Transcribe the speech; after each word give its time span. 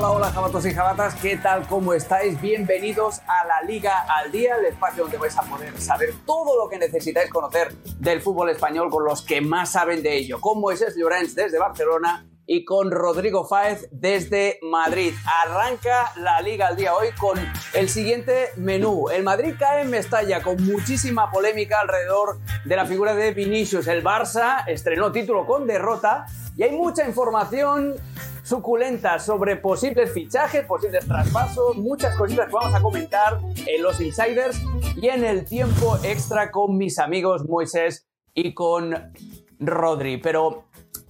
hola, 0.00 0.12
hola, 0.12 0.32
jabatos 0.32 0.64
y 0.64 0.72
jabatas, 0.72 1.14
¿qué 1.16 1.36
tal? 1.36 1.66
¿Cómo 1.68 1.92
estáis? 1.92 2.40
Bienvenidos 2.40 3.20
a 3.26 3.46
la 3.46 3.60
Liga 3.68 4.06
al 4.08 4.32
Día, 4.32 4.56
el 4.56 4.64
espacio 4.64 5.02
donde 5.02 5.18
vais 5.18 5.36
a 5.36 5.42
poder 5.42 5.78
saber 5.78 6.14
todo 6.24 6.56
lo 6.56 6.70
que 6.70 6.78
necesitáis 6.78 7.28
conocer 7.28 7.74
del 7.98 8.22
fútbol 8.22 8.48
español 8.48 8.88
con 8.88 9.04
los 9.04 9.20
que 9.20 9.42
más 9.42 9.72
saben 9.72 10.02
de 10.02 10.16
ello, 10.16 10.40
con 10.40 10.58
Moisés 10.58 10.94
Llorens 10.96 11.34
desde 11.34 11.58
Barcelona 11.58 12.26
y 12.46 12.64
con 12.64 12.90
Rodrigo 12.90 13.44
Fáez 13.46 13.88
desde 13.92 14.58
Madrid. 14.62 15.12
Arranca 15.44 16.12
la 16.16 16.40
Liga 16.40 16.68
al 16.68 16.76
día 16.76 16.94
hoy 16.94 17.08
con 17.18 17.38
el 17.74 17.88
siguiente 17.90 18.52
menú. 18.56 19.10
El 19.10 19.22
Madrid 19.22 19.54
cae 19.58 19.82
en 19.82 19.90
Mestalla 19.90 20.42
con 20.42 20.64
muchísima 20.64 21.30
polémica 21.30 21.78
alrededor 21.78 22.38
de 22.64 22.76
la 22.76 22.86
figura 22.86 23.14
de 23.14 23.32
Vinicius. 23.32 23.86
El 23.86 24.02
Barça 24.02 24.64
estrenó 24.66 25.12
título 25.12 25.44
con 25.44 25.66
derrota 25.66 26.24
y 26.56 26.62
hay 26.62 26.70
mucha 26.70 27.06
información 27.06 27.96
suculenta 28.42 29.18
sobre 29.18 29.56
posibles 29.56 30.12
fichajes, 30.12 30.64
posibles 30.64 31.06
traspasos, 31.06 31.76
muchas 31.76 32.16
cositas 32.16 32.46
que 32.46 32.52
vamos 32.52 32.74
a 32.74 32.80
comentar 32.80 33.40
en 33.66 33.82
los 33.82 34.00
insiders 34.00 34.60
y 34.96 35.08
en 35.08 35.24
el 35.24 35.44
tiempo 35.44 35.98
extra 36.02 36.50
con 36.50 36.76
mis 36.76 36.98
amigos 36.98 37.48
Moisés 37.48 38.08
y 38.34 38.54
con 38.54 39.12
Rodri. 39.58 40.16
Pero 40.18 40.64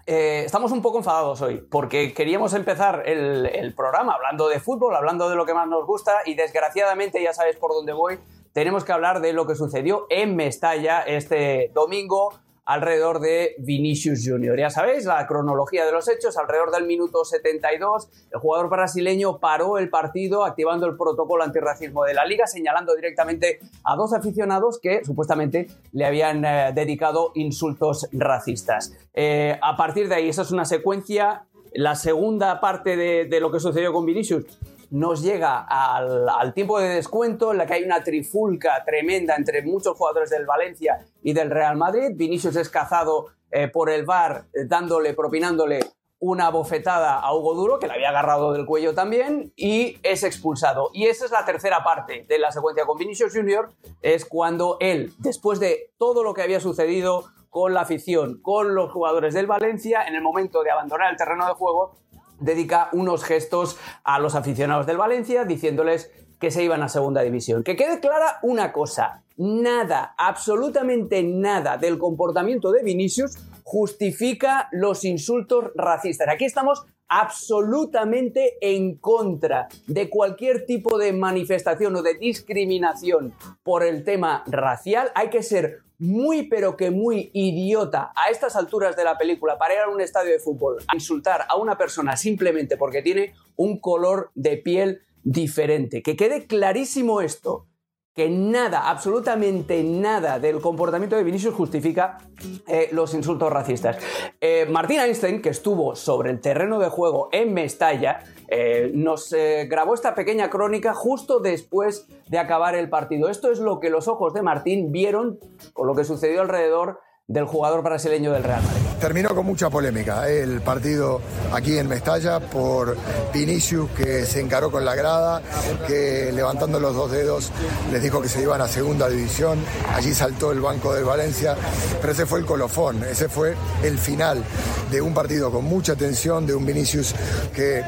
eh, 0.07 0.43
estamos 0.45 0.73
un 0.73 0.83
poco 0.83 0.99
enfadados 0.99 1.41
hoy 1.43 1.59
porque 1.71 2.13
queríamos 2.13 2.53
empezar 2.55 3.05
el, 3.07 3.75
programa 3.77 4.15
hablando 4.15 4.49
de 4.49 4.59
fútbol, 4.59 4.97
hablando 4.97 5.29
de 5.29 5.37
lo 5.37 5.47
que 5.47 5.55
más 5.55 5.69
nos 5.69 5.87
gusta 5.87 6.19
y 6.27 6.35
desgraciadamente 6.35 7.23
ya 7.23 7.33
sabéis 7.33 7.57
por 7.57 7.73
dónde 7.73 7.93
voy. 7.93 8.19
Tenemos 8.53 8.85
que 8.85 8.93
hablar 8.93 9.21
de 9.21 9.33
lo 9.33 9.47
que 9.47 9.55
sucedió 9.55 10.07
en 10.11 10.35
Mestalla 10.35 11.03
este 11.03 11.71
domingo 11.73 12.41
alrededor 12.71 13.19
de 13.19 13.57
Vinicius 13.59 14.21
Junior. 14.25 14.57
Ya 14.57 14.71
sabéis, 14.71 15.05
la 15.05 15.27
cronología 15.27 15.85
de 15.85 15.91
los 15.91 16.09
hechos, 16.09 16.37
alrededor 16.37 16.71
del 16.71 16.87
minuto 16.87 17.25
72, 17.25 18.09
el 18.31 18.39
jugador 18.39 18.71
brasileño 18.71 19.39
paró 19.41 19.77
el 19.77 19.91
partido 19.91 20.45
activando 20.45 20.87
el 20.87 20.97
protocolo 20.97 21.43
antirracismo 21.43 22.05
de 22.05 22.15
la 22.15 22.25
liga, 22.25 22.47
señalando 22.47 22.95
directamente 22.95 23.59
a 23.83 23.97
dos 23.97 24.13
aficionados 24.13 24.79
que 24.81 25.05
supuestamente 25.05 25.67
le 25.91 26.07
habían 26.07 26.45
eh, 26.45 26.71
dedicado 26.73 27.33
insultos 27.35 28.09
racistas. 28.13 28.97
Eh, 29.15 29.59
a 29.61 29.77
partir 29.77 30.09
de 30.09 30.15
ahí, 30.15 30.29
esa 30.29 30.43
es 30.43 30.53
una 30.53 30.65
secuencia. 30.65 31.47
La 31.73 31.97
segunda 31.97 32.61
parte 32.61 32.97
de, 32.97 33.25
de 33.25 33.41
lo 33.41 33.51
que 33.51 33.59
sucedió 33.59 33.93
con 33.93 34.07
Vinicius 34.07 34.45
nos 34.91 35.23
llega 35.23 35.67
al, 35.69 36.53
tiempo 36.53 36.81
de 36.81 36.89
descuento 36.89 37.53
en 37.53 37.59
la 37.59 37.67
que 37.67 37.75
hay 37.75 37.85
una 37.85 38.03
trifulca 38.03 38.83
tremenda 38.85 39.37
entre 39.37 39.63
muchos 39.63 39.97
jugadores 39.97 40.31
del 40.31 40.47
Valencia 40.47 41.05
y 41.23 41.33
del 41.33 41.51
Real 41.51 41.77
Madrid. 41.77 42.11
Vinicius 42.15 42.57
es 42.57 42.69
cazado 42.69 43.29
eh, 43.51 43.69
por 43.69 43.91
el 43.91 44.05
VAR 44.05 44.45
eh, 44.53 44.65
dándole, 44.67 45.15
propinándole 45.15 45.81
una 46.21 46.51
bofetada 46.51 47.19
a 47.19 47.35
Hugo 47.35 47.55
Duro, 47.55 47.79
que 47.79 47.87
le 47.87 47.95
había 47.95 48.11
agarrado 48.11 48.53
del 48.53 48.67
cuello 48.67 48.95
también, 48.95 49.53
y 49.57 49.99
es 50.03 50.23
expulsado. 50.23 50.91
Y 50.93 51.07
esa 51.07 51.25
es 51.25 51.31
la 51.31 51.47
tercera 51.47 51.83
parte 51.83 52.27
de 52.29 52.39
la 52.39 52.53
secuencia 52.53 52.85
con 52.85 52.99
Vinicius 52.99 53.33
Junior, 53.35 53.71
es 54.03 54.27
cuando 54.27 54.77
él, 54.81 55.15
después 55.19 55.61
de 55.61 55.93
todo 55.99 56.23
lo 56.23 56.35
que 56.35 56.43
había 56.43 56.61
sucedido 56.61 57.25
con 57.49 57.73
la 57.73 57.81
afición, 57.81 58.41
con 58.43 58.75
los 58.75 58.93
jugadores 58.93 59.33
del 59.33 59.47
Valencia, 59.47 60.07
en 60.07 60.15
el 60.15 60.23
momento 60.23 60.63
de 60.63 60.71
abandonar 60.71 61.11
el 61.11 61.17
terreno 61.17 61.47
de 61.47 61.55
juego, 61.55 61.97
dedica 62.41 62.89
unos 62.93 63.25
gestos 63.25 63.79
a 64.05 64.19
los 64.19 64.35
aficionados 64.35 64.87
del 64.87 64.97
Valencia 64.97 65.45
diciéndoles 65.45 66.11
que 66.39 66.51
se 66.51 66.65
iban 66.65 66.83
a 66.83 66.89
segunda 66.89 67.21
división. 67.21 67.63
Que 67.63 67.77
quede 67.77 68.01
clara 68.01 68.39
una 68.43 68.73
cosa, 68.73 69.23
nada, 69.37 70.15
absolutamente 70.17 71.23
nada 71.23 71.77
del 71.77 71.99
comportamiento 71.99 72.73
de 72.73 72.83
Vinicius 72.83 73.39
justifica 73.63 74.69
los 74.73 75.05
insultos 75.05 75.67
racistas. 75.77 76.29
Aquí 76.29 76.45
estamos 76.45 76.87
absolutamente 77.11 78.57
en 78.61 78.95
contra 78.95 79.69
de 79.87 80.09
cualquier 80.09 80.65
tipo 80.65 80.97
de 80.97 81.13
manifestación 81.13 81.97
o 81.97 82.03
de 82.03 82.15
discriminación 82.15 83.35
por 83.63 83.83
el 83.83 84.05
tema 84.05 84.45
racial. 84.47 85.11
Hay 85.15 85.29
que 85.29 85.43
ser 85.43 85.81
muy 85.99 86.45
pero 86.49 86.77
que 86.77 86.91
muy 86.91 87.31
idiota 87.35 88.13
a 88.17 88.31
estas 88.31 88.57
alturas 88.57 88.97
de 88.97 89.05
la 89.05 89.19
película 89.19 89.59
para 89.59 89.75
ir 89.75 89.81
a 89.81 89.91
un 89.91 90.01
estadio 90.01 90.33
de 90.33 90.39
fútbol 90.39 90.79
a 90.89 90.95
insultar 90.95 91.45
a 91.49 91.57
una 91.57 91.77
persona 91.77 92.17
simplemente 92.17 92.79
porque 92.79 93.03
tiene 93.03 93.35
un 93.57 93.79
color 93.79 94.31
de 94.35 94.57
piel 94.57 95.03
diferente. 95.23 96.03
Que 96.03 96.17
quede 96.17 96.47
clarísimo 96.47 97.21
esto 97.21 97.67
que 98.15 98.29
nada, 98.29 98.91
absolutamente 98.91 99.83
nada 99.85 100.39
del 100.39 100.61
comportamiento 100.61 101.17
de 101.17 101.23
Vinicius 101.23 101.55
justifica 101.55 102.19
eh, 102.67 102.89
los 102.93 103.15
insultos 103.15 103.53
racistas. 103.53 103.99
Eh, 104.41 104.67
Martín 104.69 105.01
Einstein, 105.01 105.41
que 105.41 105.51
estuvo 105.51 105.95
sobre 105.95 106.31
el 106.31 106.41
terreno 106.41 106.79
de 106.79 106.89
juego 106.89 107.29
en 107.33 107.55
Mestalla, 107.55 108.25
eh, 108.49 108.91
nos 108.95 109.35
grabó 109.69 109.95
esta 109.95 110.15
pequeña 110.15 110.51
crónica 110.51 110.93
justo 110.93 111.39
después 111.39 112.09
de 112.29 112.39
acabar 112.39 112.75
el 112.75 112.89
partido. 112.89 113.29
Esto 113.29 113.51
es 113.53 113.61
lo 113.61 113.79
que 113.79 113.91
los 113.91 114.09
ojos 114.09 114.35
de 114.35 114.43
Martín 114.43 114.91
vieron 114.91 115.39
con 115.73 115.87
lo 115.87 115.95
que 115.95 116.05
sucedió 116.05 116.41
alrededor 116.41 117.01
del 117.29 117.45
jugador 117.45 117.83
brasileño 117.83 118.33
del 118.33 118.43
Real 118.43 118.63
Madrid. 118.63 118.90
Terminó 119.01 119.35
con 119.35 119.47
mucha 119.47 119.71
polémica 119.71 120.29
¿eh? 120.29 120.43
el 120.43 120.61
partido 120.61 121.23
aquí 121.55 121.79
en 121.79 121.89
Mestalla 121.89 122.39
por 122.39 122.95
Vinicius 123.33 123.91
que 123.93 124.27
se 124.27 124.41
encaró 124.41 124.71
con 124.71 124.85
la 124.85 124.95
grada, 124.95 125.41
que 125.87 126.31
levantando 126.33 126.79
los 126.79 126.95
dos 126.95 127.11
dedos 127.11 127.51
les 127.91 128.03
dijo 128.03 128.21
que 128.21 128.29
se 128.29 128.43
iban 128.43 128.61
a 128.61 128.69
segunda 128.69 129.09
división. 129.09 129.59
Allí 129.95 130.13
saltó 130.13 130.53
el 130.53 130.61
banco 130.61 130.93
de 130.93 131.03
Valencia, 131.03 131.57
pero 131.99 132.13
ese 132.13 132.27
fue 132.27 132.41
el 132.41 132.45
colofón, 132.45 133.03
ese 133.05 133.31
fue 133.31 133.55
el 133.83 133.99
final 133.99 134.45
de 134.91 135.01
un 135.01 135.15
partido 135.15 135.51
con 135.51 135.65
mucha 135.65 135.97
tensión, 135.97 136.47
de 136.47 136.55
un 136.55 136.67
Vinicius 136.67 137.15
que 137.55 137.83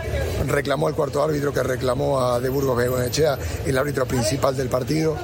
reclamó 0.46 0.88
al 0.88 0.94
cuarto 0.94 1.22
árbitro, 1.22 1.52
que 1.52 1.62
reclamó 1.62 2.20
a 2.20 2.40
De 2.40 2.48
Burgos 2.48 2.76
Bengoechea, 2.76 3.38
el 3.66 3.76
árbitro 3.76 4.06
principal 4.06 4.56
del 4.56 4.68
partido, 4.68 5.16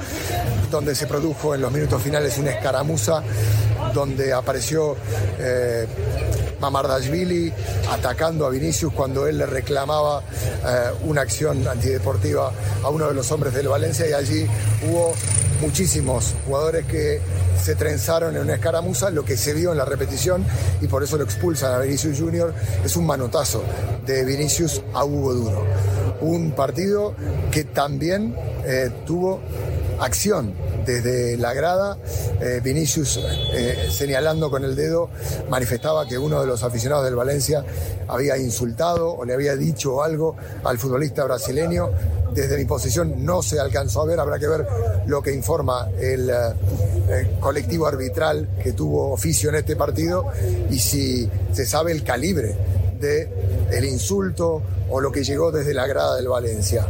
donde 0.71 0.95
se 0.95 1.07
produjo 1.07 1.55
en 1.55 1.63
los 1.63 1.73
minutos 1.73 2.03
finales 2.03 2.37
una 2.37 2.51
escaramuza 2.51 3.23
donde 3.95 4.33
apareció 4.33 4.97
eh, 5.39 5.78
Mamardashvili 6.61 7.53
atacando 7.91 8.47
a 8.47 8.51
Vinicius 8.51 8.93
cuando 8.93 9.27
él 9.27 9.39
le 9.39 9.47
reclamaba 9.47 10.23
eh, 10.23 10.91
una 11.05 11.23
acción 11.23 11.67
antideportiva 11.69 12.53
a 12.83 12.89
uno 12.89 13.09
de 13.09 13.15
los 13.15 13.31
hombres 13.31 13.55
del 13.55 13.69
Valencia 13.69 14.09
y 14.09 14.13
allí 14.13 14.47
hubo 14.89 15.15
muchísimos 15.61 16.35
jugadores 16.47 16.87
que 16.87 17.21
se 17.63 17.75
trenzaron 17.75 18.37
en 18.37 18.43
una 18.43 18.55
escaramuza, 18.55 19.11
lo 19.11 19.25
que 19.25 19.37
se 19.37 19.53
vio 19.53 19.73
en 19.73 19.79
la 19.79 19.85
repetición 19.85 20.45
y 20.81 20.87
por 20.87 21.03
eso 21.03 21.17
lo 21.17 21.25
expulsan 21.25 21.75
a 21.75 21.79
Vinicius 21.81 22.19
Junior, 22.19 22.55
es 22.85 22.97
un 22.97 23.07
manotazo 23.07 23.63
de 24.07 24.25
Vinicius 24.25 24.83
a 24.95 25.05
Hugo 25.05 25.35
Duro. 25.35 25.67
Un 26.21 26.53
partido 26.53 27.15
que 27.51 27.65
también 27.65 28.35
eh, 28.65 28.91
tuvo 29.07 29.41
acción 30.01 30.55
desde 30.89 31.37
la 31.37 31.53
grada. 31.53 31.99
Eh, 32.41 32.61
Vinicius, 32.65 33.21
eh, 33.53 33.89
señalando 33.91 34.51
con 34.51 34.65
el 34.65 34.75
dedo, 34.75 35.11
manifestaba 35.51 36.09
que 36.09 36.17
uno 36.17 36.41
de 36.41 36.47
los 36.47 36.63
aficionados 36.63 37.05
del 37.05 37.15
Valencia 37.15 37.63
había 38.09 38.39
insultado 38.39 39.13
o 39.15 39.25
le 39.25 39.35
había 39.35 39.55
dicho 39.55 40.03
algo 40.03 40.35
al 40.65 40.79
futbolista 40.79 41.25
brasileño. 41.25 41.91
Desde 42.33 42.57
mi 42.57 42.65
posición 42.65 43.25
no 43.25 43.43
se 43.43 43.61
alcanzó 43.61 44.03
a 44.03 44.07
ver, 44.07 44.19
habrá 44.19 44.39
que 44.39 44.49
ver 44.49 44.67
lo 45.07 45.21
que 45.21 45.33
informa 45.33 45.89
el, 46.01 46.31
eh, 46.31 47.37
colectivo 47.41 47.87
arbitral 47.87 48.49
que 48.63 48.73
tuvo 48.73 49.13
oficio 49.13 49.51
en 49.51 49.57
este 49.57 49.77
partido 49.77 50.25
y 50.71 50.79
si 50.79 51.29
se 51.53 51.67
sabe 51.67 51.93
el 51.93 52.03
calibre 52.03 52.55
de 52.99 53.29
el 53.73 53.85
insulto 53.85 54.63
o 54.91 55.01
lo 55.01 55.13
que 55.13 55.23
llegó 55.23 55.53
desde 55.53 55.75
la 55.75 55.87
grada 55.87 56.17
del 56.17 56.29
Valencia. 56.29 56.87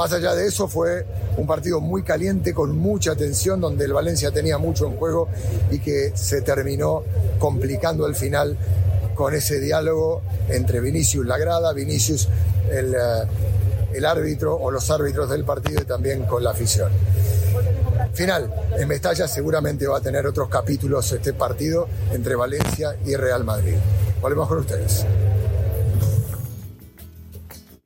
Más 0.00 0.14
allá 0.14 0.34
de 0.34 0.46
eso 0.46 0.66
fue 0.66 1.04
un 1.36 1.46
partido 1.46 1.78
muy 1.78 2.02
caliente 2.02 2.54
con 2.54 2.74
mucha 2.74 3.14
tensión 3.14 3.60
donde 3.60 3.84
el 3.84 3.92
Valencia 3.92 4.30
tenía 4.30 4.56
mucho 4.56 4.86
en 4.86 4.96
juego 4.96 5.28
y 5.70 5.78
que 5.78 6.12
se 6.14 6.40
terminó 6.40 7.02
complicando 7.38 8.06
al 8.06 8.14
final 8.14 8.56
con 9.14 9.34
ese 9.34 9.60
diálogo 9.60 10.22
entre 10.48 10.80
Vinicius 10.80 11.26
Lagrada, 11.26 11.74
Vinicius 11.74 12.30
el, 12.70 12.94
eh, 12.94 12.98
el 13.92 14.06
árbitro 14.06 14.56
o 14.56 14.70
los 14.70 14.90
árbitros 14.90 15.28
del 15.28 15.44
partido 15.44 15.82
y 15.82 15.84
también 15.84 16.22
con 16.22 16.42
la 16.42 16.52
afición. 16.52 16.90
Final, 18.14 18.50
en 18.78 18.88
Mestalla 18.88 19.28
seguramente 19.28 19.86
va 19.86 19.98
a 19.98 20.00
tener 20.00 20.26
otros 20.26 20.48
capítulos 20.48 21.12
este 21.12 21.34
partido 21.34 21.86
entre 22.10 22.36
Valencia 22.36 22.96
y 23.04 23.16
Real 23.16 23.44
Madrid. 23.44 23.74
Volvemos 24.22 24.48
con 24.48 24.60
ustedes. 24.60 25.04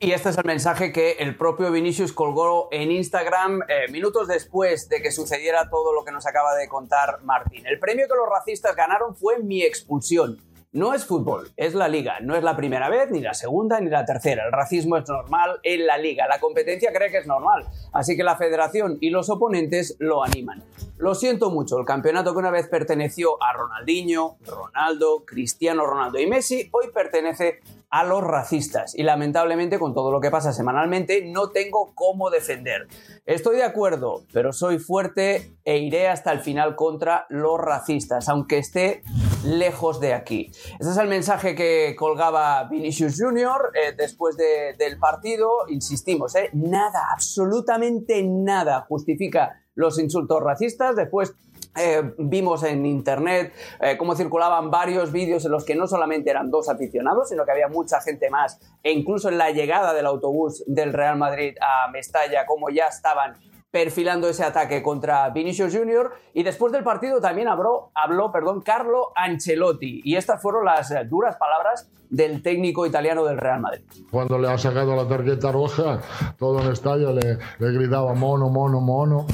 Y 0.05 0.13
este 0.13 0.29
es 0.29 0.37
el 0.37 0.45
mensaje 0.45 0.93
que 0.93 1.13
el 1.13 1.35
propio 1.35 1.73
Vinicius 1.73 2.13
colgó 2.13 2.69
en 2.71 2.91
Instagram 2.91 3.63
eh, 3.63 3.91
minutos 3.91 4.29
después 4.29 4.87
de 4.91 5.01
que 5.01 5.11
sucediera 5.11 5.71
todo 5.71 5.95
lo 5.95 6.05
que 6.05 6.13
nos 6.13 6.27
acaba 6.27 6.55
de 6.57 6.69
contar 6.69 7.23
Martín. 7.23 7.67
El 7.67 7.79
premio 7.79 8.07
que 8.07 8.15
los 8.15 8.29
racistas 8.29 8.77
ganaron 8.77 9.17
fue 9.17 9.39
mi 9.39 9.63
expulsión. 9.63 10.43
No 10.75 10.93
es 10.93 11.07
fútbol, 11.07 11.53
es 11.57 11.73
la 11.73 11.87
liga. 11.87 12.19
No 12.21 12.35
es 12.35 12.43
la 12.43 12.57
primera 12.57 12.89
vez, 12.89 13.09
ni 13.09 13.21
la 13.21 13.33
segunda, 13.33 13.79
ni 13.79 13.89
la 13.91 14.05
tercera. 14.05 14.45
El 14.45 14.51
racismo 14.51 14.97
es 14.97 15.09
normal 15.09 15.61
en 15.63 15.87
la 15.87 15.99
liga. 15.99 16.27
La 16.27 16.41
competencia 16.41 16.93
cree 16.93 17.13
que 17.13 17.19
es 17.19 17.29
normal. 17.29 17.65
Así 17.93 18.17
que 18.17 18.25
la 18.25 18.35
federación 18.35 18.99
y 19.01 19.11
los 19.11 19.31
oponentes 19.31 19.95
lo 20.01 20.25
animan. 20.25 20.65
Lo 20.97 21.15
siento 21.15 21.51
mucho, 21.51 21.79
el 21.79 21.85
campeonato 21.85 22.33
que 22.33 22.39
una 22.39 22.51
vez 22.51 22.67
perteneció 22.67 23.41
a 23.41 23.53
Ronaldinho, 23.53 24.37
Ronaldo, 24.45 25.25
Cristiano 25.25 25.87
Ronaldo 25.87 26.19
y 26.19 26.27
Messi, 26.27 26.69
hoy 26.73 26.91
pertenece 26.93 27.61
a 27.95 28.03
los 28.03 28.25
racistas. 28.25 28.93
Y 28.97 29.05
lamentablemente, 29.05 29.79
con 29.79 29.95
todo 29.95 30.11
lo 30.11 30.21
que 30.21 30.31
pasa 30.31 30.53
semanalmente, 30.53 31.25
no 31.27 31.51
tengo 31.51 31.93
cómo 31.95 32.29
defender. 32.31 32.89
Estoy 33.25 33.57
de 33.57 33.63
acuerdo, 33.63 34.25
pero 34.33 34.53
soy 34.53 34.81
fuerte 34.81 35.53
e 35.65 35.79
iré 35.79 36.09
hasta 36.09 36.33
el 36.33 36.41
final 36.41 36.75
contra 36.75 37.27
los 37.29 37.61
racistas, 37.61 38.29
aunque 38.29 38.59
esté 38.59 39.05
lejos 39.45 40.01
de 40.01 40.13
aquí. 40.13 40.51
Este 40.73 40.91
es 40.91 40.97
el 40.97 41.09
mensaje 41.09 41.55
que 41.55 41.95
colgaba 41.97 42.65
Vinicius 42.65 43.21
Jr. 43.21 43.73
Eh, 43.75 43.95
después 43.97 44.37
del 44.37 44.99
partido. 44.99 45.69
Insistimos, 45.69 46.35
eh, 46.37 46.51
nada, 46.53 47.09
absolutamente 47.13 48.23
nada 48.23 48.87
justifica 48.89 49.61
los 49.75 49.99
insultos 49.99 50.43
racistas. 50.43 50.97
Después 50.97 51.35
eh, 51.77 52.15
vimos 52.19 52.63
en 52.63 52.87
internet 52.87 53.53
cómo 53.99 54.15
circulaban 54.15 54.71
varios 54.71 55.11
vídeos 55.11 55.45
en 55.45 55.51
los 55.51 55.65
que 55.65 55.75
no 55.75 55.87
solamente 55.87 56.31
eran 56.31 56.51
dos 56.51 56.69
aficionados, 56.69 57.29
sino 57.29 57.45
que 57.45 57.51
había 57.51 57.69
mucha 57.69 58.01
gente 58.01 58.31
más, 58.31 58.61
e 58.83 58.93
incluso 58.93 59.29
en 59.29 59.39
la 59.39 59.51
llegada 59.51 59.93
del 59.93 60.07
autobús 60.07 60.63
del 60.67 60.93
Real 60.93 61.19
Madrid 61.19 61.57
a 61.61 61.91
Mestalla, 61.91 62.47
como 62.47 62.71
ya 62.71 62.87
estaban 62.87 63.35
perfilando 63.75 64.29
ese 64.29 64.45
ataque 64.45 64.85
contra 64.85 65.29
Vinicius 65.31 65.77
Junior 65.77 66.13
y 66.33 66.45
después 66.45 66.73
del 66.73 66.85
partido 66.85 67.21
también 67.21 67.49
habló, 67.49 67.91
habló 67.93 68.31
perdón, 68.31 68.61
Carlo 68.61 69.09
Ancelotti 69.17 70.01
y 70.05 70.15
estas 70.15 70.41
fueron 70.41 70.65
las 70.65 70.93
eh, 70.93 71.05
duras 71.05 71.35
palabras 71.35 71.91
del 72.09 72.41
técnico 72.41 72.87
italiano 72.87 73.25
del 73.25 73.37
Real 73.37 73.61
Madrid. 73.61 73.83
Cuando 74.13 74.39
le 74.39 74.47
ha 74.47 74.57
sacado 74.59 74.95
la 74.95 75.09
tarjeta 75.09 75.51
roja, 75.51 76.01
todo 76.39 76.61
el 76.61 76.71
estadio 76.71 77.11
le, 77.11 77.39
le 77.59 77.73
gritaba 77.73 78.15
mono, 78.15 78.49
mono, 78.49 78.81
mono. 78.81 79.27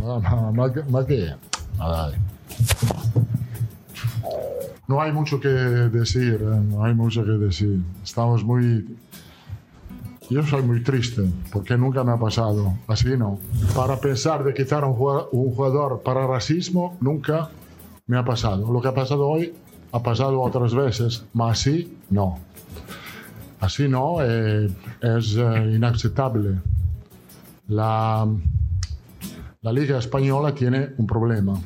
Más 0.55 1.05
que, 1.05 1.35
No 4.89 5.03
hay 5.03 5.13
mucho 5.13 5.39
que 5.39 5.49
decir, 5.49 6.41
eh, 6.41 6.61
no 6.63 6.83
hay 6.83 6.95
mucho 6.95 7.27
que 7.27 7.33
decir. 7.33 7.81
Estamos 8.03 8.43
muy 8.43 8.87
yo 10.31 10.45
soy 10.45 10.63
muy 10.63 10.83
triste 10.83 11.23
porque 11.53 11.77
nunca 11.77 12.05
me 12.05 12.13
ha 12.13 12.17
pasado. 12.17 12.75
Así 12.87 13.17
no. 13.17 13.39
Para 13.75 13.97
pensar 13.97 14.45
de 14.45 14.55
quitar 14.55 14.85
un 14.85 14.95
jugador 14.95 16.03
para 16.03 16.27
racismo, 16.27 16.97
nunca 17.01 17.51
me 18.07 18.17
ha 18.17 18.25
pasado. 18.25 18.73
Lo 18.73 18.81
que 18.81 18.89
ha 18.89 18.95
pasado 18.95 19.29
hoy 19.29 19.53
ha 19.93 20.03
pasado 20.03 20.41
otras 20.41 20.75
veces, 20.75 21.25
mas 21.33 21.61
así 21.61 21.99
no. 22.11 22.39
Así 23.59 23.89
no, 23.89 24.23
eh, 24.23 24.71
es 25.03 25.37
eh, 25.37 25.73
inaceptable. 25.75 26.61
La, 27.69 28.27
la 29.61 29.73
Liga 29.73 29.99
Española 29.99 30.55
tiene 30.55 30.91
un 30.97 31.07
problema, 31.07 31.61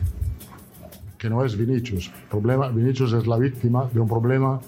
que 1.19 1.31
no 1.31 1.45
es 1.45 1.57
Vinicius. 1.57 2.11
Problema, 2.29 2.69
Vinicius 2.69 3.13
es 3.13 3.27
la 3.27 3.39
víctima 3.39 3.89
de 3.93 4.01
un 4.01 4.09
problema 4.09 4.59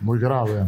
muy 0.00 0.18
grave. 0.18 0.66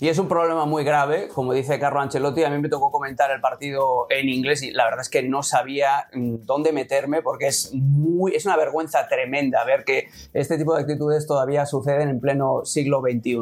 Y 0.00 0.08
es 0.08 0.18
un 0.18 0.28
problema 0.28 0.64
muy 0.64 0.84
grave, 0.84 1.26
como 1.26 1.52
dice 1.52 1.80
Carlo 1.80 2.00
Ancelotti. 2.00 2.44
A 2.44 2.50
mí 2.50 2.58
me 2.58 2.68
tocó 2.68 2.92
comentar 2.92 3.32
el 3.32 3.40
partido 3.40 4.06
en 4.10 4.28
inglés 4.28 4.62
y 4.62 4.70
la 4.70 4.84
verdad 4.84 5.00
es 5.00 5.08
que 5.08 5.24
no 5.24 5.42
sabía 5.42 6.08
mm, 6.12 6.36
dónde 6.42 6.72
meterme 6.72 7.20
porque 7.20 7.48
es, 7.48 7.72
muy, 7.74 8.32
es 8.36 8.46
una 8.46 8.56
vergüenza 8.56 9.08
tremenda 9.08 9.64
ver 9.64 9.82
que 9.82 10.08
este 10.32 10.56
tipo 10.56 10.76
de 10.76 10.82
actitudes 10.82 11.26
todavía 11.26 11.66
suceden 11.66 12.10
en 12.10 12.20
pleno 12.20 12.64
siglo 12.64 13.00
XXI. 13.00 13.38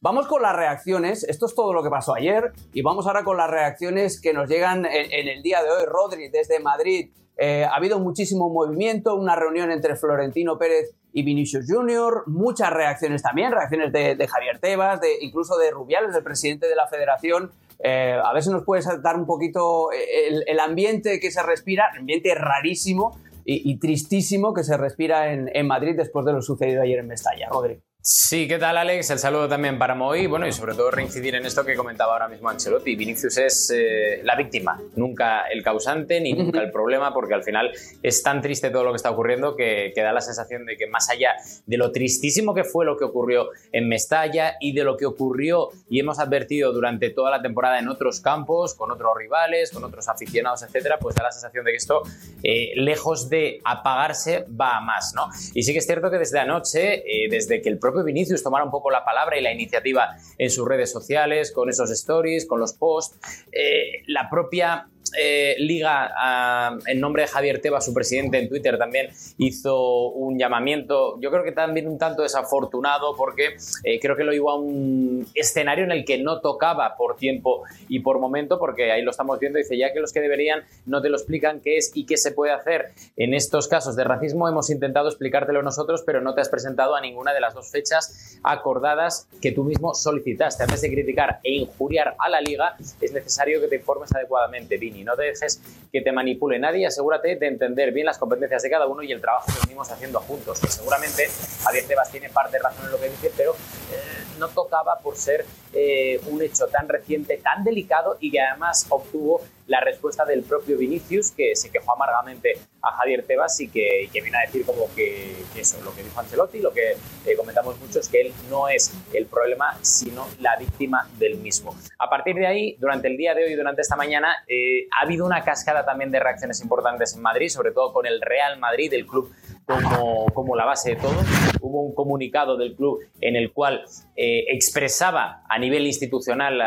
Vamos 0.00 0.26
con 0.26 0.42
las 0.42 0.56
reacciones. 0.56 1.22
Esto 1.22 1.46
es 1.46 1.54
todo 1.54 1.72
lo 1.72 1.84
que 1.84 1.90
pasó 1.90 2.12
ayer 2.12 2.52
y 2.72 2.82
vamos 2.82 3.06
ahora 3.06 3.22
con 3.22 3.36
las 3.36 3.48
reacciones 3.48 4.20
que 4.20 4.32
nos 4.32 4.48
llegan 4.48 4.86
en, 4.86 5.28
el 5.28 5.42
día 5.44 5.62
de 5.62 5.70
hoy. 5.70 5.84
Rodri, 5.86 6.28
desde 6.28 6.58
Madrid. 6.58 7.10
Eh, 7.36 7.64
ha 7.64 7.76
habido 7.76 8.00
muchísimo 8.00 8.50
movimiento, 8.50 9.14
una 9.14 9.36
reunión 9.36 9.70
entre 9.70 9.94
Florentino 9.94 10.58
Pérez 10.58 10.90
y 11.12 11.22
Vinicius 11.22 11.66
Junior, 11.68 12.24
muchas 12.26 12.70
reacciones 12.70 13.22
también, 13.22 13.52
reacciones 13.52 13.92
de, 13.92 14.28
Javier 14.28 14.58
Tebas, 14.58 15.00
de, 15.00 15.08
incluso 15.20 15.56
de 15.58 15.70
Rubiales, 15.70 16.14
el 16.14 16.22
presidente 16.22 16.68
de 16.68 16.76
la 16.76 16.86
federación. 16.86 17.50
Eh, 17.82 18.18
a 18.22 18.32
ver 18.32 18.42
si 18.42 18.50
nos 18.50 18.64
puedes 18.64 18.86
dar 19.02 19.16
un 19.16 19.26
poquito 19.26 19.90
eh, 19.92 20.44
el, 20.46 20.60
ambiente 20.60 21.18
que 21.18 21.30
se 21.30 21.42
respira, 21.42 21.90
ambiente 21.98 22.34
rarísimo 22.34 23.18
y, 23.44 23.78
tristísimo 23.80 24.54
que 24.54 24.62
se 24.62 24.76
respira 24.76 25.32
en, 25.32 25.50
en, 25.52 25.66
Madrid 25.66 25.96
después 25.96 26.24
de 26.24 26.32
lo 26.32 26.42
sucedido 26.42 26.82
ayer 26.82 27.00
en 27.00 27.08
Mestalla. 27.08 27.48
Rodrigo. 27.48 27.80
Sí, 28.02 28.48
¿qué 28.48 28.56
tal 28.56 28.78
Alex? 28.78 29.10
El 29.10 29.18
saludo 29.18 29.46
también 29.46 29.78
para 29.78 29.94
Moy. 29.94 30.26
Bueno, 30.26 30.48
y 30.48 30.52
sobre 30.52 30.72
todo 30.74 30.90
reincidir 30.90 31.34
en 31.34 31.44
esto 31.44 31.66
que 31.66 31.74
comentaba 31.76 32.14
ahora 32.14 32.28
mismo 32.28 32.48
Ancelotti. 32.48 32.96
Vinicius 32.96 33.36
es 33.36 33.70
eh, 33.76 34.22
la 34.24 34.36
víctima, 34.36 34.80
nunca 34.96 35.42
el 35.42 35.62
causante 35.62 36.18
ni 36.18 36.32
nunca 36.32 36.62
el 36.62 36.70
problema, 36.72 37.12
porque 37.12 37.34
al 37.34 37.42
final 37.42 37.70
es 38.02 38.22
tan 38.22 38.40
triste 38.40 38.70
todo 38.70 38.84
lo 38.84 38.92
que 38.92 38.96
está 38.96 39.10
ocurriendo 39.10 39.54
que, 39.54 39.92
da 39.94 40.12
la 40.12 40.22
sensación 40.22 40.64
de 40.64 40.78
que 40.78 40.86
más 40.86 41.10
allá 41.10 41.32
de 41.66 41.76
lo 41.76 41.92
tristísimo 41.92 42.54
que 42.54 42.64
fue 42.64 42.86
lo 42.86 42.96
que 42.96 43.04
ocurrió 43.04 43.50
en 43.70 43.86
Mestalla 43.86 44.54
y 44.60 44.72
de 44.72 44.82
lo 44.82 44.96
que 44.96 45.04
ocurrió 45.04 45.68
y 45.90 46.00
hemos 46.00 46.20
advertido 46.20 46.72
durante 46.72 47.10
toda 47.10 47.30
la 47.30 47.42
temporada 47.42 47.78
en 47.80 47.88
otros 47.88 48.22
campos, 48.22 48.74
con 48.74 48.90
otros 48.90 49.12
rivales, 49.14 49.72
con 49.72 49.84
otros 49.84 50.08
aficionados, 50.08 50.62
etcétera, 50.62 50.98
pues 50.98 51.16
da 51.16 51.24
la 51.24 51.32
sensación 51.32 51.66
de 51.66 51.72
que 51.72 51.76
esto, 51.76 52.00
eh, 52.42 52.72
lejos 52.76 53.28
de 53.28 53.60
apagarse, 53.62 54.46
va 54.58 54.78
a 54.78 54.80
más, 54.80 55.12
¿no? 55.14 55.28
Y 55.52 55.64
sí 55.64 55.74
que 55.74 55.80
es 55.80 55.86
cierto 55.86 56.10
que 56.10 56.16
desde 56.16 56.38
anoche, 56.38 57.02
eh, 57.04 57.28
desde 57.28 57.60
que 57.60 57.68
el 57.68 57.78
propio 57.92 58.04
Vinicius 58.04 58.42
tomara 58.42 58.64
un 58.64 58.70
poco 58.70 58.90
la 58.90 59.04
palabra 59.04 59.38
y 59.38 59.42
la 59.42 59.52
iniciativa 59.52 60.16
en 60.38 60.50
sus 60.50 60.66
redes 60.66 60.90
sociales, 60.90 61.52
con 61.52 61.68
esos 61.68 61.90
stories, 61.90 62.46
con 62.46 62.60
los 62.60 62.72
posts. 62.72 63.18
Eh, 63.52 64.02
la 64.06 64.28
propia 64.30 64.88
eh, 65.18 65.56
Liga, 65.58 66.78
en 66.86 67.00
nombre 67.00 67.22
de 67.22 67.28
Javier 67.28 67.60
Tebas, 67.60 67.84
su 67.84 67.94
presidente 67.94 68.38
en 68.38 68.48
Twitter, 68.48 68.78
también 68.78 69.10
hizo 69.38 70.08
un 70.10 70.38
llamamiento, 70.38 71.18
yo 71.20 71.30
creo 71.30 71.42
que 71.42 71.52
también 71.52 71.88
un 71.88 71.98
tanto 71.98 72.22
desafortunado, 72.22 73.16
porque 73.16 73.56
eh, 73.84 73.98
creo 74.00 74.16
que 74.16 74.24
lo 74.24 74.32
iba 74.32 74.52
a 74.52 74.56
un 74.56 75.26
escenario 75.34 75.84
en 75.84 75.92
el 75.92 76.04
que 76.04 76.18
no 76.18 76.40
tocaba 76.40 76.96
por 76.96 77.16
tiempo 77.16 77.62
y 77.88 78.00
por 78.00 78.18
momento, 78.18 78.58
porque 78.58 78.92
ahí 78.92 79.02
lo 79.02 79.10
estamos 79.10 79.38
viendo, 79.38 79.58
dice, 79.58 79.76
ya 79.76 79.92
que 79.92 80.00
los 80.00 80.12
que 80.12 80.20
deberían 80.20 80.62
no 80.86 81.02
te 81.02 81.08
lo 81.08 81.16
explican 81.16 81.60
qué 81.60 81.76
es 81.76 81.90
y 81.94 82.06
qué 82.06 82.16
se 82.16 82.32
puede 82.32 82.52
hacer. 82.52 82.92
En 83.16 83.34
estos 83.34 83.68
casos 83.68 83.96
de 83.96 84.04
racismo, 84.04 84.48
hemos 84.48 84.70
intentado 84.70 85.08
explicártelo 85.08 85.62
nosotros, 85.62 86.02
pero 86.04 86.20
no 86.20 86.34
te 86.34 86.40
has 86.40 86.48
presentado 86.48 86.94
a 86.94 87.00
ninguna 87.00 87.32
de 87.32 87.40
las 87.40 87.54
dos 87.54 87.70
fechas 87.70 88.38
acordadas 88.42 89.28
que 89.40 89.52
tú 89.52 89.64
mismo 89.64 89.94
solicitaste. 89.94 90.62
Antes 90.62 90.82
de 90.82 90.90
criticar 90.90 91.40
e 91.42 91.52
injuriar 91.52 92.14
a 92.18 92.28
la 92.28 92.40
Liga, 92.40 92.76
es 93.00 93.12
necesario 93.12 93.60
que 93.60 93.68
te 93.68 93.76
informes 93.76 94.14
adecuadamente, 94.14 94.76
Vini 94.76 94.99
no 95.04 95.16
te 95.16 95.24
dejes 95.24 95.60
que 95.92 96.00
te 96.00 96.12
manipule 96.12 96.58
nadie. 96.58 96.86
Asegúrate 96.86 97.36
de 97.36 97.46
entender 97.46 97.92
bien 97.92 98.06
las 98.06 98.18
competencias 98.18 98.62
de 98.62 98.70
cada 98.70 98.86
uno 98.86 99.02
y 99.02 99.12
el 99.12 99.20
trabajo 99.20 99.46
que 99.46 99.60
venimos 99.66 99.90
haciendo 99.90 100.20
juntos. 100.20 100.60
Que 100.60 100.68
seguramente 100.68 101.28
Javier 101.64 101.86
Tebas 101.86 102.10
tiene 102.10 102.28
parte 102.28 102.56
de 102.56 102.62
razón 102.62 102.86
en 102.86 102.92
lo 102.92 103.00
que 103.00 103.08
dice, 103.08 103.32
pero 103.36 103.52
eh, 103.52 104.24
no 104.38 104.48
tocaba 104.48 104.98
por 104.98 105.16
ser 105.16 105.44
eh, 105.72 106.20
un 106.26 106.42
hecho 106.42 106.66
tan 106.66 106.88
reciente, 106.88 107.36
tan 107.38 107.64
delicado 107.64 108.16
y 108.20 108.30
que 108.30 108.40
además 108.40 108.86
obtuvo 108.88 109.40
la 109.70 109.80
respuesta 109.80 110.24
del 110.24 110.42
propio 110.42 110.76
Vinicius, 110.76 111.30
que 111.30 111.54
se 111.54 111.70
quejó 111.70 111.92
amargamente 111.92 112.58
a 112.82 112.90
Javier 112.90 113.24
Tebas 113.24 113.60
y 113.60 113.68
que, 113.68 114.10
que 114.12 114.20
viene 114.20 114.36
a 114.38 114.40
decir 114.40 114.66
como 114.66 114.92
que, 114.96 115.32
eso, 115.56 115.80
lo 115.84 115.94
que 115.94 116.02
dijo 116.02 116.18
Ancelotti, 116.18 116.58
lo 116.58 116.72
que 116.72 116.96
eh, 117.24 117.36
comentamos 117.36 117.78
mucho 117.78 118.00
es 118.00 118.08
que 118.08 118.20
él 118.20 118.32
no 118.50 118.68
es 118.68 118.92
el 119.14 119.26
problema, 119.26 119.78
sino 119.80 120.26
la 120.40 120.56
víctima 120.56 121.08
del 121.18 121.38
mismo. 121.38 121.76
A 122.00 122.10
partir 122.10 122.34
de 122.34 122.48
ahí, 122.48 122.76
durante 122.80 123.06
el 123.06 123.16
día 123.16 123.32
de 123.34 123.44
hoy, 123.44 123.54
durante 123.54 123.82
esta 123.82 123.94
mañana, 123.94 124.34
eh, 124.48 124.88
ha 124.98 125.04
habido 125.04 125.24
una 125.24 125.44
cascada 125.44 125.84
también 125.84 126.10
de 126.10 126.18
reacciones 126.18 126.60
importantes 126.62 127.14
en 127.14 127.22
Madrid, 127.22 127.48
sobre 127.48 127.70
todo 127.70 127.92
con 127.92 128.06
el 128.06 128.20
Real 128.20 128.58
Madrid, 128.58 128.92
el 128.92 129.06
club 129.06 129.32
como, 129.66 130.26
como, 130.34 130.56
la 130.56 130.64
base 130.64 130.96
de 130.96 130.96
todo. 130.96 131.14
Hubo 131.60 131.82
un 131.82 131.94
comunicado 131.94 132.56
del 132.56 132.74
club 132.74 132.98
en 133.20 133.36
el 133.36 133.52
cual 133.52 133.84
eh, 134.16 134.46
expresaba 134.48 135.44
a 135.48 135.59
nivel 135.60 135.86
institucional 135.86 136.60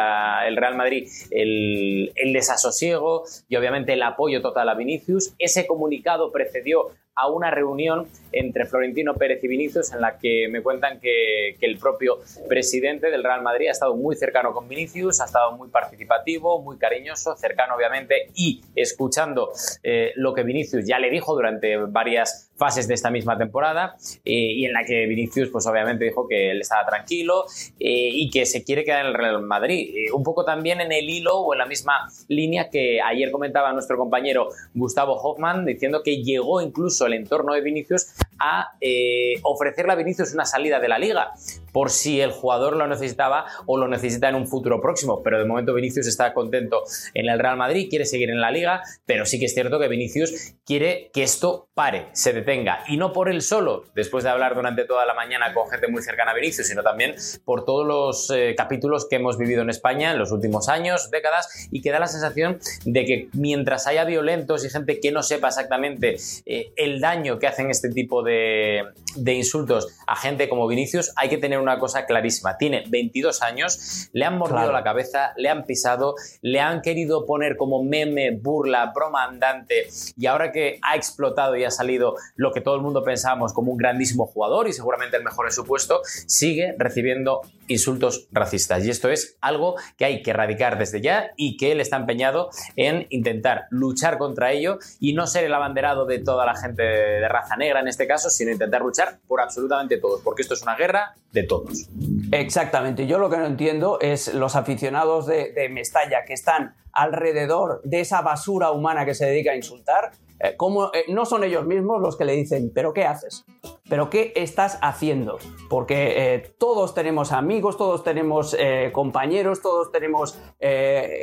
el 0.46 0.58
Real 0.58 0.76
Madrid 0.76 1.08
el, 1.32 2.12
el, 2.16 2.34
desasosiego 2.34 3.24
y 3.50 3.56
obviamente 3.56 3.94
el 3.94 4.04
apoyo 4.04 4.42
total 4.42 4.70
a 4.70 4.76
Vinicius. 4.76 5.34
Ese 5.40 5.68
comunicado 5.68 6.32
precedió 6.32 6.92
a 7.16 7.30
una 7.30 7.52
reunión 7.52 8.08
entre 8.32 8.66
Florentino 8.66 9.14
Pérez 9.14 9.44
y 9.44 9.48
Vinicius 9.48 9.94
en 9.94 10.02
la 10.02 10.18
que 10.18 10.48
me 10.50 10.62
cuentan 10.62 11.00
que, 11.00 11.56
el 11.62 11.78
propio 11.78 12.20
presidente 12.50 13.10
del 13.10 13.24
Real 13.24 13.42
Madrid 13.42 13.68
ha 13.70 13.72
estado 13.72 13.96
muy 13.96 14.16
cercano 14.18 14.54
con 14.54 14.68
Vinicius, 14.68 15.22
ha 15.22 15.26
estado 15.26 15.56
muy 15.56 15.70
participativo, 15.70 16.62
muy 16.62 16.78
cariñoso, 16.78 17.38
cercano 17.38 17.76
obviamente 17.76 18.28
y 18.36 18.62
escuchando 18.76 19.54
eh, 19.82 20.12
lo 20.16 20.34
que 20.34 20.44
Vinicius 20.44 20.86
ya 20.86 21.00
le 21.00 21.10
dijo 21.10 21.34
durante 21.36 21.78
varias 21.78 22.52
fases 22.64 22.88
de 22.88 22.94
esta 22.94 23.12
misma 23.12 23.38
temporada 23.38 23.98
eh, 24.24 24.54
y 24.60 24.66
en 24.66 24.72
la 24.72 24.86
que 24.86 25.06
Vinicius 25.06 25.50
pues 25.50 25.68
obviamente 25.68 26.06
dijo 26.06 26.26
que 26.30 26.52
él 26.52 26.62
estaba 26.62 26.86
tranquilo 26.86 27.44
eh, 27.78 28.10
y 28.14 28.30
que 28.30 28.46
se 28.46 28.64
quiere 28.64 28.86
quedar 28.86 29.02
en 29.02 29.08
el 29.08 29.14
Real 29.16 29.42
Madrid. 29.42 30.10
un 30.14 30.24
poco 30.24 30.46
también 30.46 30.80
en 30.80 30.94
el 30.94 31.10
hilo 31.10 31.40
o 31.40 31.54
en 31.54 31.60
la 31.60 31.66
misma 31.66 32.10
línea 32.30 32.70
que 32.70 33.02
ayer 33.02 33.32
comentaba 33.32 33.74
nuestro 33.74 33.98
compañero 33.98 34.48
Gustavo 34.74 35.14
Hoffman 35.22 35.66
diciendo 35.66 36.04
que 36.04 36.24
llegó 36.24 36.62
incluso 36.62 37.06
el 37.06 37.16
entorno 37.16 37.54
de 37.54 37.60
Vinicius 37.60 38.14
a 38.40 38.72
eh, 38.80 39.34
ofrecerle 39.44 39.92
a 39.92 39.96
Vinicius 39.96 40.34
una 40.34 40.46
salida 40.46 40.80
de 40.80 40.88
la 40.88 40.98
liga 40.98 41.34
por 41.74 41.90
si 41.90 42.22
el 42.22 42.32
jugador 42.32 42.78
lo 42.78 42.88
necesitaba 42.88 43.46
o 43.66 43.78
lo 43.78 43.90
necesita 43.90 44.30
en 44.30 44.36
un 44.36 44.48
futuro 44.48 44.80
próximo. 44.80 45.22
Pero 45.24 45.40
de 45.40 45.46
momento 45.46 45.74
Vinicius 45.74 46.08
está 46.08 46.34
contento 46.34 46.84
en 47.14 47.28
el 47.28 47.40
Real 47.40 47.58
Madrid, 47.58 47.88
quiere 47.90 48.06
seguir 48.06 48.30
en 48.30 48.40
la 48.40 48.52
liga, 48.52 48.82
pero 49.06 49.26
sí 49.26 49.40
que 49.40 49.46
es 49.46 49.54
cierto 49.54 49.80
que 49.80 49.88
Vinicius 49.88 50.54
quiere 50.66 51.10
que 51.14 51.24
esto 51.24 51.68
pare, 51.74 52.08
se 52.14 52.32
detenga. 52.32 52.84
Y 52.88 52.98
no 52.98 53.12
por 53.12 53.30
él 53.30 53.42
solo, 53.42 53.86
después 53.96 54.24
de 54.24 54.30
hablar 54.30 54.56
durante 54.56 54.86
toda 54.86 55.06
la 55.06 55.14
mañana 55.14 55.54
con 55.54 55.70
gente 55.70 55.88
muy 55.88 56.04
cercana 56.04 56.32
a 56.32 56.36
Vinicius, 56.36 56.68
sino 56.68 56.84
también 56.84 57.16
por 57.44 57.66
todos 57.66 57.86
los 57.86 58.30
eh, 58.30 58.54
capítulos 58.56 59.08
que 59.10 59.16
hemos 59.16 59.38
vivido 59.38 59.62
en 59.64 59.70
España 59.70 60.12
en 60.12 60.20
los 60.20 60.32
últimos 60.32 60.70
años, 60.70 61.10
décadas, 61.10 61.68
y 61.72 61.82
que 61.82 61.92
da 61.92 62.00
la 62.00 62.08
sensación 62.08 62.60
de 62.86 63.06
que 63.06 63.30
mientras 63.34 63.88
haya 63.88 64.06
violentos 64.06 64.64
y 64.64 64.70
gente 64.70 65.00
que 65.00 65.12
no 65.12 65.24
sepa 65.24 65.48
exactamente 65.48 66.18
eh, 66.46 66.72
el 66.76 67.02
daño 67.02 67.40
que 67.40 67.48
hacen 67.48 67.72
este 67.72 67.90
tipo 67.90 68.22
de, 68.22 68.84
de 69.16 69.34
insultos 69.34 69.88
a 70.06 70.16
gente 70.16 70.48
como 70.50 70.68
Vinicius, 70.68 71.12
hay 71.16 71.30
que 71.30 71.38
tener 71.38 71.60
una 71.64 71.80
cosa 71.80 72.06
clarísima. 72.06 72.58
Tiene 72.58 72.84
22 72.88 73.42
años, 73.42 74.10
le 74.14 74.26
han 74.26 74.38
mordido 74.38 74.72
la 74.72 74.84
cabeza, 74.84 75.34
le 75.38 75.50
han 75.50 75.66
pisado, 75.66 76.16
le 76.42 76.60
han 76.60 76.82
querido 76.82 77.26
poner 77.26 77.58
como 77.58 77.84
meme, 77.84 78.32
burla, 78.32 78.92
broma 78.94 79.24
andante 79.24 79.88
y 80.18 80.26
ahora 80.28 80.52
que 80.52 80.80
ha 80.82 80.96
explotado 80.96 81.56
y 81.56 81.64
ha 81.64 81.72
salido 81.72 82.16
lo 82.36 82.52
que 82.52 82.62
todo 82.62 82.76
el 82.76 82.82
mundo 82.82 83.04
pensábamos 83.04 83.54
como 83.54 83.72
un 83.72 83.78
grandísimo 83.78 84.26
jugador 84.26 84.68
y 84.68 84.74
seguramente 84.74 85.18
el 85.18 85.24
mejor 85.24 85.48
en 85.48 85.52
su 85.52 85.66
puesto, 85.66 86.02
sigue 86.04 86.76
recibiendo 86.78 87.42
insultos 87.68 88.28
racistas. 88.32 88.86
Y 88.86 88.90
esto 88.90 89.10
es 89.10 89.38
algo 89.42 89.76
que 89.98 90.06
hay 90.06 90.22
que 90.22 90.32
erradicar 90.32 90.78
desde 90.78 91.02
ya 91.02 91.32
y 91.36 91.58
que 91.58 91.72
él 91.72 91.82
está 91.82 91.98
empeñado 91.98 92.50
en 92.76 93.08
intentar 93.10 93.66
luchar 93.70 94.18
contra 94.18 94.52
ello 94.52 94.80
y 95.00 95.14
no 95.14 95.28
ser 95.28 95.46
el 95.46 95.54
abanderado 95.54 96.06
de 96.06 96.20
toda 96.20 96.46
la 96.46 96.56
gente 96.56 96.84
de 96.84 97.28
raza 97.28 97.56
negra 97.56 97.80
en 97.80 97.88
este 97.88 98.08
caso, 98.08 98.30
sino 98.30 98.52
intentar 98.52 98.82
luchar 98.82 99.20
por 99.28 99.42
absolutamente 99.42 99.98
todos, 99.98 100.22
porque 100.22 100.42
esto 100.42 100.54
es 100.54 100.62
una 100.62 100.76
guerra 100.76 101.16
de 101.32 101.44
todos. 101.44 101.90
Exactamente. 102.32 103.08
Yo 103.08 103.20
lo 103.20 103.30
que 103.30 103.38
no 103.38 103.46
entiendo 103.46 104.00
es 104.00 104.34
los 104.34 104.56
aficionados 104.56 105.28
de, 105.28 105.52
de 105.54 105.70
Mestalla 105.70 106.26
que 106.26 106.34
están 106.34 106.76
alrededor 106.92 107.82
de 107.84 108.02
esa 108.02 108.22
basura 108.22 108.72
humana 108.72 109.06
que 109.06 109.16
se 109.16 109.26
dedica 109.26 109.52
a 109.52 109.56
insultar, 109.56 110.12
eh, 110.40 110.56
como, 110.58 110.88
eh, 110.94 111.06
no 111.08 111.26
son 111.26 111.44
ellos 111.44 111.66
mismos 111.66 112.02
los 112.02 112.18
que 112.18 112.26
le 112.26 112.34
dicen, 112.34 112.72
pero 112.74 112.94
¿qué 112.94 113.06
haces? 113.06 113.46
¿Pero 113.94 114.10
qué 114.10 114.34
estás 114.36 114.80
haciendo? 114.82 115.38
Porque 115.70 116.34
eh, 116.34 116.56
todos 116.58 116.96
tenemos 116.96 117.32
amigos, 117.32 117.78
todos 117.78 118.04
tenemos 118.04 118.58
compañeros, 118.92 119.62
todos 119.62 119.92
tenemos 119.92 120.36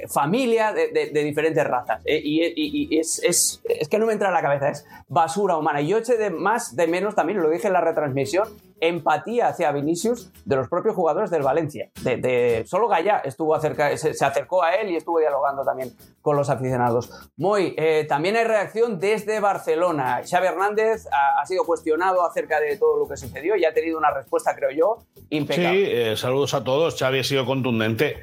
familia 0.09 0.73
de, 0.73 1.11
diferentes 1.13 1.67
razas. 1.67 2.01
y, 2.07 2.97
es, 2.97 3.21
es, 3.25 3.61
es, 3.65 3.89
que 3.89 3.99
no 3.99 4.07
me 4.07 4.13
entra 4.13 4.29
en 4.29 4.35
la 4.35 4.43
cabeza, 4.43 4.69
es 4.69 4.87
basura 5.09 5.57
humana. 5.57 5.81
Y 5.81 5.89
yo 5.89 5.99
eché 5.99 6.17
de 6.17 6.31
más 6.31 6.77
de 6.77 6.87
menos, 6.87 7.17
también 7.17 7.43
lo 7.43 7.51
dije 7.51 7.67
en 7.67 7.73
la 7.73 7.81
retransmisión, 7.81 8.47
empatía 8.81 9.49
hacia 9.49 9.71
Vinicius 9.73 10.31
de 10.45 10.57
los 10.57 10.69
propios 10.69 10.95
jugadores 10.95 11.31
del 11.31 11.43
Valencia. 11.43 11.91
De, 12.03 12.65
solo 12.67 12.89
Gaya 12.89 13.19
estuvo 13.19 13.55
acerca, 13.55 13.97
se, 13.97 14.25
acercó 14.25 14.63
a 14.63 14.75
él 14.75 14.91
y 14.91 14.97
estuvo 14.97 15.19
dialogando 15.19 15.65
también 15.65 15.93
con 16.23 16.37
los 16.37 16.51
aficionados. 16.51 17.11
Muy, 17.37 17.75
eh, 17.77 18.07
también 18.09 18.37
hay 18.37 18.45
reacción 18.45 18.99
desde 18.99 19.41
Barcelona. 19.41 20.23
Xavi 20.29 20.47
Hernández 20.47 21.07
ha, 21.13 21.45
sido 21.47 21.65
cuestionado 21.65 22.25
acerca 22.25 22.60
de 22.61 22.77
todo 22.77 22.99
lo 22.99 23.09
que 23.09 23.17
sucedió 23.17 23.57
y 23.57 23.65
ha 23.65 23.73
tenido 23.73 23.99
una 23.99 24.13
respuesta, 24.13 24.55
creo 24.55 24.71
yo, 24.71 24.99
impecable. 25.31 25.87
Sí, 25.87 25.93
eh, 25.93 26.17
saludos 26.17 26.55
a 26.55 26.65
todos. 26.65 26.99
Xavi 26.99 27.21
ha 27.21 27.25
sido 27.25 27.45
contundente 27.45 28.19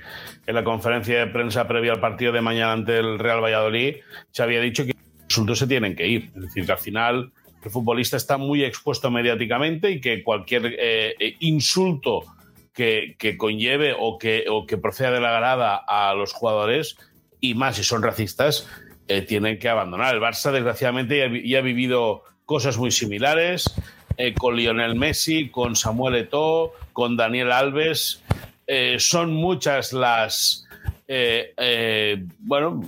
en 0.45 0.55
la 0.55 0.63
conferencia 0.63 1.19
de 1.19 1.27
prensa 1.27 1.67
previa 1.67 1.93
al 1.93 1.99
partido 1.99 2.31
de 2.31 2.41
mañana 2.41 2.73
ante 2.73 2.97
el 2.97 3.19
Real 3.19 3.43
Valladolid. 3.43 3.97
Xavi 4.35 4.55
ha 4.55 4.61
dicho 4.61 4.85
que 4.85 4.93
los 4.93 5.23
insultos 5.23 5.59
se 5.59 5.67
tienen 5.67 5.95
que 5.95 6.07
ir. 6.07 6.31
Es 6.35 6.41
decir, 6.41 6.65
que 6.65 6.71
al 6.71 6.77
final 6.77 7.31
el 7.63 7.71
futbolista 7.71 8.17
está 8.17 8.37
muy 8.37 8.63
expuesto 8.63 9.11
mediáticamente 9.11 9.91
y 9.91 9.99
que 10.01 10.23
cualquier 10.23 10.67
eh, 10.79 11.15
eh, 11.19 11.35
insulto 11.39 12.23
que, 12.73 13.35
conlleve 13.37 13.95
o 13.97 14.17
que, 14.17 14.45
o 14.49 14.67
que 14.67 14.77
proceda 14.77 15.11
de 15.11 15.19
la 15.19 15.31
grada 15.31 15.75
a 15.75 16.13
los 16.13 16.31
jugadores, 16.31 16.95
y 17.39 17.55
más 17.55 17.77
si 17.77 17.83
son 17.83 18.03
racistas, 18.03 18.67
eh, 19.07 19.21
tienen 19.23 19.57
que 19.57 19.67
abandonar. 19.67 20.13
El 20.13 20.21
Barça, 20.21 20.51
desgraciadamente, 20.51 21.43
ya, 21.43 21.57
ha 21.57 21.61
vivido 21.61 22.23
cosas 22.45 22.77
muy 22.77 22.91
similares 22.91 23.73
con 24.37 24.55
Lionel 24.55 24.95
Messi, 24.95 25.49
con 25.49 25.75
Samuel 25.75 26.15
Eto'o, 26.15 26.73
con 26.93 27.17
Daniel 27.17 27.51
Alves. 27.51 28.23
son 28.97 29.33
muchas 29.33 29.93
las, 29.93 30.67
bueno, 32.39 32.81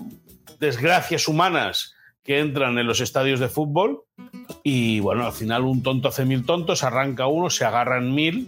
desgracias 0.59 1.27
humanas 1.27 1.95
que 2.23 2.39
entran 2.39 2.77
en 2.77 2.85
los 2.85 3.01
estadios 3.01 3.39
de 3.39 3.47
fútbol 3.49 4.03
y 4.63 4.99
bueno, 4.99 5.25
al 5.25 5.33
final 5.33 5.63
un 5.63 5.81
tonto 5.81 6.09
hace 6.09 6.25
mil 6.25 6.45
tontos, 6.45 6.83
arranca 6.83 7.27
uno, 7.27 7.49
se 7.49 7.65
agarran 7.65 8.13
mil 8.13 8.47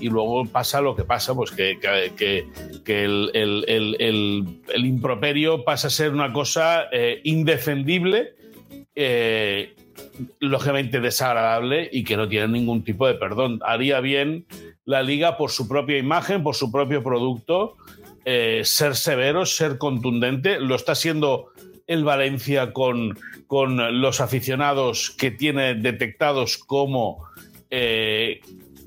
y 0.00 0.08
luego 0.08 0.46
pasa 0.46 0.80
lo 0.80 0.96
que 0.96 1.04
pasa, 1.04 1.34
pues 1.34 1.50
que, 1.50 1.78
que, 1.78 3.04
el, 3.04 3.30
el, 3.34 4.84
improperio 4.84 5.64
pasa 5.64 5.88
a 5.88 5.90
ser 5.90 6.12
una 6.12 6.32
cosa 6.32 6.86
eh, 6.90 7.20
indefendible, 7.24 8.34
eh, 8.94 9.76
lógicamente 10.38 11.00
desagradable 11.00 11.88
y 11.92 12.04
que 12.04 12.16
no 12.16 12.28
tiene 12.28 12.48
ningún 12.48 12.84
tipo 12.84 13.06
de 13.06 13.14
perdón. 13.14 13.60
Haría 13.64 14.00
bien 14.00 14.46
la 14.84 15.02
liga 15.02 15.36
por 15.36 15.50
su 15.50 15.68
propia 15.68 15.98
imagen, 15.98 16.42
por 16.42 16.54
su 16.54 16.70
propio 16.70 17.02
producto, 17.02 17.76
eh, 18.24 18.62
ser 18.64 18.96
severo, 18.96 19.46
ser 19.46 19.78
contundente. 19.78 20.60
Lo 20.60 20.74
está 20.74 20.94
siendo 20.94 21.52
el 21.86 22.04
Valencia 22.04 22.72
con, 22.72 23.18
con 23.46 24.00
los 24.00 24.20
aficionados 24.20 25.10
que 25.10 25.30
tiene 25.30 25.74
detectados 25.74 26.58
como 26.58 27.24
eh, 27.70 28.40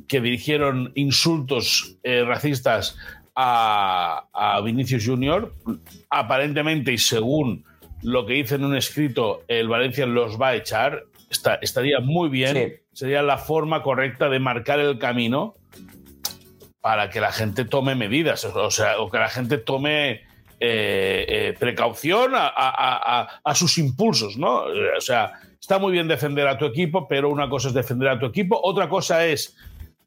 que 0.08 0.22
dirigieron 0.22 0.92
insultos 0.96 1.98
eh, 2.04 2.24
racistas 2.26 2.96
a, 3.36 4.28
a, 4.34 4.62
Vinicius 4.62 5.06
Junior. 5.06 5.54
Aparentemente, 6.10 6.94
y 6.94 6.98
según 6.98 7.66
lo 8.04 8.26
que 8.26 8.34
dice 8.34 8.56
en 8.56 8.66
un 8.66 8.76
escrito, 8.76 9.44
el 9.48 9.68
Valencia 9.68 10.06
los 10.06 10.40
va 10.40 10.50
a 10.50 10.56
echar. 10.56 11.06
estaría 11.62 12.00
muy 12.00 12.30
bien. 12.30 12.82
Sería 12.92 13.24
la 13.24 13.38
forma 13.38 13.82
correcta 13.82 14.30
de 14.30 14.40
marcar 14.40 14.80
el 14.80 15.00
camino 15.00 15.56
para 16.82 17.10
que 17.10 17.22
la 17.22 17.32
gente 17.32 17.66
tome 17.66 17.96
medidas, 17.96 18.44
o 18.44 18.70
sea, 18.70 19.00
o 19.00 19.10
que 19.10 19.18
la 19.18 19.30
gente 19.30 19.58
tome 19.58 20.22
eh, 20.60 21.26
eh, 21.30 21.56
precaución 21.58 22.34
a, 22.36 23.54
sus 23.56 23.78
impulsos, 23.78 24.38
¿no? 24.38 24.64
O 24.98 25.02
sea, 25.02 25.32
está 25.60 25.80
muy 25.80 25.94
bien 25.94 26.10
defender 26.10 26.46
a 26.46 26.58
tu 26.58 26.66
equipo, 26.66 27.08
pero 27.08 27.30
una 27.30 27.50
cosa 27.50 27.70
es 27.70 27.74
defender 27.74 28.10
a 28.10 28.20
tu 28.20 28.26
equipo, 28.26 28.60
otra 28.62 28.90
cosa 28.90 29.26
es 29.26 29.56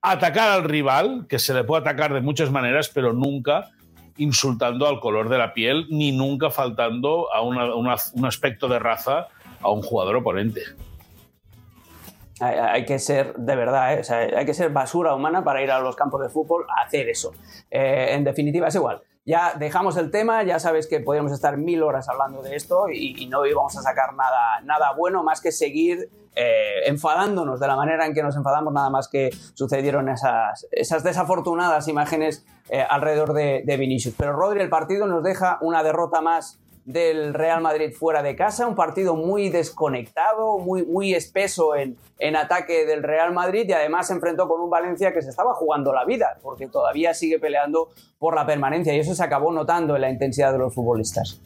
atacar 0.03 0.50
al 0.50 0.65
rival, 0.65 1.26
que 1.29 1.38
se 1.38 1.55
le 1.55 1.65
puede 1.65 1.81
atacar 1.81 2.12
de 2.12 2.21
muchas 2.21 2.50
maneras, 2.50 2.91
pero 2.93 3.15
nunca 3.15 3.71
insultando 4.18 4.87
al 4.87 5.00
color 5.00 5.28
de 5.28 5.38
la 5.38 5.52
piel, 5.52 5.87
ni 5.90 6.12
nunca 6.12 6.50
faltando 6.50 7.32
a 7.32 7.42
un 7.42 8.25
aspecto 8.26 8.68
de 8.68 8.78
raza 8.78 9.28
a 9.61 9.70
un 9.70 9.82
jugador 9.82 10.16
oponente. 10.16 10.62
Hay, 12.38 12.85
que 12.85 12.99
ser, 12.99 13.35
de 13.35 13.56
verdad, 13.56 13.94
¿eh? 13.94 14.35
hay 14.37 14.44
que 14.44 14.52
ser 14.52 14.70
basura 14.70 15.14
humana 15.14 15.42
para 15.42 15.62
ir 15.62 15.70
a 15.70 15.80
los 15.80 15.96
campos 15.96 16.20
de 16.20 16.28
fútbol 16.28 16.66
a 16.68 16.87
hacer 16.87 17.08
eso. 17.08 17.32
en 17.70 18.25
definitiva, 18.25 18.68
es 18.68 18.75
igual 18.75 19.02
ya 19.26 19.54
dejamos 19.58 19.96
el 19.96 20.12
tema, 20.12 20.44
ya 20.44 20.61
sabes 20.61 20.87
que 20.87 21.00
podríamos 21.00 21.32
estar 21.32 21.56
mil 21.56 21.82
horas 21.82 22.08
hablando 22.08 22.42
de 22.42 22.54
esto 22.54 22.88
y, 22.88 23.26
no 23.26 23.44
íbamos 23.44 23.76
a 23.76 23.82
sacar 23.82 24.14
nada, 24.14 24.61
nada 24.62 24.92
bueno 24.96 25.25
más 25.25 25.40
que 25.40 25.50
seguir 25.50 26.08
eh, 26.37 26.83
enfadándonos 26.87 27.59
de 27.59 27.66
la 27.66 27.76
manera 27.76 28.07
en 28.07 28.14
que 28.14 28.23
nos 28.23 28.37
enfadamos, 28.37 28.73
nada 28.73 28.90
más 28.90 29.09
que 29.09 29.31
sucedieron 29.55 30.09
esas, 30.09 30.66
esas 30.71 31.02
desafortunadas 31.02 31.88
imágenes 31.88 32.45
eh, 32.69 32.85
alrededor 32.88 33.33
de, 33.33 33.62
de 33.64 33.76
Vinicius. 33.76 34.14
Pero 34.16 34.35
Rodri, 34.35 34.61
el 34.61 34.69
partido 34.69 35.07
nos 35.07 35.25
deja 35.25 35.59
una 35.62 35.83
derrota 35.83 36.21
más 36.21 36.59
del 36.87 37.35
Real 37.35 37.61
Madrid 37.61 37.93
fuera 37.93 38.23
de 38.23 38.37
casa, 38.37 38.66
un 38.66 38.76
partido 38.76 39.16
muy 39.16 39.49
desconectado, 39.49 40.59
muy, 40.59 40.85
muy 40.85 41.14
espeso 41.14 41.75
en, 41.75 41.97
en 42.21 42.37
ataque 42.37 42.87
del 42.87 43.02
Real 43.02 43.35
Madrid 43.35 43.66
y 43.69 43.73
además 43.73 44.07
se 44.07 44.12
enfrentó 44.12 44.47
con 44.49 44.61
un 44.61 44.71
Valencia 44.71 45.12
que 45.12 45.21
se 45.21 45.31
estaba 45.31 45.52
jugando 45.55 45.93
la 45.93 46.05
vida, 46.05 46.38
porque 46.43 46.69
todavía 46.69 47.12
sigue 47.12 47.40
peleando 47.40 47.88
por 48.19 48.37
la 48.37 48.47
permanencia 48.47 48.95
y 48.95 49.00
eso 49.00 49.16
se 49.16 49.23
acabó 49.25 49.52
notando 49.52 49.97
en 49.97 50.02
la 50.02 50.11
intensidad 50.11 50.52
de 50.52 50.59
los 50.59 50.73
futbolistas. 50.73 51.40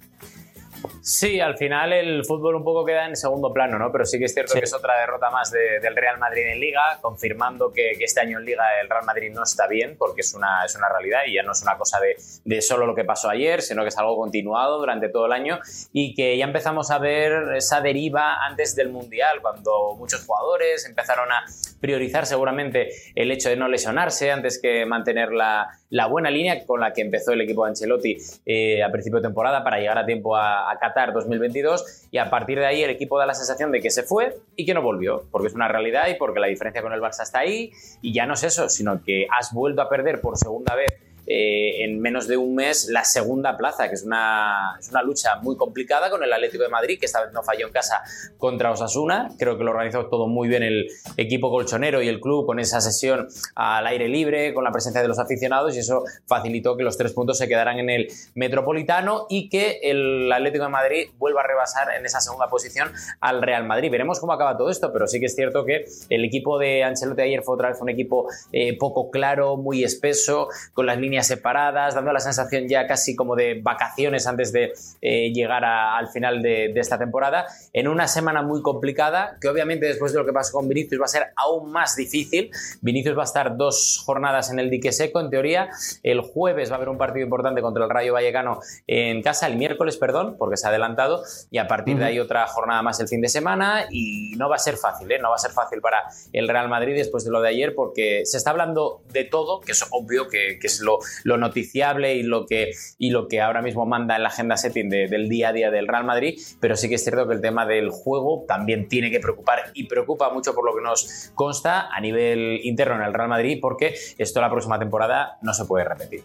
Sí, 1.02 1.40
al 1.40 1.56
final 1.56 1.92
el 1.92 2.24
fútbol 2.24 2.56
un 2.56 2.64
poco 2.64 2.84
queda 2.84 3.06
en 3.06 3.16
segundo 3.16 3.52
plano, 3.52 3.78
¿no? 3.78 3.90
Pero 3.90 4.04
sí 4.04 4.18
que 4.18 4.26
es 4.26 4.34
cierto 4.34 4.54
que 4.54 4.64
es 4.64 4.74
otra 4.74 4.98
derrota 5.00 5.30
más 5.30 5.50
del 5.50 5.96
Real 5.96 6.18
Madrid 6.18 6.46
en 6.46 6.60
Liga, 6.60 6.98
confirmando 7.00 7.72
que, 7.72 7.92
este 8.00 8.20
año 8.20 8.38
en 8.38 8.44
Liga 8.44 8.64
el 8.80 8.88
Real 8.88 9.04
Madrid 9.04 9.32
no 9.32 9.42
está 9.42 9.66
bien, 9.66 9.96
porque 9.98 10.20
es 10.20 10.34
una, 10.34 10.64
es 10.64 10.76
una 10.76 10.88
realidad 10.88 11.20
y 11.26 11.34
ya 11.34 11.42
no 11.42 11.52
es 11.52 11.62
una 11.62 11.76
cosa 11.76 12.00
de, 12.00 12.16
de, 12.44 12.62
solo 12.62 12.86
lo 12.86 12.94
que 12.94 13.04
pasó 13.04 13.30
ayer, 13.30 13.62
sino 13.62 13.82
que 13.82 13.88
es 13.88 13.98
algo 13.98 14.16
continuado 14.16 14.78
durante 14.78 15.08
todo 15.08 15.26
el 15.26 15.32
año 15.32 15.58
y 15.92 16.14
que 16.14 16.36
ya 16.36 16.44
empezamos 16.44 16.90
a 16.90 16.98
ver 16.98 17.54
esa 17.56 17.80
deriva 17.80 18.44
antes 18.44 18.76
del 18.76 18.90
Mundial, 18.90 19.40
cuando 19.40 19.94
muchos 19.96 20.24
jugadores 20.26 20.86
empezaron 20.86 21.30
a 21.32 21.44
priorizar 21.80 22.26
seguramente 22.26 22.90
el 23.14 23.30
hecho 23.30 23.48
de 23.48 23.56
no 23.56 23.68
lesionarse 23.68 24.30
antes 24.30 24.60
que 24.60 24.84
mantener 24.84 25.32
la, 25.32 25.68
la 25.88 26.06
buena 26.06 26.30
línea 26.30 26.64
con 26.66 26.80
la 26.80 26.92
que 26.92 27.00
empezó 27.00 27.32
el 27.32 27.40
equipo 27.40 27.64
de 27.64 27.70
Ancelotti 27.70 28.16
eh, 28.44 28.82
a 28.82 28.90
principio 28.90 29.18
de 29.18 29.28
temporada 29.28 29.64
para 29.64 29.78
llegar 29.78 29.98
a 29.98 30.04
tiempo 30.06 30.36
a, 30.36 30.70
a 30.70 30.78
Qatar 30.78 30.99
Qatar 31.00 31.14
2022 31.14 32.08
y 32.10 32.18
a 32.18 32.30
partir 32.30 32.58
de 32.58 32.66
ahí 32.66 32.82
el 32.82 32.90
equipo 32.90 33.18
da 33.18 33.26
la 33.26 33.34
sensación 33.34 33.72
de 33.72 33.80
que 33.80 33.90
se 33.90 34.02
fue 34.02 34.38
y 34.56 34.64
que 34.64 34.74
no 34.74 34.82
volvió, 34.82 35.24
porque 35.30 35.48
es 35.48 35.54
una 35.54 35.68
realidad 35.68 36.08
y 36.08 36.14
porque 36.14 36.40
la 36.40 36.46
diferencia 36.46 36.82
con 36.82 36.92
el 36.92 37.00
Barça 37.00 37.22
está 37.22 37.40
ahí 37.40 37.72
y 38.02 38.12
ya 38.12 38.26
no 38.26 38.34
es 38.34 38.44
eso, 38.44 38.68
sino 38.68 39.02
que 39.02 39.26
has 39.30 39.52
vuelto 39.52 39.82
a 39.82 39.88
perder 39.88 40.20
por 40.20 40.36
segunda 40.36 40.74
vez 40.74 40.92
eh, 41.32 41.84
en 41.84 42.00
menos 42.00 42.26
de 42.26 42.36
un 42.36 42.56
mes 42.56 42.88
la 42.90 43.04
segunda 43.04 43.56
plaza, 43.56 43.88
que 43.88 43.94
es 43.94 44.02
una, 44.02 44.76
es 44.80 44.88
una 44.90 45.04
lucha 45.04 45.36
muy 45.36 45.56
complicada 45.56 46.10
con 46.10 46.24
el 46.24 46.32
Atlético 46.32 46.64
de 46.64 46.68
Madrid, 46.68 46.98
que 46.98 47.06
esta 47.06 47.22
vez 47.22 47.32
no 47.32 47.44
falló 47.44 47.68
en 47.68 47.72
casa 47.72 48.02
contra 48.36 48.72
Osasuna. 48.72 49.28
Creo 49.38 49.56
que 49.56 49.62
lo 49.62 49.70
organizó 49.70 50.06
todo 50.06 50.26
muy 50.26 50.48
bien 50.48 50.64
el 50.64 50.88
equipo 51.16 51.48
colchonero 51.48 52.02
y 52.02 52.08
el 52.08 52.18
club 52.18 52.46
con 52.46 52.58
esa 52.58 52.80
sesión 52.80 53.28
al 53.54 53.86
aire 53.86 54.08
libre, 54.08 54.52
con 54.52 54.64
la 54.64 54.72
presencia 54.72 55.02
de 55.02 55.06
los 55.06 55.20
aficionados, 55.20 55.76
y 55.76 55.78
eso 55.78 56.02
facilitó 56.26 56.76
que 56.76 56.82
los 56.82 56.98
tres 56.98 57.12
puntos 57.12 57.38
se 57.38 57.46
quedaran 57.46 57.78
en 57.78 57.90
el 57.90 58.08
Metropolitano 58.34 59.26
y 59.28 59.48
que 59.48 59.78
el 59.84 60.32
Atlético 60.32 60.64
de 60.64 60.70
Madrid 60.70 61.10
vuelva 61.16 61.42
a 61.42 61.46
rebasar 61.46 61.94
en 61.96 62.04
esa 62.06 62.20
segunda 62.20 62.48
posición 62.48 62.90
al 63.20 63.40
Real 63.40 63.64
Madrid. 63.64 63.88
Veremos 63.88 64.18
cómo 64.18 64.32
acaba 64.32 64.56
todo 64.56 64.68
esto, 64.68 64.92
pero 64.92 65.06
sí 65.06 65.20
que 65.20 65.26
es 65.26 65.36
cierto 65.36 65.64
que 65.64 65.84
el 66.08 66.24
equipo 66.24 66.58
de 66.58 66.82
Ancelotti 66.82 67.22
ayer 67.22 67.44
fue 67.44 67.54
otra 67.54 67.68
vez 67.68 67.80
un 67.80 67.88
equipo 67.88 68.26
eh, 68.50 68.76
poco 68.76 69.12
claro, 69.12 69.56
muy 69.56 69.84
espeso, 69.84 70.48
con 70.74 70.86
las 70.86 70.98
líneas 70.98 71.19
separadas, 71.26 71.94
dando 71.94 72.12
la 72.12 72.20
sensación 72.20 72.68
ya 72.68 72.86
casi 72.86 73.16
como 73.16 73.36
de 73.36 73.60
vacaciones 73.62 74.26
antes 74.26 74.52
de 74.52 74.72
eh, 75.00 75.32
llegar 75.32 75.64
al 75.64 76.08
final 76.08 76.42
de, 76.42 76.72
esta 76.76 76.98
temporada, 76.98 77.46
en 77.72 77.88
una 77.88 78.08
semana 78.08 78.42
muy 78.42 78.62
complicada, 78.62 79.36
que 79.40 79.48
obviamente 79.48 79.86
después 79.86 80.12
de 80.12 80.18
lo 80.18 80.26
que 80.26 80.32
pasó 80.32 80.52
con 80.52 80.68
Vinicius 80.68 81.00
va 81.00 81.04
a 81.04 81.08
ser 81.08 81.32
aún 81.36 81.70
más 81.70 81.96
difícil. 81.96 82.50
Vinicius 82.80 83.16
va 83.16 83.22
a 83.22 83.24
estar 83.24 83.56
dos 83.56 84.02
jornadas 84.04 84.50
en 84.50 84.58
el 84.58 84.70
dique 84.70 84.92
seco, 84.92 85.20
en 85.20 85.30
teoría. 85.30 85.68
El 86.02 86.20
jueves 86.20 86.70
va 86.70 86.74
a 86.74 86.76
haber 86.76 86.88
un 86.88 86.98
partido 86.98 87.24
importante 87.24 87.60
contra 87.60 87.84
el 87.84 87.90
Rayo 87.90 88.14
Vallecano 88.14 88.60
en 88.86 89.22
casa, 89.22 89.46
el 89.46 89.56
miércoles, 89.56 89.96
perdón, 89.96 90.36
porque 90.38 90.56
se 90.56 90.66
ha 90.66 90.70
adelantado, 90.70 91.22
y 91.50 91.58
a 91.58 91.68
partir 91.68 91.98
de 91.98 92.04
ahí 92.04 92.18
otra 92.18 92.46
jornada 92.46 92.82
más 92.82 93.00
el 93.00 93.08
fin 93.08 93.20
de 93.20 93.28
semana, 93.28 93.86
y 93.90 94.34
no 94.36 94.48
va 94.48 94.56
a 94.56 94.58
ser 94.58 94.76
fácil, 94.76 95.10
¿eh? 95.12 95.18
no 95.18 95.30
va 95.30 95.36
a 95.36 95.38
ser 95.38 95.50
fácil 95.50 95.80
para 95.80 96.04
el 96.32 96.48
Real 96.48 96.68
Madrid 96.68 96.94
después 96.94 97.24
de 97.24 97.30
lo 97.30 97.40
de 97.40 97.48
ayer, 97.48 97.74
porque 97.74 98.22
se 98.24 98.36
está 98.36 98.50
hablando 98.50 99.02
de 99.12 99.24
todo, 99.24 99.60
que 99.60 99.72
es 99.72 99.84
obvio 99.90 100.28
que, 100.28 100.58
que 100.60 100.66
es 100.66 100.80
lo, 100.80 100.98
lo 101.24 101.38
noticiable 101.38 102.14
y 102.14 102.22
lo 102.22 102.46
que, 102.46 102.72
y 102.98 103.10
lo 103.10 103.28
que 103.28 103.40
ahora 103.40 103.62
mismo 103.62 103.86
manda 103.86 104.16
en 104.16 104.22
la 104.22 104.28
agenda 104.28 104.56
setting 104.56 104.88
del 104.88 105.28
día 105.28 105.50
a 105.50 105.52
día 105.52 105.70
del 105.70 105.88
Real 105.88 106.04
Madrid, 106.04 106.40
pero 106.60 106.76
sí 106.76 106.88
que 106.88 106.96
es 106.96 107.04
cierto 107.04 107.26
que 107.28 107.34
el 107.34 107.40
tema 107.40 107.66
del 107.66 107.90
juego 107.90 108.44
también 108.46 108.88
tiene 108.88 109.10
que 109.10 109.20
preocupar 109.20 109.58
y 109.74 109.84
preocupa 109.84 110.30
mucho 110.30 110.54
por 110.54 110.64
lo 110.64 110.74
que 110.74 110.82
nos 110.82 111.30
consta 111.34 111.88
a 111.88 112.00
nivel 112.00 112.60
interno 112.64 112.96
en 112.96 113.02
el 113.02 113.14
Real 113.14 113.28
Madrid, 113.28 113.58
porque 113.60 113.94
esto 114.18 114.40
la 114.40 114.50
próxima 114.50 114.78
temporada 114.78 115.38
no 115.42 115.54
se 115.54 115.64
puede 115.64 115.84
repetir. 115.84 116.24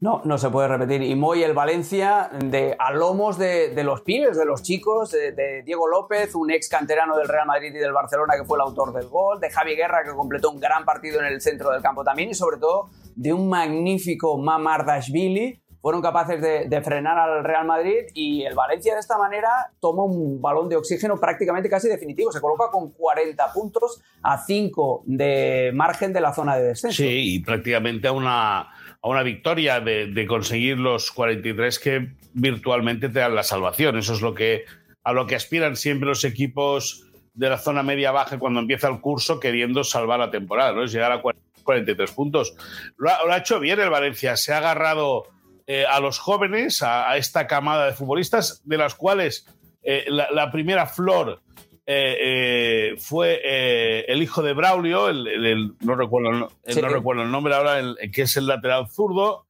¿no? 0.00 0.20
No, 0.24 0.38
se 0.38 0.50
puede 0.50 0.68
repetir. 0.68 1.02
Y 1.02 1.14
Moy 1.14 1.42
el 1.42 1.54
Valencia 1.54 2.30
de, 2.32 2.76
a 2.78 2.92
lomos 2.92 3.38
de, 3.38 3.72
los 3.82 4.02
pibes, 4.02 4.36
de 4.36 4.44
los 4.44 4.62
chicos, 4.62 5.10
de, 5.12 5.32
de, 5.32 5.62
Diego 5.62 5.88
López, 5.88 6.34
un 6.34 6.50
ex 6.50 6.68
canterano 6.68 7.16
del 7.16 7.28
Real 7.28 7.46
Madrid 7.46 7.74
y 7.74 7.78
del 7.78 7.92
Barcelona 7.92 8.34
que 8.36 8.44
fue 8.44 8.58
el 8.58 8.62
autor 8.62 8.92
del 8.92 9.08
gol, 9.08 9.40
de 9.40 9.50
Javi 9.50 9.74
Guerra 9.74 10.04
que 10.04 10.10
completó 10.10 10.50
un 10.50 10.60
gran 10.60 10.84
partido 10.84 11.20
en 11.20 11.26
el 11.26 11.40
centro 11.40 11.70
del 11.70 11.82
campo 11.82 12.04
también 12.04 12.30
y 12.30 12.34
sobre 12.34 12.58
todo 12.58 12.90
de 13.16 13.32
un 13.32 13.48
magnífico 13.48 14.38
Mamardashvili. 14.38 15.60
Fueron 15.80 16.02
capaces 16.02 16.40
de, 16.40 16.82
frenar 16.82 17.16
al 17.16 17.44
Real 17.44 17.64
Madrid 17.64 18.06
y 18.12 18.42
el 18.42 18.54
Valencia 18.54 18.94
de 18.94 19.00
esta 19.00 19.18
manera 19.18 19.48
toma 19.80 20.02
un 20.02 20.42
balón 20.42 20.68
de 20.68 20.74
oxígeno 20.74 21.16
prácticamente 21.16 21.68
casi 21.68 21.88
definitivo. 21.88 22.32
Se 22.32 22.40
coloca 22.40 22.70
con 22.72 22.90
40 22.90 23.52
puntos 23.52 24.02
a 24.22 24.36
5 24.36 25.04
de 25.06 25.70
margen 25.74 26.12
de 26.12 26.20
la 26.20 26.34
zona 26.34 26.56
de 26.56 26.64
descenso. 26.64 26.96
Sí, 26.96 27.36
y 27.36 27.38
prácticamente 27.38 28.08
a 28.08 28.12
una, 28.12 28.58
a 28.60 29.08
una 29.08 29.22
victoria 29.22 29.78
de, 29.78 30.26
conseguir 30.28 30.78
los 30.78 31.12
43 31.12 31.78
que 31.78 32.08
virtualmente 32.34 33.08
te 33.08 33.20
dan 33.20 33.36
la 33.36 33.44
salvación. 33.44 33.96
Eso 33.96 34.14
es 34.14 34.22
lo 34.22 34.34
que, 34.34 34.64
a 35.04 35.12
lo 35.12 35.28
que 35.28 35.36
aspiran 35.36 35.76
siempre 35.76 36.08
los 36.08 36.24
equipos 36.24 37.06
de 37.32 37.48
la 37.48 37.58
zona 37.58 37.84
media-baja 37.84 38.40
cuando 38.40 38.58
empieza 38.58 38.88
el 38.88 39.00
curso 39.00 39.38
queriendo 39.38 39.84
salvar 39.84 40.18
la 40.18 40.32
temporada, 40.32 40.72
¿no? 40.72 40.82
Es 40.82 40.92
llegar 40.92 41.12
a 41.12 41.22
43 41.66 42.10
puntos. 42.12 42.54
Lo 42.96 43.10
ha, 43.10 43.36
hecho 43.36 43.60
bien 43.60 43.78
el 43.80 43.90
Valencia, 43.90 44.36
se 44.36 44.54
ha 44.54 44.58
agarrado 44.58 45.24
eh, 45.66 45.84
a 45.84 46.00
los 46.00 46.18
jóvenes, 46.18 46.82
a, 46.82 47.14
esta 47.18 47.46
camada 47.46 47.86
de 47.86 47.92
futbolistas, 47.92 48.62
de 48.64 48.78
las 48.78 48.94
cuales 48.94 49.46
eh, 49.82 50.06
la, 50.08 50.50
primera 50.50 50.86
flor 50.86 51.42
eh, 51.84 52.94
fue 52.98 54.04
el 54.08 54.22
hijo 54.22 54.42
de 54.42 54.54
Braulio, 54.54 55.10
el, 55.10 55.74
no, 55.80 55.94
recuerdo, 55.94 56.30
no 56.30 56.88
recuerdo 56.88 57.22
el 57.22 57.30
nombre 57.30 57.54
ahora, 57.54 57.82
que 58.12 58.22
es 58.22 58.36
el 58.38 58.46
lateral 58.46 58.88
zurdo. 58.88 59.44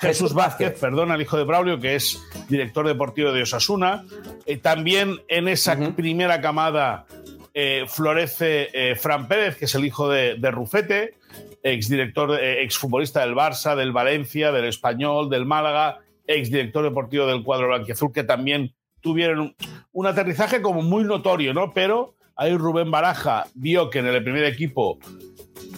Jesús 0.00 0.34
Vázquez, 0.34 0.78
perdona, 0.78 1.16
el 1.16 1.22
hijo 1.22 1.36
de 1.36 1.42
Braulio, 1.42 1.80
que 1.80 1.96
es 1.96 2.22
director 2.48 2.86
deportivo 2.86 3.32
de 3.32 3.42
Osasuna. 3.42 4.04
también 4.62 5.20
en 5.26 5.48
esa 5.48 5.76
primera 5.96 6.40
camada 6.40 7.06
florece 7.86 8.96
Fran 8.96 9.28
Pérez, 9.28 9.56
que 9.56 9.66
es 9.66 9.74
el 9.74 9.84
hijo 9.84 10.08
de, 10.08 10.34
de 10.34 10.50
Rufete 10.50 11.14
exdirector, 11.64 12.38
eh, 12.38 12.62
exfutbolista 12.62 13.20
del 13.20 13.34
Barça, 13.34 13.74
del 13.74 13.92
Valencia, 13.92 14.52
del 14.52 14.66
Español, 14.66 15.30
del 15.30 15.46
Málaga, 15.46 16.00
exdirector 16.26 16.84
deportivo 16.84 17.26
del 17.26 17.42
cuadro 17.42 17.68
blanquiazul, 17.68 18.12
que 18.12 18.22
también 18.22 18.74
tuvieron 19.00 19.54
un, 19.92 20.06
aterrizaje 20.06 20.62
como 20.62 20.82
muy 20.82 21.04
notorio, 21.04 21.52
¿no? 21.52 21.72
Pero 21.72 22.14
ahí 22.36 22.54
Rubén 22.56 22.90
Baraja 22.90 23.46
vio 23.54 23.90
que 23.90 23.98
en 23.98 24.06
el 24.06 24.22
primer 24.22 24.44
equipo 24.44 24.98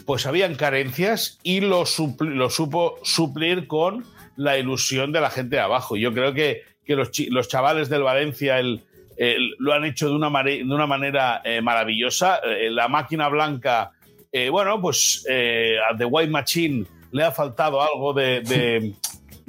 pues 0.05 0.27
habían 0.27 0.55
carencias 0.55 1.39
y 1.43 1.61
lo, 1.61 1.85
lo 2.21 2.51
supo 2.51 2.99
suplir 3.03 3.67
con 3.67 4.05
la 4.37 4.59
ilusión 4.59 5.13
de 5.13 5.21
la 5.21 5.31
gente 5.31 5.57
de 5.57 5.63
abajo. 5.63 5.97
Yo 5.97 6.13
creo 6.13 6.33
que, 6.33 6.63
que 6.85 6.95
los, 6.95 7.11
los, 7.31 7.49
chavales 7.49 7.89
del 7.89 8.03
Valencia 8.03 8.61
el, 8.61 8.85
lo 9.59 9.73
han 9.73 9.85
hecho 9.85 10.09
de 10.09 10.15
una, 10.15 10.43
de 10.43 10.63
una 10.65 10.87
manera 10.87 11.41
eh, 11.45 11.61
maravillosa. 11.61 12.41
Eh, 12.45 12.71
la 12.71 12.89
máquina 12.89 13.29
blanca 13.29 13.93
eh, 14.39 14.51
bueno, 14.51 14.79
pues 14.83 15.25
eh, 15.31 15.77
a 15.79 15.97
The 15.97 16.05
White 16.05 16.31
Machine 16.31 16.85
le 17.11 17.25
ha 17.25 17.33
faltado 17.33 17.81
algo 17.81 18.13
de, 18.13 18.93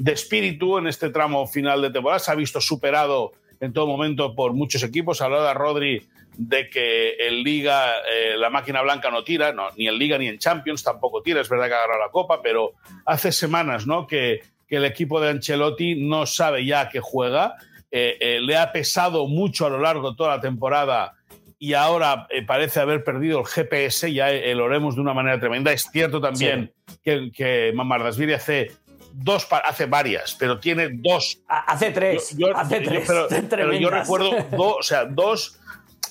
espíritu 0.06 0.78
en 0.78 0.88
este 0.88 1.10
tramo 1.10 1.46
final 1.46 1.82
de 1.82 1.90
temporada. 1.90 2.20
Se 2.20 2.32
ha 2.32 2.36
visto 2.36 2.62
superado 2.62 3.34
en 3.60 3.74
todo 3.74 3.86
momento 3.86 4.34
por 4.34 4.54
muchos 4.54 4.84
equipos. 4.84 5.20
Hablaba 5.20 5.54
Rodri 5.54 6.08
de 6.38 6.70
que 6.70 7.16
en 7.20 7.44
Liga 7.44 7.96
eh, 8.10 8.38
la 8.38 8.50
máquina 8.50 8.82
blanca 8.82 9.12
no 9.12 9.26
tira, 9.26 9.54
ni 9.76 9.90
en 9.90 9.98
Liga 9.98 10.18
ni 10.18 10.30
en 10.30 10.38
Champions 10.38 10.84
tampoco 10.84 11.22
tira. 11.22 11.42
Es 11.42 11.50
verdad 11.50 11.68
que 11.68 11.74
agarra 11.74 12.00
la 12.00 12.10
copa, 12.10 12.42
pero 12.42 12.72
hace 13.06 13.34
semanas 13.34 13.88
¿no? 13.88 14.08
que, 14.08 14.40
que 14.70 14.78
el 14.78 14.86
equipo 14.86 15.20
de 15.20 15.32
Ancelotti 15.32 15.96
no 15.96 16.26
sabe 16.26 16.66
ya 16.66 16.88
que 16.88 17.02
juega. 17.02 17.56
Le 17.92 18.58
ha 18.58 18.72
pesado 18.72 19.28
mucho 19.28 19.66
a 19.66 19.70
lo 19.70 19.80
largo 19.80 20.12
de 20.12 20.18
toda 20.18 20.36
la 20.36 20.42
temporada 20.42 21.18
y 21.60 21.74
ahora 21.74 22.28
eh, 22.30 22.44
parece 22.44 22.80
haber 22.80 23.04
perdido 23.04 23.40
el 23.40 23.46
GPS, 23.46 24.14
ya 24.14 24.32
eh, 24.32 24.54
lo 24.54 24.66
haremos 24.66 24.96
de 24.96 25.02
una 25.02 25.14
manera 25.14 25.40
tremenda. 25.40 25.72
Es 25.72 25.90
cierto 25.92 26.22
también 26.22 26.72
que, 27.04 27.32
que 27.32 27.72
Mamardasvili 27.74 28.34
hace 28.34 28.72
dos, 29.12 29.48
hace 29.52 29.88
varias, 29.88 30.36
pero 30.40 30.60
tiene 30.60 30.90
dos. 30.92 31.40
Hace 31.48 31.92
tres. 31.92 32.36
hace 32.56 32.80
tres. 32.82 33.10
pero, 33.50 33.74
yo 33.74 33.90
recuerdo 33.90 34.32
dos, 34.52 34.76
o 34.80 34.84
sea, 34.84 35.06
dos 35.06 35.60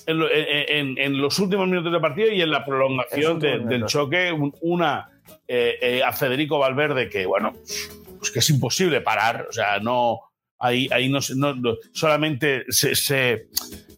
en, 0.05 1.21
los 1.21 1.39
últimos 1.39 1.67
minutos 1.67 1.91
del 1.91 2.01
partido 2.01 2.29
y 2.31 2.41
en 2.41 2.51
la 2.51 2.65
prolongación 2.65 3.39
del 3.39 3.85
choque. 3.85 4.35
Una 4.61 5.09
eh, 5.47 6.01
a 6.05 6.11
Federico 6.11 6.59
Valverde, 6.59 7.09
que 7.09 7.25
bueno, 7.25 7.53
pues 8.19 8.31
que 8.31 8.39
es 8.39 8.49
imposible 8.49 8.99
parar, 8.99 9.47
o 9.49 9.53
sea, 9.53 9.79
no. 9.79 10.19
Ahí, 10.59 10.89
ahí 10.91 11.09
no, 11.09 11.19
no 11.35 11.75
solamente 11.93 12.65
se, 12.69 12.95
se 12.95 13.47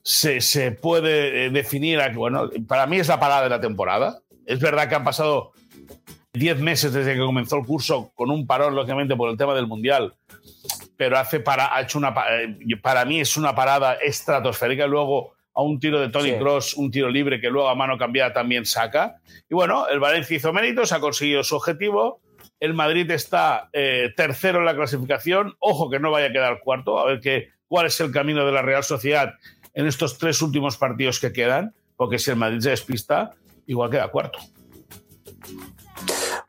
se, 0.03 0.71
puede 0.71 1.45
eh, 1.45 1.49
definir, 1.49 1.99
bueno, 2.15 2.49
para 2.67 2.87
mí 2.87 2.97
es 2.97 3.07
la 3.07 3.19
parada 3.19 3.43
de 3.43 3.49
la 3.49 3.61
temporada. 3.61 4.19
Es 4.45 4.59
verdad 4.59 4.89
que 4.89 4.95
han 4.95 5.03
pasado 5.03 5.51
10 6.33 6.59
meses 6.59 6.93
desde 6.93 7.13
que 7.13 7.19
comenzó 7.19 7.57
el 7.57 7.65
curso, 7.65 8.11
con 8.15 8.31
un 8.31 8.47
parón, 8.47 8.75
lógicamente, 8.75 9.15
por 9.15 9.29
el 9.29 9.37
tema 9.37 9.53
del 9.53 9.67
Mundial, 9.67 10.15
pero 10.97 11.17
hace 11.17 11.39
para, 11.39 11.75
ha 11.75 11.81
hecho 11.81 11.97
una, 11.97 12.13
eh, 12.31 12.75
para 12.81 13.05
mí 13.05 13.19
es 13.19 13.37
una 13.37 13.53
parada 13.53 13.93
estratosférica. 13.93 14.87
Luego 14.87 15.33
a 15.53 15.61
un 15.61 15.79
tiro 15.79 15.99
de 15.99 16.09
Tony 16.09 16.33
Cross, 16.37 16.75
un 16.75 16.89
tiro 16.89 17.09
libre 17.09 17.39
que 17.39 17.49
luego 17.49 17.69
a 17.69 17.75
mano 17.75 17.97
cambiada 17.97 18.33
también 18.33 18.65
saca. 18.65 19.17
Y 19.49 19.53
bueno, 19.53 19.87
el 19.89 19.99
Valencia 19.99 20.37
hizo 20.37 20.53
méritos, 20.53 20.91
ha 20.91 20.99
conseguido 20.99 21.43
su 21.43 21.55
objetivo. 21.55 22.21
El 22.59 22.73
Madrid 22.73 23.09
está 23.11 23.69
eh, 23.73 24.11
tercero 24.15 24.59
en 24.59 24.65
la 24.65 24.75
clasificación. 24.75 25.55
Ojo 25.59 25.89
que 25.89 25.99
no 25.99 26.11
vaya 26.11 26.27
a 26.27 26.31
quedar 26.31 26.59
cuarto, 26.61 26.99
a 26.99 27.05
ver 27.05 27.49
cuál 27.67 27.85
es 27.87 27.99
el 28.01 28.11
camino 28.11 28.45
de 28.45 28.51
la 28.51 28.61
Real 28.61 28.83
Sociedad 28.83 29.35
en 29.73 29.87
estos 29.87 30.17
tres 30.17 30.41
últimos 30.41 30.77
partidos 30.77 31.19
que 31.19 31.31
quedan, 31.31 31.73
porque 31.95 32.19
si 32.19 32.31
el 32.31 32.37
Madrid 32.37 32.59
se 32.59 32.71
despista, 32.71 33.35
igual 33.65 33.89
queda 33.89 34.09
cuarto. 34.09 34.39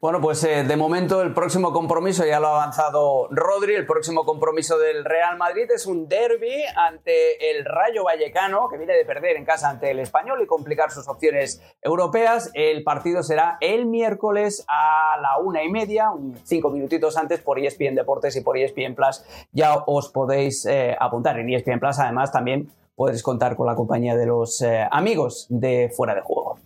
Bueno, 0.01 0.19
pues 0.23 0.43
eh, 0.45 0.65
de 0.65 0.77
momento 0.79 1.21
el 1.21 1.35
próximo 1.35 1.75
compromiso 1.75 2.25
ya 2.25 2.41
lo 2.41 2.47
ha 2.47 2.63
avanzado 2.63 3.29
Rodri. 3.31 3.75
El 3.75 3.85
próximo 3.85 4.25
compromiso 4.25 4.79
del 4.79 5.05
Real 5.05 5.37
Madrid 5.37 5.71
es 5.71 5.85
un 5.85 6.09
derby 6.09 6.65
ante 6.75 7.51
el 7.51 7.67
Rayo 7.67 8.05
Vallecano, 8.05 8.71
que 8.71 8.79
viene 8.79 8.95
de 8.95 9.05
perder 9.05 9.37
en 9.37 9.45
casa 9.45 9.69
ante 9.69 9.91
el 9.91 9.99
Español 9.99 10.41
y 10.43 10.47
complicar 10.47 10.91
sus 10.91 11.07
opciones 11.07 11.61
europeas. 11.83 12.51
El 12.55 12.83
partido 12.83 13.23
será 13.23 13.59
el 13.61 13.85
miércoles 13.85 14.65
a 14.69 15.19
la 15.21 15.37
una 15.37 15.63
y 15.63 15.69
media, 15.69 16.09
cinco 16.45 16.71
minutitos 16.71 17.19
antes 17.19 17.41
por 17.41 17.59
ESPN 17.59 17.95
Deportes 17.95 18.35
y 18.37 18.41
por 18.41 18.57
ESPN 18.57 18.95
Plus. 18.95 19.23
Ya 19.53 19.85
os 19.87 20.09
podéis 20.09 20.65
eh, 20.65 20.97
apuntar 20.99 21.39
en 21.39 21.51
ESPN 21.51 21.79
Plus. 21.79 21.99
Además, 21.99 22.33
también 22.33 22.73
podéis 22.97 23.23
contar 23.23 23.55
con 23.55 23.67
la 23.67 23.75
compañía 23.75 24.17
de 24.17 24.25
los 24.25 24.63
eh, 24.63 24.89
amigos 24.91 25.47
de 25.51 25.93
Fuera 25.95 26.15
de 26.15 26.23
Juego. 26.23 26.57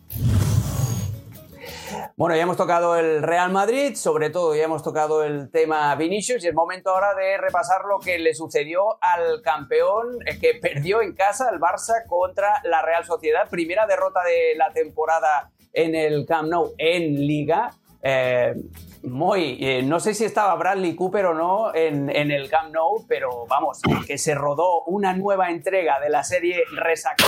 Bueno, 2.17 2.37
ya 2.37 2.43
hemos 2.43 2.57
tocado 2.57 2.97
el 2.97 3.23
Real 3.23 3.51
Madrid, 3.51 3.97
sobre 3.97 4.31
todo 4.31 4.55
ya 4.55 4.65
hemos 4.65 4.83
tocado 4.83 5.25
el 5.25 5.51
tema 5.51 5.95
Vinicius 5.97 6.45
y 6.45 6.49
es 6.49 6.55
momento 6.55 6.91
ahora 6.91 7.15
de 7.15 7.39
repasar 7.39 7.83
lo 7.89 7.99
que 7.99 8.19
le 8.19 8.35
sucedió 8.35 8.99
al 9.01 9.43
campeón 9.43 10.19
que 10.41 10.55
perdió 10.55 11.03
en 11.03 11.15
casa 11.15 11.49
el 11.53 11.59
Barça 11.59 12.07
contra 12.07 12.61
la 12.65 12.83
Real 12.83 13.05
Sociedad. 13.05 13.49
Primera 13.51 13.87
derrota 13.87 14.21
de 14.23 14.57
la 14.57 14.73
temporada 14.73 15.51
en 15.73 15.95
el 15.95 16.25
Camp 16.27 16.49
Nou 16.49 16.75
en 16.79 17.27
Liga. 17.27 17.73
Eh, 18.03 18.55
muy, 19.03 19.59
eh, 19.61 19.83
no 19.83 19.99
sé 20.01 20.15
si 20.15 20.25
estaba 20.25 20.55
Bradley 20.55 20.95
Cooper 20.95 21.27
o 21.27 21.35
no 21.35 21.75
en, 21.75 22.09
el 22.09 22.49
Camp 22.49 22.73
Nou, 22.73 23.05
pero 23.09 23.47
vamos, 23.47 23.81
que 24.07 24.19
se 24.19 24.35
rodó 24.35 24.85
una 24.85 25.15
nueva 25.15 25.51
entrega 25.51 26.01
de 26.01 26.11
la 26.11 26.23
serie 26.23 26.63
Resaca 26.75 27.25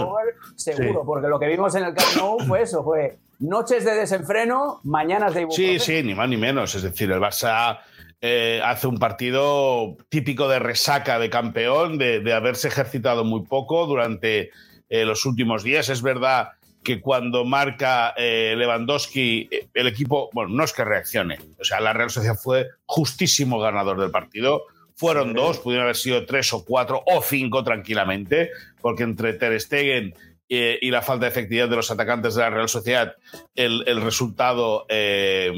seguro, 0.56 1.04
porque 1.04 1.28
lo 1.28 1.38
que 1.38 1.46
vimos 1.46 1.74
en 1.74 1.84
el 1.84 1.94
Camp 1.94 2.16
Nou 2.16 2.38
fue 2.40 2.62
eso, 2.62 2.82
fue 2.82 3.18
noches 3.38 3.84
de 3.84 3.94
desenfreno, 3.94 4.80
mañanas 4.84 5.34
de 5.34 5.42
ibuprofeno. 5.42 5.80
Sí, 5.80 5.84
sí, 5.84 6.02
ni 6.02 6.14
más 6.14 6.28
ni 6.28 6.36
menos. 6.36 6.74
Es 6.74 6.82
decir, 6.82 7.10
el 7.10 7.20
Barça 7.20 7.80
eh, 8.20 8.60
hace 8.64 8.86
un 8.86 8.98
partido 8.98 9.96
típico 10.08 10.48
de 10.48 10.58
resaca 10.58 11.18
de 11.18 11.28
campeón, 11.28 11.98
de, 11.98 12.32
haberse 12.32 12.68
ejercitado 12.68 13.22
muy 13.22 13.42
poco 13.42 13.86
durante 13.86 14.50
eh, 14.88 15.04
los 15.04 15.26
últimos 15.26 15.62
días. 15.62 15.90
Es 15.90 16.00
verdad 16.00 16.48
que 16.82 17.00
cuando 17.00 17.44
marca 17.44 18.14
eh, 18.16 18.54
Lewandowski, 18.56 19.50
el 19.74 19.86
equipo, 19.86 20.30
bueno, 20.32 20.54
no 20.54 20.64
es 20.64 20.72
que 20.72 20.84
reaccione. 20.84 21.38
O 21.60 21.64
sea, 21.64 21.80
la 21.80 21.92
Real 21.92 22.08
Sociedad 22.10 22.36
fue 22.36 22.68
justísimo 22.86 23.58
ganador 23.58 24.00
del 24.00 24.10
partido. 24.10 24.62
Fueron 24.94 25.34
dos, 25.34 25.58
pudieron 25.58 25.84
haber 25.84 25.96
sido 25.96 26.24
tres 26.24 26.52
o 26.52 26.64
cuatro 26.64 27.02
o 27.04 27.20
cinco 27.20 27.62
tranquilamente, 27.62 28.50
porque 28.80 29.02
entre 29.02 29.34
Ter 29.34 29.60
Stegen 29.60 30.14
eh, 30.48 30.78
y 30.82 30.90
la 30.90 31.02
falta 31.02 31.24
de 31.24 31.30
efectividad 31.30 31.68
de 31.68 31.76
los 31.76 31.90
atacantes 31.90 32.34
de 32.34 32.42
la 32.42 32.50
Real 32.50 32.68
Sociedad, 32.68 33.14
el, 33.54 34.00
resultado 34.02 34.84
eh, 34.88 35.52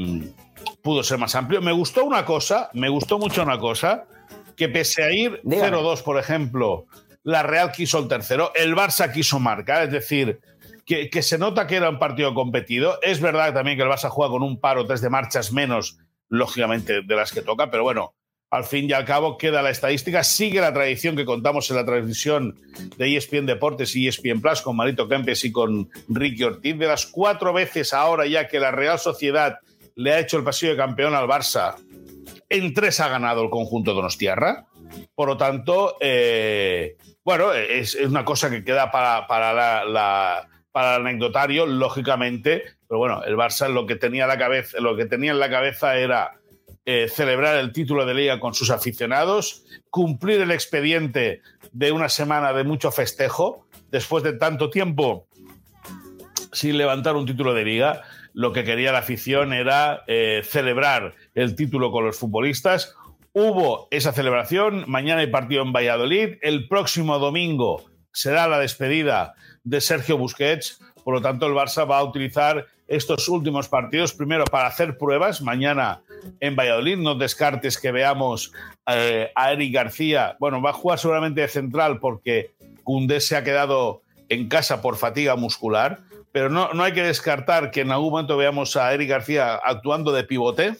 pudo 0.81 1.03
ser 1.03 1.17
más 1.17 1.35
amplio. 1.35 1.61
Me 1.61 1.71
gustó 1.71 2.05
una 2.05 2.25
cosa, 2.25 2.69
me 2.73 2.89
gustó 2.89 3.19
mucho 3.19 3.43
una 3.43 3.59
cosa, 3.59 4.05
que 4.55 4.69
pese 4.69 5.03
a 5.03 5.11
ir 5.11 5.41
0-2, 5.43 6.03
por 6.03 6.17
ejemplo, 6.17 6.85
la 7.23 7.43
Real 7.43 7.71
quiso 7.71 7.99
el 7.99 8.07
tercero, 8.07 8.51
el 8.55 8.75
Barça 8.75 9.11
quiso 9.11 9.39
marcar, 9.39 9.83
es 9.83 9.91
decir, 9.91 10.39
que, 10.85 11.09
que, 11.09 11.21
se 11.21 11.37
nota 11.37 11.67
que 11.67 11.75
era 11.75 11.89
un 11.89 11.99
partido 11.99 12.33
competido. 12.33 12.99
Es 13.01 13.19
verdad 13.19 13.53
también 13.53 13.77
que 13.77 13.83
el 13.83 13.89
Barça 13.89 14.09
juega 14.09 14.31
con 14.31 14.43
un 14.43 14.59
par 14.59 14.77
o 14.77 14.85
tres 14.85 15.01
de 15.01 15.09
marchas 15.09 15.51
menos, 15.51 15.97
lógicamente, 16.29 17.01
de 17.01 17.15
las 17.15 17.31
que 17.33 17.41
toca, 17.41 17.69
pero 17.69 17.83
bueno, 17.83 18.13
al 18.49 18.63
fin 18.63 18.89
y 18.89 18.93
al 18.93 19.05
cabo 19.05 19.37
queda 19.37 19.61
la 19.61 19.69
estadística, 19.69 20.23
sigue 20.23 20.61
la 20.61 20.73
tradición 20.73 21.15
que 21.15 21.25
contamos 21.25 21.69
en 21.69 21.75
la 21.75 21.85
transmisión 21.85 22.57
de 22.97 23.17
ESPN 23.17 23.45
Deportes 23.45 23.95
y 23.95 24.07
ESPN 24.07 24.41
Plus 24.41 24.61
con 24.61 24.75
Marito 24.75 25.07
Kempes 25.07 25.43
y 25.43 25.51
con 25.51 25.89
Ricky 26.07 26.43
Ortiz. 26.43 26.77
De 26.77 26.87
las 26.87 27.05
cuatro 27.05 27.51
veces 27.51 27.93
ahora 27.93 28.25
ya 28.25 28.47
que 28.47 28.59
la 28.59 28.71
Real 28.71 28.99
Sociedad 28.99 29.59
le 29.95 30.13
ha 30.13 30.19
hecho 30.19 30.37
el 30.37 30.43
pasillo 30.43 30.71
de 30.71 30.77
campeón 30.77 31.13
al 31.13 31.27
Barça, 31.27 31.75
en 32.49 32.73
tres 32.73 32.99
ha 32.99 33.09
ganado 33.09 33.43
el 33.43 33.49
conjunto 33.49 33.91
de 33.91 33.95
Donostiarra. 33.95 34.65
Por 35.15 35.27
lo 35.27 35.35
tanto, 35.35 35.97
eh, 35.99 36.95
bueno, 37.25 37.51
es, 37.51 37.95
una 37.95 38.23
cosa 38.23 38.49
que 38.49 38.63
queda 38.63 38.89
para, 38.89 39.27
para, 39.27 40.47
para 40.71 40.95
el 40.95 41.01
anecdotario, 41.01 41.65
lógicamente. 41.65 42.63
Pero 42.87 42.99
bueno, 42.99 43.21
el 43.25 43.35
Barça 43.35 43.67
lo 43.67 43.85
que 43.85 43.97
tenía, 43.97 44.27
la 44.27 44.37
cabeza, 44.37 44.79
lo 44.79 44.95
que 44.95 45.05
tenía 45.05 45.31
en 45.31 45.39
la 45.39 45.49
cabeza 45.49 45.97
era 45.97 46.39
eh, 46.89 47.09
celebrar 47.09 47.57
el 47.57 47.73
título 47.73 48.05
de 48.05 48.13
liga 48.13 48.39
con 48.39 48.53
sus 48.53 48.69
aficionados, 48.69 49.65
cumplir 49.89 50.39
el 50.39 50.51
expediente 50.51 51.41
de 51.73 51.91
una 51.91 52.07
semana 52.07 52.53
de 52.53 52.63
mucho 52.63 52.93
festejo, 52.93 53.67
después 53.91 54.23
de 54.23 54.31
tanto 54.31 54.69
tiempo 54.69 55.27
sin 56.53 56.77
levantar 56.77 57.17
un 57.17 57.25
título 57.25 57.53
de 57.53 57.65
liga. 57.65 58.03
Lo 58.33 58.53
que 58.53 58.63
quería 58.63 58.93
la 58.93 58.99
afición 58.99 59.51
era 59.51 60.05
eh, 60.07 60.43
celebrar 60.45 61.15
el 61.35 61.55
título 61.55 61.91
con 61.91 62.05
los 62.05 62.17
futbolistas. 62.17 62.95
Hubo 63.33 63.89
esa 63.91 64.13
celebración, 64.13 64.85
mañana 64.87 65.19
hay 65.19 65.27
partido 65.27 65.63
en 65.63 65.73
Valladolid, 65.73 66.37
el 66.41 66.69
próximo 66.69 67.19
domingo 67.19 67.83
será 68.13 68.47
la 68.47 68.59
despedida 68.59 69.33
de 69.65 69.81
Sergio 69.81 70.17
Busquets, 70.17 70.79
por 71.03 71.15
lo 71.15 71.21
tanto 71.21 71.47
el 71.47 71.53
Barça 71.53 71.85
va 71.85 71.97
a 71.97 72.03
utilizar 72.05 72.65
estos 72.87 73.27
últimos 73.27 73.67
partidos, 73.67 74.13
primero 74.13 74.45
para 74.45 74.67
hacer 74.67 74.97
pruebas, 74.97 75.41
mañana 75.41 76.01
en 76.39 76.55
Valladolid, 76.55 76.97
no 76.97 77.15
descartes 77.15 77.77
que 77.77 77.91
veamos 77.91 78.51
eh, 78.87 79.31
a 79.35 79.51
Eric 79.51 79.73
García, 79.73 80.35
bueno, 80.39 80.61
va 80.61 80.69
a 80.69 80.73
jugar 80.73 80.99
seguramente 80.99 81.41
de 81.41 81.47
central 81.47 81.99
porque 81.99 82.51
Cundé 82.83 83.19
se 83.19 83.35
ha 83.35 83.43
quedado 83.43 84.01
en 84.29 84.47
casa 84.47 84.81
por 84.81 84.97
fatiga 84.97 85.35
muscular, 85.35 85.99
pero 86.31 86.49
no, 86.49 86.73
no 86.73 86.83
hay 86.83 86.93
que 86.93 87.03
descartar 87.03 87.71
que 87.71 87.81
en 87.81 87.91
algún 87.91 88.11
momento 88.11 88.37
veamos 88.37 88.75
a 88.75 88.93
Eric 88.93 89.09
García 89.09 89.55
actuando 89.55 90.11
de 90.11 90.23
pivote, 90.23 90.75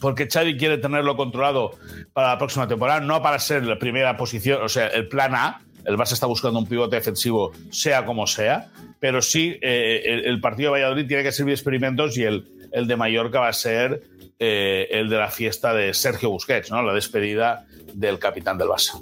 porque 0.00 0.28
Xavi 0.28 0.56
quiere 0.56 0.78
tenerlo 0.78 1.16
controlado 1.16 1.72
para 2.12 2.28
la 2.28 2.38
próxima 2.38 2.66
temporada, 2.66 3.00
no 3.00 3.22
para 3.22 3.38
ser 3.38 3.64
la 3.64 3.78
primera 3.78 4.16
posición, 4.16 4.62
o 4.62 4.68
sea, 4.68 4.88
el 4.88 5.08
plan 5.08 5.34
A, 5.34 5.60
el 5.84 5.96
Barça 5.96 6.12
está 6.12 6.26
buscando 6.26 6.58
un 6.58 6.66
pivote 6.66 6.96
defensivo, 6.96 7.52
sea 7.70 8.04
como 8.04 8.26
sea, 8.26 8.70
pero 9.00 9.20
sí 9.22 9.58
eh, 9.60 10.22
el, 10.24 10.40
partido 10.40 10.72
de 10.72 10.80
Valladolid 10.80 11.06
tiene 11.06 11.22
que 11.22 11.32
servir 11.32 11.54
experimentos 11.54 12.16
y 12.16 12.24
el, 12.24 12.46
el 12.72 12.86
de 12.86 12.96
Mallorca 12.96 13.40
va 13.40 13.48
a 13.48 13.52
ser 13.52 14.02
eh, 14.38 14.88
el 14.90 15.08
de 15.08 15.16
la 15.16 15.30
fiesta 15.30 15.74
de 15.74 15.94
Sergio 15.94 16.30
Busquets, 16.30 16.70
¿no? 16.70 16.82
la 16.82 16.92
despedida 16.92 17.66
del 17.92 18.18
capitán 18.18 18.58
del 18.58 18.68
Barça. 18.68 19.00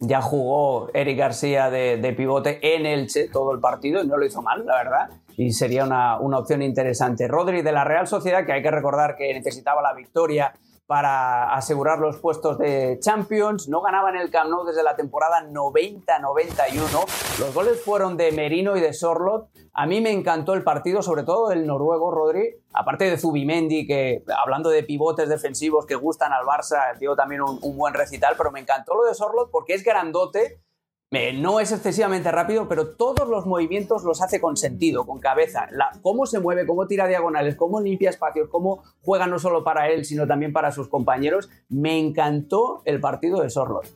Ya 0.00 0.22
jugó 0.22 0.90
Eric 0.94 1.18
García 1.18 1.70
de, 1.70 2.14
pivote 2.16 2.58
en 2.74 2.86
Elche 2.86 3.28
todo 3.28 3.52
el 3.52 3.60
partido 3.60 4.02
y 4.02 4.06
no 4.06 4.16
lo 4.16 4.24
hizo 4.24 4.42
mal, 4.42 4.64
la 4.64 4.76
verdad. 4.76 5.10
Y 5.36 5.52
sería 5.52 5.84
una, 5.84 6.18
una 6.18 6.38
opción 6.38 6.62
interesante. 6.62 7.28
Rodri 7.28 7.62
de 7.62 7.72
la 7.72 7.84
Real 7.84 8.06
Sociedad, 8.06 8.44
que 8.44 8.52
hay 8.52 8.62
que 8.62 8.70
recordar 8.70 9.16
que 9.16 9.32
necesitaba 9.32 9.82
la 9.82 9.94
victoria 9.94 10.54
para 10.90 11.54
asegurar 11.54 12.00
los 12.00 12.16
puestos 12.16 12.58
de 12.58 12.98
Champions. 12.98 13.68
No 13.68 13.80
ganaban 13.80 14.16
el 14.16 14.28
Camp 14.28 14.50
Nou 14.50 14.64
desde 14.64 14.82
la 14.82 14.96
temporada 14.96 15.40
90-91. 15.48 17.38
Los 17.38 17.54
goles 17.54 17.80
fueron 17.80 18.16
de 18.16 18.32
Merino 18.32 18.76
y 18.76 18.80
de 18.80 18.92
Sorlot. 18.92 19.50
A 19.72 19.86
mí 19.86 20.00
me 20.00 20.10
encantó 20.10 20.52
el 20.54 20.64
partido, 20.64 21.00
sobre 21.00 21.22
todo 21.22 21.52
el 21.52 21.64
noruego 21.64 22.10
Rodri, 22.10 22.56
aparte 22.72 23.04
de 23.04 23.18
Zubimendi, 23.18 23.86
que 23.86 24.24
hablando 24.36 24.68
de 24.68 24.82
pivotes 24.82 25.28
defensivos 25.28 25.86
que 25.86 25.94
gustan 25.94 26.32
al 26.32 26.44
Barça, 26.44 26.98
dio 26.98 27.14
también 27.14 27.42
un, 27.42 27.60
un 27.62 27.76
buen 27.76 27.94
recital, 27.94 28.34
pero 28.36 28.50
me 28.50 28.58
encantó 28.58 28.96
lo 28.96 29.04
de 29.04 29.14
Sorlot 29.14 29.52
porque 29.52 29.74
es 29.74 29.84
grandote 29.84 30.60
no 31.34 31.58
es 31.58 31.72
excesivamente 31.72 32.30
rápido, 32.30 32.68
pero 32.68 32.90
todos 32.90 33.28
los 33.28 33.44
movimientos 33.44 34.04
los 34.04 34.22
hace 34.22 34.40
con 34.40 34.56
sentido, 34.56 35.04
con 35.06 35.18
cabeza. 35.18 35.68
cómo 36.02 36.24
se 36.24 36.38
mueve, 36.38 36.66
cómo 36.66 36.86
tira 36.86 37.08
diagonales, 37.08 37.56
cómo 37.56 37.80
limpia 37.80 38.10
espacios, 38.10 38.48
cómo 38.48 38.84
juega 39.02 39.26
no 39.26 39.40
solo 39.40 39.64
para 39.64 39.88
él, 39.88 40.04
sino 40.04 40.28
también 40.28 40.52
para 40.52 40.70
sus 40.70 40.86
compañeros. 40.86 41.50
Me 41.68 41.98
encantó 41.98 42.82
el 42.84 43.00
partido 43.00 43.42
de 43.42 43.50
Sorlot. 43.50 43.86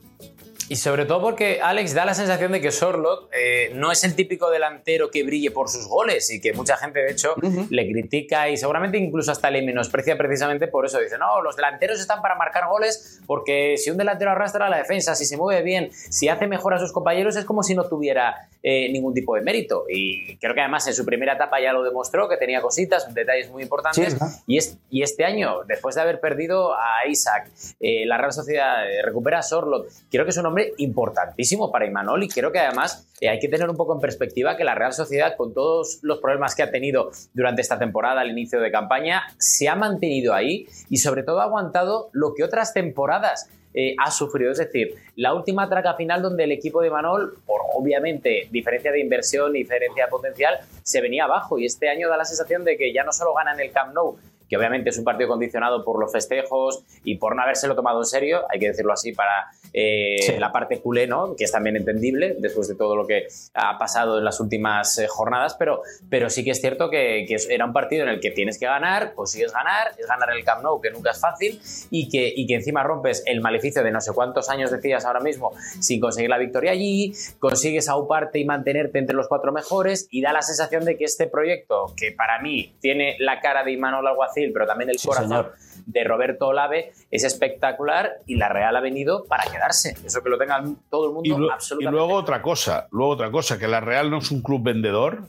Y 0.68 0.76
sobre 0.76 1.04
todo 1.04 1.20
porque 1.20 1.60
Alex 1.62 1.94
da 1.94 2.06
la 2.06 2.14
sensación 2.14 2.52
de 2.52 2.60
que 2.60 2.70
Sorlot 2.70 3.28
eh, 3.32 3.70
no 3.74 3.92
es 3.92 4.02
el 4.04 4.14
típico 4.14 4.50
delantero 4.50 5.10
que 5.10 5.22
brille 5.22 5.50
por 5.50 5.68
sus 5.68 5.86
goles 5.86 6.30
y 6.30 6.40
que 6.40 6.54
mucha 6.54 6.76
gente 6.76 7.00
de 7.00 7.10
hecho 7.10 7.34
le 7.68 7.90
critica 7.90 8.48
y 8.48 8.56
seguramente 8.56 8.96
incluso 8.96 9.30
hasta 9.30 9.50
le 9.50 9.60
menosprecia 9.62 10.16
precisamente 10.16 10.66
por 10.66 10.86
eso. 10.86 11.00
Dice, 11.00 11.18
no, 11.18 11.42
los 11.42 11.56
delanteros 11.56 12.00
están 12.00 12.22
para 12.22 12.34
marcar 12.34 12.66
goles 12.68 13.20
porque 13.26 13.76
si 13.76 13.90
un 13.90 13.98
delantero 13.98 14.30
arrastra 14.30 14.66
a 14.66 14.70
la 14.70 14.78
defensa, 14.78 15.14
si 15.14 15.26
se 15.26 15.36
mueve 15.36 15.62
bien, 15.62 15.90
si 15.92 16.28
hace 16.28 16.46
mejor 16.46 16.72
a 16.72 16.78
sus 16.78 16.92
compañeros 16.92 17.36
es 17.36 17.44
como 17.44 17.62
si 17.62 17.74
no 17.74 17.84
tuviera 17.84 18.48
eh, 18.62 18.90
ningún 18.90 19.12
tipo 19.12 19.34
de 19.34 19.42
mérito. 19.42 19.84
Y 19.88 20.36
creo 20.38 20.54
que 20.54 20.60
además 20.60 20.86
en 20.86 20.94
su 20.94 21.04
primera 21.04 21.34
etapa 21.34 21.60
ya 21.60 21.74
lo 21.74 21.82
demostró, 21.82 22.26
que 22.28 22.38
tenía 22.38 22.62
cositas, 22.62 23.12
detalles 23.12 23.50
muy 23.50 23.62
importantes. 23.62 24.16
y, 24.46 24.58
y, 24.90 25.02
este 25.02 25.24
año, 25.24 25.64
después 25.66 25.94
de 25.94 26.00
haber 26.00 26.20
perdido 26.20 26.74
a 26.74 27.06
Isaac, 27.06 27.50
eh, 27.80 28.06
la 28.06 28.16
Real 28.16 28.32
Sociedad 28.32 28.84
recupera 29.04 29.40
a 29.40 29.42
Sorlot, 29.42 29.88
creo 30.10 30.24
que 30.24 30.30
es 30.30 30.36
un 30.38 30.46
importantísimo 30.78 31.70
para 31.70 31.86
Imanol 31.86 32.22
y 32.24 32.28
creo 32.28 32.52
que 32.52 32.58
además 32.58 33.06
eh, 33.20 33.28
hay 33.28 33.38
que 33.38 33.48
tener 33.48 33.68
un 33.68 33.76
poco 33.76 33.94
en 33.94 34.00
perspectiva 34.00 34.56
que 34.56 34.64
la 34.64 34.74
Real 34.74 34.92
Sociedad, 34.92 35.36
con 35.36 35.54
todos 35.54 35.98
los 36.02 36.18
problemas 36.18 36.54
que 36.54 36.62
ha 36.62 36.70
tenido 36.70 37.10
durante 37.32 37.62
esta 37.62 37.78
temporada 37.78 38.20
al 38.20 38.30
inicio 38.30 38.60
de 38.60 38.70
campaña, 38.70 39.22
se 39.38 39.68
ha 39.68 39.74
mantenido 39.74 40.34
ahí 40.34 40.66
y 40.90 40.98
sobre 40.98 41.22
todo 41.22 41.40
ha 41.40 41.44
aguantado 41.44 42.10
lo 42.12 42.34
que 42.34 42.44
otras 42.44 42.72
temporadas 42.72 43.48
eh, 43.74 43.96
ha 43.98 44.10
sufrido. 44.10 44.52
Es 44.52 44.58
decir, 44.58 44.94
la 45.16 45.34
última 45.34 45.68
traca 45.68 45.94
final 45.94 46.22
donde 46.22 46.44
el 46.44 46.52
equipo 46.52 46.80
de 46.80 46.90
Manol, 46.90 47.38
por 47.44 47.60
obviamente 47.74 48.48
diferencia 48.50 48.92
de 48.92 49.00
inversión, 49.00 49.52
diferencia 49.52 50.06
potencial, 50.08 50.60
se 50.82 51.00
venía 51.00 51.24
abajo. 51.24 51.58
Y 51.58 51.66
este 51.66 51.88
año 51.88 52.08
da 52.08 52.16
la 52.16 52.24
sensación 52.24 52.64
de 52.64 52.76
que 52.76 52.92
ya 52.92 53.02
no 53.02 53.12
solo 53.12 53.34
gana 53.34 53.52
en 53.52 53.60
el 53.60 53.72
Camp 53.72 53.92
Nou, 53.92 54.16
que 54.48 54.56
obviamente 54.56 54.90
es 54.90 54.98
un 54.98 55.04
partido 55.04 55.28
condicionado 55.28 55.84
por 55.84 55.98
los 55.98 56.12
festejos 56.12 56.84
y 57.04 57.16
por 57.16 57.36
no 57.36 57.42
habérselo 57.42 57.74
tomado 57.74 58.00
en 58.00 58.06
serio, 58.06 58.42
hay 58.50 58.58
que 58.58 58.68
decirlo 58.68 58.92
así, 58.92 59.12
para 59.12 59.46
eh, 59.72 60.36
la 60.38 60.52
parte 60.52 60.80
culé, 60.80 61.06
¿no? 61.06 61.34
que 61.36 61.44
es 61.44 61.52
también 61.52 61.76
entendible 61.76 62.36
después 62.38 62.68
de 62.68 62.74
todo 62.74 62.96
lo 62.96 63.06
que 63.06 63.26
ha 63.54 63.78
pasado 63.78 64.18
en 64.18 64.24
las 64.24 64.40
últimas 64.40 64.98
eh, 64.98 65.06
jornadas, 65.08 65.56
pero, 65.58 65.82
pero 66.08 66.30
sí 66.30 66.44
que 66.44 66.50
es 66.50 66.60
cierto 66.60 66.90
que, 66.90 67.26
era 67.50 67.64
un 67.64 67.72
partido 67.72 68.04
en 68.04 68.10
el 68.10 68.20
que 68.20 68.30
tienes 68.30 68.58
que 68.58 68.66
ganar, 68.66 69.14
consigues 69.14 69.52
ganar, 69.52 69.92
es 69.98 70.06
ganar 70.06 70.30
el 70.30 70.44
Camp 70.44 70.62
Nou, 70.62 70.80
que 70.80 70.90
nunca 70.90 71.10
es 71.10 71.20
fácil, 71.20 71.60
y 71.90 72.08
que, 72.08 72.32
y 72.34 72.46
que 72.46 72.54
encima 72.54 72.82
rompes 72.82 73.22
el 73.26 73.40
maleficio 73.40 73.82
de 73.82 73.90
no 73.90 74.00
sé 74.00 74.12
cuántos 74.12 74.48
años 74.48 74.70
decías 74.70 75.04
ahora 75.04 75.20
mismo 75.20 75.52
sin 75.80 76.00
conseguir 76.00 76.30
la 76.30 76.38
victoria 76.38 76.72
allí, 76.72 77.12
consigues 77.38 77.88
auparte 77.88 78.38
y 78.38 78.44
mantenerte 78.44 78.98
entre 78.98 79.16
los 79.16 79.28
cuatro 79.28 79.52
mejores, 79.52 80.06
y 80.10 80.22
da 80.22 80.32
la 80.32 80.42
sensación 80.42 80.84
de 80.84 80.96
que 80.96 81.04
este 81.04 81.26
proyecto, 81.26 81.92
que 81.96 82.12
para 82.12 82.40
mí 82.40 82.74
tiene 82.80 83.16
la 83.18 83.40
cara 83.40 83.64
de 83.64 83.72
Imanol 83.72 84.06
Alguacil, 84.06 84.33
pero 84.52 84.66
también 84.66 84.90
el 84.90 84.96
corazón 85.04 85.46
de 85.86 86.04
Roberto 86.04 86.48
Olave, 86.48 86.92
es 87.10 87.24
espectacular 87.24 88.12
y 88.26 88.36
la 88.36 88.48
Real 88.48 88.76
ha 88.76 88.80
venido 88.80 89.24
para 89.24 89.44
quedarse. 89.50 89.96
Eso 90.04 90.22
que 90.22 90.30
lo 90.30 90.38
tenga 90.38 90.64
todo 90.90 91.08
el 91.08 91.14
mundo 91.14 91.28
y 91.28 91.52
absolutamente. 91.52 91.96
Y 91.96 91.98
luego 91.98 92.14
otra 92.14 92.42
cosa, 92.42 92.88
luego 92.90 93.12
otra 93.12 93.30
cosa, 93.30 93.58
que 93.58 93.68
la 93.68 93.80
Real 93.80 94.10
no 94.10 94.18
es 94.18 94.30
un 94.30 94.42
club 94.42 94.62
vendedor. 94.62 95.28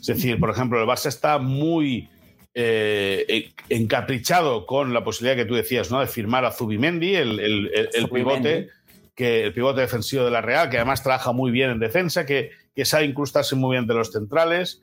Es 0.00 0.06
decir, 0.06 0.40
por 0.40 0.50
ejemplo, 0.50 0.80
el 0.80 0.88
Barça 0.88 1.06
está 1.06 1.38
muy 1.38 2.08
eh, 2.54 3.52
encaprichado 3.68 4.66
con 4.66 4.92
la 4.92 5.04
posibilidad 5.04 5.36
que 5.36 5.48
tú 5.48 5.54
decías, 5.54 5.90
¿no? 5.90 6.00
De 6.00 6.06
firmar 6.06 6.44
a 6.44 6.50
Zubimendi, 6.50 7.14
el, 7.14 7.38
el, 7.40 8.08
pivote, 8.08 8.68
que, 9.14 9.44
el 9.44 9.54
pivote 9.54 9.82
defensivo 9.82 10.24
de 10.24 10.30
la 10.30 10.40
Real, 10.40 10.68
que 10.68 10.76
además 10.76 11.02
trabaja 11.02 11.32
muy 11.32 11.50
bien 11.50 11.70
en 11.70 11.78
defensa, 11.78 12.26
que, 12.26 12.50
que 12.74 12.84
sabe 12.84 13.04
incrustarse 13.04 13.54
muy 13.56 13.76
bien 13.76 13.86
de 13.86 13.94
los 13.94 14.12
centrales, 14.12 14.82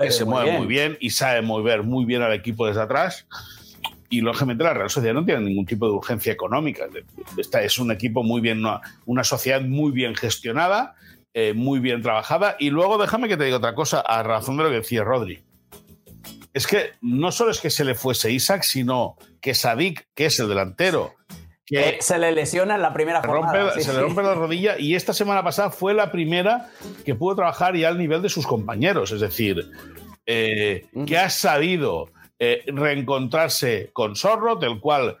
que, 0.00 0.10
se 0.10 0.24
mueve 0.24 0.58
muy 0.58 0.66
bien 0.66 0.98
y 1.00 1.10
sabe 1.10 1.42
mover 1.42 1.82
muy 1.82 2.04
bien 2.04 2.22
al 2.22 2.32
equipo 2.32 2.66
desde 2.66 2.82
atrás 2.82 3.26
y 4.10 4.20
lógicamente 4.20 4.64
la 4.64 4.74
Real 4.74 4.90
Sociedad 4.90 5.14
no 5.14 5.24
tiene 5.24 5.42
ningún 5.42 5.64
tipo 5.64 5.86
de 5.86 5.92
urgencia 5.92 6.32
económica. 6.32 6.86
Esta 7.38 7.62
es 7.62 7.78
un 7.78 7.92
equipo 7.92 8.24
muy 8.24 8.40
bien, 8.40 8.62
una, 9.06 9.24
sociedad 9.24 9.62
muy 9.62 9.92
bien 9.92 10.16
gestionada, 10.16 10.96
eh, 11.32 11.54
muy 11.54 11.78
bien 11.78 12.02
trabajada. 12.02 12.56
Y 12.58 12.70
luego 12.70 12.98
déjame 12.98 13.28
que 13.28 13.36
te 13.36 13.44
diga 13.44 13.58
otra 13.58 13.76
cosa 13.76 14.00
a 14.00 14.24
razón 14.24 14.56
de 14.56 14.64
lo 14.64 14.70
que 14.70 14.76
decía 14.76 15.04
Rodri. 15.04 15.44
Es 16.52 16.66
que 16.66 16.90
no 17.00 17.30
solo 17.30 17.52
es 17.52 17.60
que 17.60 17.70
se 17.70 17.84
le 17.84 17.94
fuese 17.94 18.32
Isaac, 18.32 18.64
sino 18.64 19.16
que 19.40 19.54
Sadik, 19.54 20.08
que 20.14 20.26
es 20.26 20.40
el 20.40 20.48
delantero, 20.48 21.14
que 21.70 21.88
eh, 21.88 21.96
se 22.00 22.18
le 22.18 22.32
lesiona 22.32 22.74
en 22.74 22.82
la 22.82 22.92
primera 22.92 23.22
jornada. 23.22 23.72
se 23.80 23.92
le 23.92 24.00
rompe 24.00 24.22
la 24.22 24.34
rodilla 24.34 24.76
y 24.76 24.96
esta 24.96 25.14
semana 25.14 25.44
pasada 25.44 25.70
fue 25.70 25.94
la 25.94 26.10
primera 26.10 26.68
que 27.04 27.14
pudo 27.14 27.36
trabajar 27.36 27.76
ya 27.76 27.88
al 27.88 27.96
nivel 27.96 28.22
de 28.22 28.28
sus 28.28 28.44
compañeros. 28.44 29.12
Es 29.12 29.20
decir, 29.20 29.70
eh, 30.26 30.86
que 31.06 31.16
ha 31.16 31.30
sabido 31.30 32.10
eh, 32.40 32.64
reencontrarse 32.66 33.90
con 33.92 34.16
Zorro, 34.16 34.56
del 34.56 34.80
cual 34.80 35.18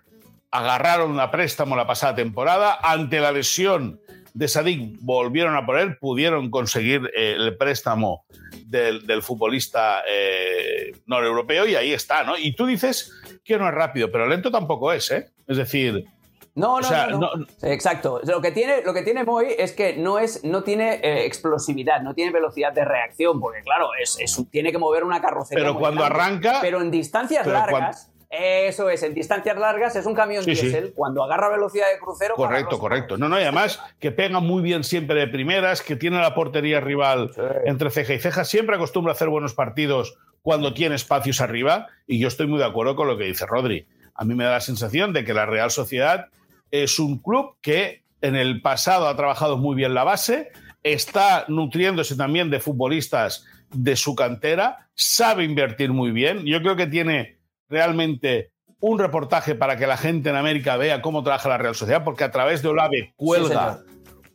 agarraron 0.50 1.20
a 1.20 1.30
préstamo 1.30 1.76
la 1.76 1.86
pasada 1.86 2.16
temporada. 2.16 2.78
Ante 2.82 3.20
la 3.20 3.30
lesión 3.30 4.00
de 4.34 4.48
Sadik 4.48 4.98
volvieron 5.00 5.56
a 5.56 5.64
por 5.64 5.78
él, 5.78 5.96
pudieron 5.98 6.50
conseguir 6.50 7.10
eh, 7.16 7.36
el 7.38 7.56
préstamo 7.56 8.24
del, 8.66 9.22
futbolista 9.22 10.02
eh, 10.08 10.94
europeo 11.06 11.66
y 11.66 11.74
ahí 11.74 11.92
está, 11.92 12.24
¿no? 12.24 12.36
Y 12.36 12.54
tú 12.54 12.66
dices 12.66 13.12
que 13.44 13.58
no 13.58 13.68
es 13.68 13.74
rápido, 13.74 14.10
pero 14.10 14.26
lento 14.26 14.50
tampoco 14.50 14.92
es, 14.92 15.10
¿eh? 15.10 15.28
Es 15.46 15.56
decir, 15.56 16.06
no, 16.54 16.80
no, 16.80 17.18
no, 17.18 17.46
Exacto. 17.62 18.20
Lo 18.24 18.40
que 18.40 18.50
tiene, 18.50 18.82
lo 18.82 18.92
que 18.92 19.02
tiene 19.02 19.24
Moy 19.24 19.54
es 19.56 19.72
que 19.72 19.96
no, 19.96 20.18
es, 20.18 20.44
no 20.44 20.62
tiene 20.62 20.94
eh, 20.94 21.24
explosividad, 21.24 22.02
no 22.02 22.14
tiene 22.14 22.32
velocidad 22.32 22.72
de 22.72 22.84
reacción, 22.84 23.40
porque 23.40 23.62
claro, 23.62 23.90
es, 24.00 24.18
tiene 24.50 24.72
que 24.72 24.78
mover 24.78 25.04
una 25.04 25.20
carrocería. 25.20 25.64
Pero 25.64 25.78
cuando 25.78 26.04
arranca. 26.04 26.58
Pero 26.60 26.80
en 26.80 26.90
distancias 26.90 27.46
largas. 27.46 28.10
Eso 28.30 28.88
es, 28.90 29.02
en 29.02 29.12
distancias 29.12 29.58
largas 29.58 29.96
es 29.96 30.06
un 30.06 30.14
camión 30.14 30.44
diésel. 30.44 30.92
Cuando 30.94 31.24
agarra 31.24 31.48
velocidad 31.48 31.86
de 31.92 31.98
crucero. 31.98 32.36
Correcto, 32.36 32.78
correcto. 32.78 33.18
No, 33.18 33.28
no, 33.28 33.36
y 33.38 33.42
además 33.42 33.80
que 33.98 34.12
pega 34.12 34.38
muy 34.38 34.62
bien 34.62 34.84
siempre 34.84 35.18
de 35.18 35.26
primeras, 35.26 35.82
que 35.82 35.96
tiene 35.96 36.20
la 36.20 36.32
portería 36.32 36.80
rival 36.80 37.32
entre 37.64 37.90
ceja 37.90 38.14
y 38.14 38.20
ceja. 38.20 38.44
Siempre 38.44 38.76
acostumbra 38.76 39.12
a 39.12 39.14
hacer 39.14 39.28
buenos 39.28 39.54
partidos 39.54 40.16
cuando 40.42 40.74
tiene 40.74 40.94
espacios 40.94 41.40
arriba. 41.40 41.88
Y 42.06 42.20
yo 42.20 42.28
estoy 42.28 42.46
muy 42.46 42.60
de 42.60 42.66
acuerdo 42.66 42.94
con 42.94 43.08
lo 43.08 43.18
que 43.18 43.24
dice 43.24 43.46
Rodri. 43.46 43.88
A 44.14 44.24
mí 44.24 44.34
me 44.34 44.44
da 44.44 44.52
la 44.52 44.60
sensación 44.60 45.12
de 45.12 45.24
que 45.24 45.34
la 45.34 45.46
Real 45.46 45.72
Sociedad 45.72 46.28
es 46.70 46.98
un 46.98 47.18
club 47.18 47.56
que 47.60 48.04
en 48.20 48.36
el 48.36 48.60
pasado 48.60 49.08
ha 49.08 49.16
trabajado 49.16 49.56
muy 49.56 49.74
bien 49.76 49.94
la 49.94 50.04
base, 50.04 50.50
está 50.82 51.44
nutriéndose 51.48 52.16
también 52.16 52.50
de 52.50 52.60
futbolistas 52.60 53.44
de 53.72 53.96
su 53.96 54.14
cantera, 54.14 54.88
sabe 54.94 55.44
invertir 55.44 55.92
muy 55.92 56.10
bien. 56.10 56.44
Yo 56.44 56.60
creo 56.60 56.76
que 56.76 56.86
tiene 56.86 57.38
realmente 57.68 58.50
un 58.80 58.98
reportaje 58.98 59.54
para 59.54 59.76
que 59.76 59.86
la 59.86 59.96
gente 59.96 60.30
en 60.30 60.36
América 60.36 60.76
vea 60.76 61.02
cómo 61.02 61.22
trabaja 61.22 61.48
la 61.48 61.58
Real 61.58 61.74
Sociedad, 61.74 62.04
porque 62.04 62.24
a 62.24 62.30
través 62.30 62.62
de 62.62 62.68
Olave 62.68 63.12
cuelga 63.16 63.80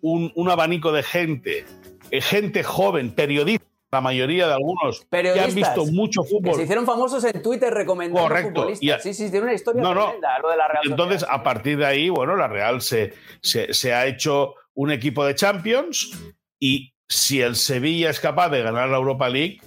un, 0.02 0.32
un, 0.36 0.50
abanico 0.50 0.91
de 0.91 1.04
gente, 1.04 1.65
eh, 2.12 2.21
gente 2.21 2.63
joven, 2.63 3.12
periodistas 3.12 3.75
la 3.95 4.01
mayoría 4.01 4.47
de 4.47 4.53
algunos 4.53 5.05
que 5.10 5.39
han 5.39 5.55
visto 5.55 5.86
mucho 5.86 6.23
fútbol. 6.23 6.51
Que 6.51 6.58
se 6.58 6.63
hicieron 6.63 6.86
famosos 6.86 7.23
en 7.23 7.41
Twitter 7.41 7.73
recomendando 7.73 8.27
Correcto. 8.27 8.62
futbolistas. 8.62 9.03
sí, 9.03 9.13
sí, 9.13 9.31
tiene 9.31 9.45
una 9.45 9.53
historia 9.53 9.81
no, 9.81 9.93
tremenda, 9.93 10.39
lo 10.39 10.49
de 10.49 10.58
la 10.58 10.67
Real 10.67 10.84
Entonces, 10.86 11.25
a 11.27 11.41
partir 11.43 11.77
de 11.77 11.86
ahí, 11.86 12.10
bueno, 12.10 12.36
la 12.36 12.47
Real 12.47 12.81
se, 12.81 13.13
se, 13.41 13.93
ha 13.93 14.05
hecho 14.05 14.55
un 14.73 14.91
equipo 14.91 15.25
de 15.25 15.34
Champions 15.34 16.12
y 16.60 16.93
si 17.08 17.41
el 17.41 17.55
Sevilla 17.55 18.10
es 18.10 18.19
capaz 18.19 18.49
de 18.49 18.62
ganar 18.62 18.89
la 18.89 18.97
Europa 18.97 19.29
League, 19.29 19.62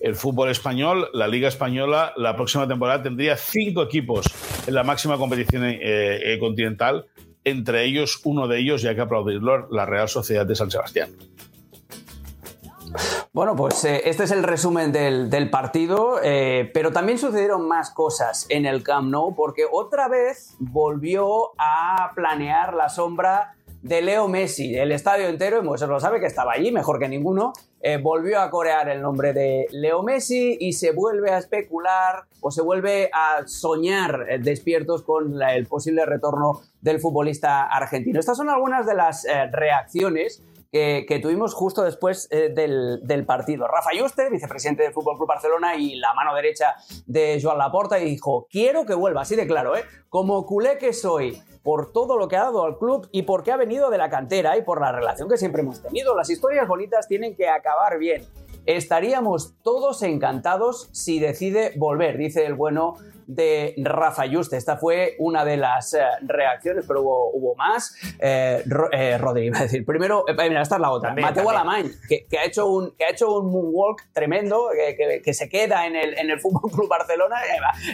el 0.00 0.14
fútbol 0.14 0.50
español, 0.50 1.08
la 1.14 1.26
Liga 1.26 1.48
Española, 1.48 2.12
la 2.16 2.36
próxima 2.36 2.68
temporada 2.68 3.02
tendría 3.02 3.36
cinco 3.36 3.82
equipos 3.82 4.26
en 4.66 4.74
la 4.74 4.84
máxima 4.84 5.18
competición 5.18 5.64
eh, 5.64 5.78
eh, 5.80 6.38
continental, 6.38 7.06
entre 7.42 7.84
ellos, 7.84 8.20
uno 8.24 8.46
de 8.46 8.60
ellos, 8.60 8.82
ya 8.82 8.90
hay 8.90 8.96
que 8.96 9.02
aplaudirlo, 9.02 9.68
la 9.70 9.84
Real 9.84 10.08
Sociedad 10.08 10.46
de 10.46 10.54
San 10.54 10.70
Sebastián. 10.70 11.10
Bueno, 13.34 13.56
pues 13.56 13.84
eh, 13.84 14.02
este 14.04 14.22
es 14.22 14.30
el 14.30 14.44
resumen 14.44 14.92
del, 14.92 15.50
partido, 15.50 16.20
eh, 16.22 16.70
pero 16.72 16.92
también 16.92 17.18
sucedieron 17.18 17.66
más 17.66 17.90
cosas 17.90 18.46
en 18.48 18.64
el 18.64 18.84
Camp 18.84 19.10
Nou 19.10 19.34
porque 19.34 19.64
otra 19.68 20.06
vez 20.06 20.54
volvió 20.60 21.50
a 21.58 22.12
planear 22.14 22.74
la 22.74 22.88
sombra 22.88 23.56
de 23.82 24.02
Leo 24.02 24.28
Messi. 24.28 24.76
El 24.76 24.92
estadio 24.92 25.26
entero, 25.26 25.58
y 25.58 25.62
Moisés 25.62 25.88
lo 25.88 25.98
sabe 25.98 26.20
que 26.20 26.26
estaba 26.26 26.52
allí, 26.52 26.70
mejor 26.70 27.00
que 27.00 27.08
ninguno, 27.08 27.52
eh, 27.80 27.98
volvió 28.00 28.40
a 28.40 28.50
corear 28.50 28.88
el 28.88 29.02
nombre 29.02 29.32
de 29.32 29.66
Leo 29.72 30.04
Messi 30.04 30.56
y 30.60 30.74
se 30.74 30.92
vuelve 30.92 31.32
a 31.32 31.38
especular 31.38 32.26
o 32.40 32.52
se 32.52 32.62
vuelve 32.62 33.10
a 33.12 33.48
soñar 33.48 34.26
despiertos 34.42 35.02
con 35.02 35.42
el 35.42 35.66
posible 35.66 36.06
retorno 36.06 36.60
del 36.80 37.00
futbolista 37.00 37.64
argentino. 37.64 38.20
Estas 38.20 38.36
son 38.36 38.48
algunas 38.48 38.86
de 38.86 38.94
las 38.94 39.26
reacciones 39.50 40.40
que, 40.74 41.20
tuvimos 41.22 41.54
justo 41.54 41.84
después 41.84 42.26
eh, 42.32 42.52
del, 42.52 43.26
partido. 43.26 43.68
Rafa 43.68 43.90
Yuste, 43.96 44.28
vicepresidente 44.28 44.82
del 44.82 44.92
Fútbol 44.92 45.16
Club 45.16 45.28
Barcelona 45.28 45.76
y 45.76 45.94
la 45.94 46.12
mano 46.14 46.34
derecha 46.34 46.74
de 47.06 47.38
Joan 47.40 47.58
Laporta, 47.58 47.96
dijo: 47.96 48.48
Quiero 48.50 48.84
que 48.84 48.94
vuelva, 48.94 49.22
así 49.22 49.36
de 49.36 49.46
claro, 49.46 49.76
¿eh? 49.76 49.84
Como 50.08 50.44
culé 50.46 50.76
que 50.78 50.92
soy, 50.92 51.40
por 51.62 51.92
todo 51.92 52.18
lo 52.18 52.26
que 52.26 52.36
ha 52.36 52.44
dado 52.44 52.64
al 52.64 52.76
club 52.76 53.08
y 53.12 53.22
porque 53.22 53.52
ha 53.52 53.56
venido 53.56 53.88
de 53.88 53.98
la 53.98 54.10
cantera 54.10 54.56
y 54.56 54.62
por 54.62 54.80
la 54.80 54.90
relación 54.90 55.28
que 55.28 55.36
siempre 55.36 55.62
hemos 55.62 55.80
tenido. 55.80 56.16
Las 56.16 56.28
historias 56.28 56.66
bonitas 56.66 57.06
tienen 57.06 57.36
que 57.36 57.48
acabar 57.48 57.96
bien. 57.98 58.24
Estaríamos 58.66 59.54
todos 59.62 60.02
encantados 60.02 60.88
si 60.90 61.20
decide 61.20 61.72
volver, 61.76 62.18
dice 62.18 62.46
el 62.46 62.54
bueno 62.54 62.96
de 63.26 63.74
Rafa 63.78 64.24
Juste. 64.30 64.56
Esta 64.56 64.76
fue 64.76 65.16
una 65.18 65.44
de 65.44 65.56
las 65.56 65.94
eh, 65.94 66.02
reacciones, 66.22 66.84
pero 66.86 67.02
hubo, 67.02 67.30
hubo 67.30 67.54
más. 67.54 67.96
Eh, 68.18 68.64
eh 68.92 69.18
Rodri, 69.18 69.46
iba 69.46 69.58
a 69.58 69.62
decir. 69.62 69.84
Primero, 69.84 70.24
eh, 70.28 70.34
mira, 70.48 70.62
esta 70.62 70.76
es 70.76 70.80
la 70.80 70.90
otra. 70.90 71.14
Mateo 71.14 71.48
Alamán, 71.50 71.90
que, 72.08 72.26
que, 72.26 72.38
ha 72.38 72.44
hecho 72.44 72.66
un, 72.66 72.92
que 72.92 73.04
ha 73.04 73.10
hecho 73.10 73.38
un 73.38 73.50
moonwalk 73.50 74.12
tremendo, 74.12 74.68
que, 74.74 75.22
que, 75.22 75.34
se 75.34 75.48
queda 75.48 75.86
en 75.86 75.96
el, 75.96 76.18
en 76.18 76.30
el 76.30 76.40
Fútbol 76.40 76.70
Club 76.70 76.88
Barcelona. 76.88 77.36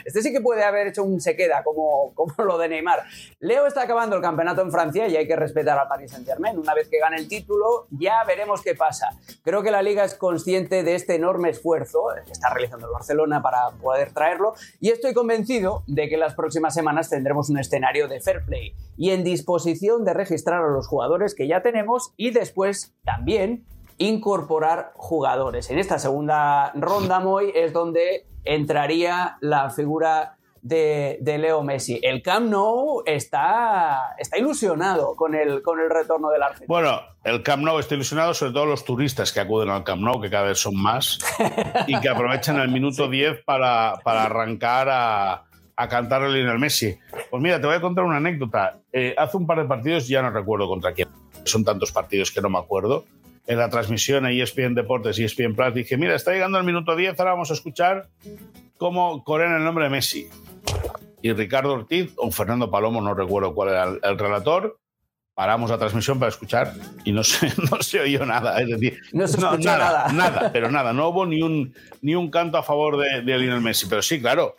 Este 0.05 0.23
sí 0.23 0.33
que 0.33 0.41
puede 0.41 0.65
haber 0.65 0.89
hecho 0.89 1.05
un 1.05 1.21
se 1.21 1.37
queda, 1.37 1.63
como, 1.63 2.13
como 2.15 2.33
lo 2.45 2.59
de 2.59 2.69
Neymar. 2.69 3.05
Leo 3.41 3.67
está 3.67 3.83
acabando 3.83 4.17
el 4.17 4.23
campeonato 4.23 4.63
en 4.63 4.71
Francia 4.71 5.09
y 5.09 5.17
hay 5.17 5.27
que 5.27 5.37
respetar 5.37 5.79
al 5.79 5.89
Paris 5.89 6.13
Saint-Germain. 6.13 6.59
Una 6.59 6.75
vez 6.75 6.89
que 6.89 6.99
gane 6.99 7.17
el 7.17 7.29
título, 7.29 7.87
ya 7.91 8.23
veremos 8.25 8.63
qué 8.63 8.75
pasa. 8.75 9.11
Creo 9.43 9.63
que 9.63 9.71
la 9.71 9.83
liga 9.83 10.05
es 10.05 10.15
consciente 10.15 10.83
de 10.83 10.95
este 10.95 11.15
enorme 11.15 11.51
esfuerzo 11.51 12.05
que 12.25 12.33
está 12.33 12.51
realizando 12.51 12.87
el 12.87 12.93
Barcelona 12.93 13.43
para 13.43 13.71
poder 13.81 14.13
traerlo 14.13 14.55
y 14.81 14.91
estoy 14.91 15.15
convencido 15.21 15.85
de 15.87 16.09
que 16.09 16.17
las 16.17 16.35
próximas 16.35 16.73
semanas 16.73 17.11
tendremos 17.11 17.51
un 17.51 17.59
escenario 17.59 18.09
de 18.09 18.21
fair 18.21 18.43
play 18.47 18.73
y 18.97 19.11
en 19.11 19.23
disposición 19.23 20.03
de 20.03 20.15
registrar 20.15 20.65
a 20.65 20.71
los 20.71 20.87
jugadores 20.87 21.35
que 21.35 21.47
ya 21.47 21.61
tenemos 21.61 22.15
y 22.17 22.31
después 22.31 22.95
también 23.05 23.67
incorporar 23.99 24.93
jugadores. 24.97 25.69
En 25.69 25.79
esta 25.79 25.99
segunda 25.99 26.73
ronda, 26.75 27.21
Moy, 27.21 27.53
es 27.55 27.75
donde 27.75 28.25
entraría 28.45 29.37
la 29.43 29.69
figura 29.69 30.39
de, 30.63 31.39
Leo 31.39 31.63
Messi. 31.63 31.99
El 32.03 32.23
Camp 32.23 32.51
Nou 32.51 33.03
está, 33.07 34.15
está 34.19 34.39
ilusionado 34.39 35.15
con 35.17 35.35
el, 35.35 35.63
con 35.63 35.81
el 35.81 35.91
retorno 35.91 36.31
del 36.31 36.43
Argentina. 36.43 36.67
Bueno, 36.69 37.01
el 37.25 37.43
Camp 37.43 37.63
Nou 37.63 37.79
está 37.79 37.95
ilusionado, 37.95 38.35
sobre 38.35 38.53
todo 38.53 38.67
los 38.67 38.85
turistas 38.85 39.33
que 39.33 39.41
acuden 39.41 39.71
al 39.71 39.85
Camp 39.85 40.03
Nou, 40.03 40.21
que 40.21 40.31
cada 40.31 40.45
vez 40.45 40.59
son 40.59 40.77
más, 40.81 41.19
y 41.87 41.99
que 42.01 42.09
aprovechan 42.09 42.59
el 42.61 42.69
minuto 42.69 43.09
10 43.11 43.45
para, 43.45 44.01
para 44.05 44.25
arrancar 44.25 44.89
a, 44.91 45.45
a 45.77 45.89
cantar 45.89 46.23
a 46.23 46.29
Lionel 46.29 46.59
Messi. 46.59 46.99
Pues 47.31 47.43
mira, 47.43 47.61
te 47.61 47.67
voy 47.67 47.77
a 47.77 47.81
contar 47.81 48.05
una 48.05 48.19
anécdota. 48.19 48.79
Eh, 48.93 49.15
hace 49.17 49.37
un 49.37 49.47
par 49.47 49.59
de 49.59 49.65
partidos, 49.65 50.09
ya 50.09 50.23
no 50.23 50.31
recuerdo 50.31 50.69
contra 50.69 50.93
quién, 50.93 51.09
son 51.45 51.65
tantos 51.65 51.93
partidos 51.93 52.31
que 52.31 52.41
no 52.41 52.51
me 52.51 52.59
acuerdo, 52.59 53.05
en 53.47 53.59
la 53.59 53.69
transmisión 53.71 54.27
a 54.27 54.31
ESPN 54.31 54.75
Deportes 54.75 55.19
y 55.19 55.25
ESPN 55.25 55.57
Plus, 55.57 55.75
dije, 55.75 55.97
mira, 55.97 56.15
está 56.15 56.33
llegando 56.33 56.59
el 56.59 56.65
minuto 56.65 56.95
10, 56.95 57.19
ahora 57.19 57.33
vamos 57.33 57.51
a 57.51 57.55
escuchar 57.55 58.09
cómo 58.81 59.23
corean 59.25 59.55
el 59.55 59.63
nombre 59.63 59.85
de 59.85 59.91
Messi. 59.91 60.27
Y 61.21 61.35
Ricardo 61.35 61.75
Ortiz 61.75 62.15
o 62.17 62.31
Fernando 62.31 62.71
Palomo, 62.71 63.03
no 63.03 63.13
recuerdo 63.13 63.55
cuál 63.55 63.69
era 63.69 63.85
el, 63.85 64.19
relator, 64.19 64.81
paramos 65.35 65.69
la 65.69 65.77
transmisión 65.77 66.19
para 66.19 66.31
escuchar 66.31 66.73
y 67.05 67.13
no 67.13 67.23
se, 67.23 67.53
no 67.71 67.83
se 67.83 68.01
oyó 68.01 68.25
nada. 68.25 68.59
Es 68.59 68.69
decir, 68.69 68.99
no 69.13 69.29
se 69.29 69.37
escuchó 69.37 69.59
nada, 69.59 70.11
nada. 70.15 70.51
pero 70.55 70.71
nada. 70.71 70.95
No 70.95 71.11
hubo 71.11 71.27
ni 71.27 71.43
un, 71.43 71.75
ni 72.01 72.15
un 72.15 72.31
canto 72.31 72.57
a 72.57 72.63
favor 72.63 72.97
de, 72.97 73.21
de 73.21 73.39
Lionel 73.39 73.61
Messi. 73.61 73.85
Pero 73.87 74.01
sí, 74.01 74.19
claro, 74.19 74.57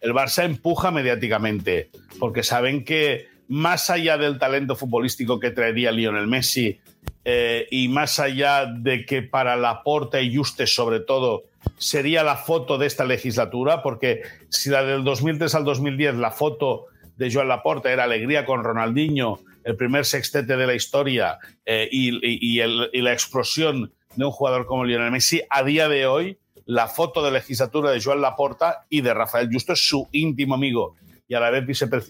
el 0.00 0.12
Barça 0.12 0.44
empuja 0.44 0.90
mediáticamente 0.90 1.90
porque 2.18 2.42
saben 2.42 2.84
que 2.84 3.28
más 3.46 3.88
allá 3.88 4.18
del 4.18 4.40
talento 4.40 4.74
futbolístico 4.74 5.38
que 5.38 5.52
traería 5.52 5.92
Lionel 5.92 6.26
Messi 6.26 6.80
eh, 7.24 7.68
y 7.70 7.86
más 7.86 8.18
allá 8.18 8.66
de 8.66 9.06
que 9.06 9.22
para 9.22 9.54
Laporta 9.54 10.20
y 10.20 10.34
Juste 10.34 10.66
sobre 10.66 10.98
todo 10.98 11.44
sería 11.78 12.22
la 12.22 12.36
foto 12.36 12.78
de 12.78 12.86
esta 12.86 13.04
legislatura, 13.04 13.82
porque 13.82 14.22
si 14.48 14.70
la 14.70 14.82
del 14.82 15.04
2003 15.04 15.54
al 15.54 15.64
2010 15.64 16.16
la 16.16 16.30
foto 16.30 16.86
de 17.16 17.32
Joan 17.32 17.48
Laporta 17.48 17.92
era 17.92 18.04
alegría 18.04 18.44
con 18.44 18.64
Ronaldinho, 18.64 19.40
el 19.64 19.76
primer 19.76 20.04
sextete 20.06 20.56
de 20.56 20.66
la 20.66 20.74
historia 20.74 21.38
eh, 21.66 21.88
y, 21.90 22.60
la 23.02 23.12
explosión 23.12 23.92
de 24.16 24.24
un 24.24 24.30
jugador 24.30 24.66
como 24.66 24.84
Lionel 24.84 25.10
Messi, 25.10 25.42
a 25.50 25.62
día 25.62 25.88
de 25.88 26.06
hoy 26.06 26.38
la 26.66 26.86
foto 26.86 27.22
de 27.24 27.32
legislatura 27.32 27.90
de 27.90 28.00
Joan 28.00 28.20
Laporta 28.20 28.86
y 28.88 29.00
de 29.00 29.12
Rafael 29.12 29.50
Justo, 29.52 29.74
su 29.74 30.08
íntimo 30.12 30.54
amigo 30.54 30.94
y 31.26 31.34
a 31.34 31.40
la 31.40 31.50
vez 31.50 31.64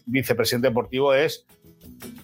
vicepresidente 0.06 0.68
deportivo, 0.68 1.14
es 1.14 1.46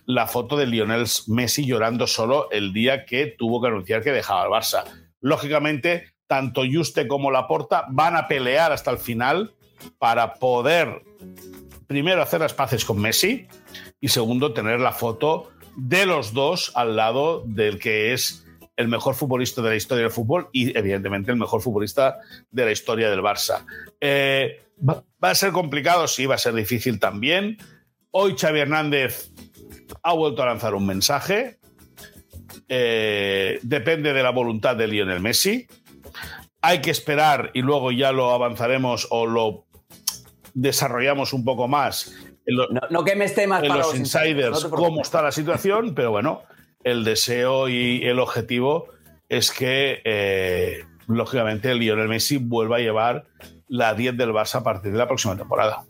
la 0.06 0.26
foto 0.26 0.56
de 0.56 0.66
Lionel 0.66 1.06
Messi 1.28 1.66
llorando 1.66 2.06
solo 2.06 2.50
el 2.50 2.72
día 2.72 3.04
que 3.04 3.26
tuvo 3.26 3.60
que 3.60 3.68
anunciar 3.68 4.02
que 4.02 4.12
dejaba 4.12 4.44
el 4.44 4.50
Barça. 4.50 4.84
Lógicamente, 5.20 6.14
tanto 6.26 6.62
Juste 6.70 7.06
como 7.06 7.30
Laporta 7.30 7.84
van 7.88 8.16
a 8.16 8.28
pelear 8.28 8.72
hasta 8.72 8.90
el 8.90 8.98
final 8.98 9.54
para 9.98 10.34
poder, 10.34 11.02
primero, 11.86 12.22
hacer 12.22 12.40
las 12.40 12.54
paces 12.54 12.84
con 12.84 13.00
Messi 13.00 13.46
y 14.00 14.08
segundo, 14.08 14.52
tener 14.52 14.80
la 14.80 14.92
foto 14.92 15.50
de 15.76 16.06
los 16.06 16.32
dos 16.32 16.72
al 16.74 16.96
lado 16.96 17.42
del 17.46 17.78
que 17.78 18.12
es 18.12 18.44
el 18.76 18.88
mejor 18.88 19.14
futbolista 19.14 19.62
de 19.62 19.70
la 19.70 19.76
historia 19.76 20.02
del 20.04 20.12
fútbol 20.12 20.48
y, 20.52 20.76
evidentemente, 20.76 21.30
el 21.30 21.38
mejor 21.38 21.62
futbolista 21.62 22.18
de 22.50 22.64
la 22.64 22.72
historia 22.72 23.10
del 23.10 23.20
Barça. 23.20 23.64
Eh, 24.00 24.60
Va, 24.78 25.04
a 25.20 25.34
ser 25.34 25.52
complicado, 25.52 26.06
sí, 26.06 26.26
va 26.26 26.34
a 26.34 26.38
ser 26.38 26.54
difícil 26.54 27.00
también. 27.00 27.56
Hoy 28.10 28.36
Xavi 28.38 28.60
Hernández 28.60 29.30
ha 30.02 30.12
vuelto 30.12 30.42
a 30.42 30.46
lanzar 30.46 30.74
un 30.74 30.86
mensaje. 30.86 31.58
Eh, 32.68 33.58
depende 33.62 34.12
de 34.12 34.22
la 34.22 34.30
voluntad 34.30 34.76
de 34.76 34.86
Lionel 34.86 35.20
Messi. 35.20 35.66
Hay 36.62 36.80
que 36.80 36.90
esperar 36.90 37.50
y 37.54 37.62
luego 37.62 37.92
ya 37.92 38.12
lo 38.12 38.32
avanzaremos 38.32 39.06
o 39.10 39.26
lo 39.26 39.66
desarrollamos 40.54 41.32
un 41.32 41.44
poco 41.44 41.68
más. 41.68 42.14
En 42.46 42.56
no, 42.90 43.04
que 43.04 43.14
me 43.14 43.26
esté 43.26 43.46
más 43.46 43.62
en 43.62 43.76
los, 43.76 43.94
insiders 43.94 44.64
cómo 44.66 45.02
está 45.02 45.22
la 45.22 45.32
situación, 45.32 45.94
pero 45.94 46.10
bueno, 46.10 46.42
el 46.84 47.04
deseo 47.04 47.68
y 47.68 48.02
el 48.04 48.18
objetivo 48.18 48.88
es 49.28 49.50
que, 49.50 50.00
eh, 50.04 50.84
lógicamente, 51.08 51.74
Lionel 51.74 52.08
Messi 52.08 52.38
vuelva 52.38 52.76
a 52.76 52.80
llevar 52.80 53.26
la 53.68 53.94
10 53.94 54.16
del 54.16 54.30
Barça 54.30 54.56
a 54.56 54.62
partir 54.62 54.92
de 54.92 54.98
la 54.98 55.08
próxima 55.08 55.36
temporada. 55.36 55.84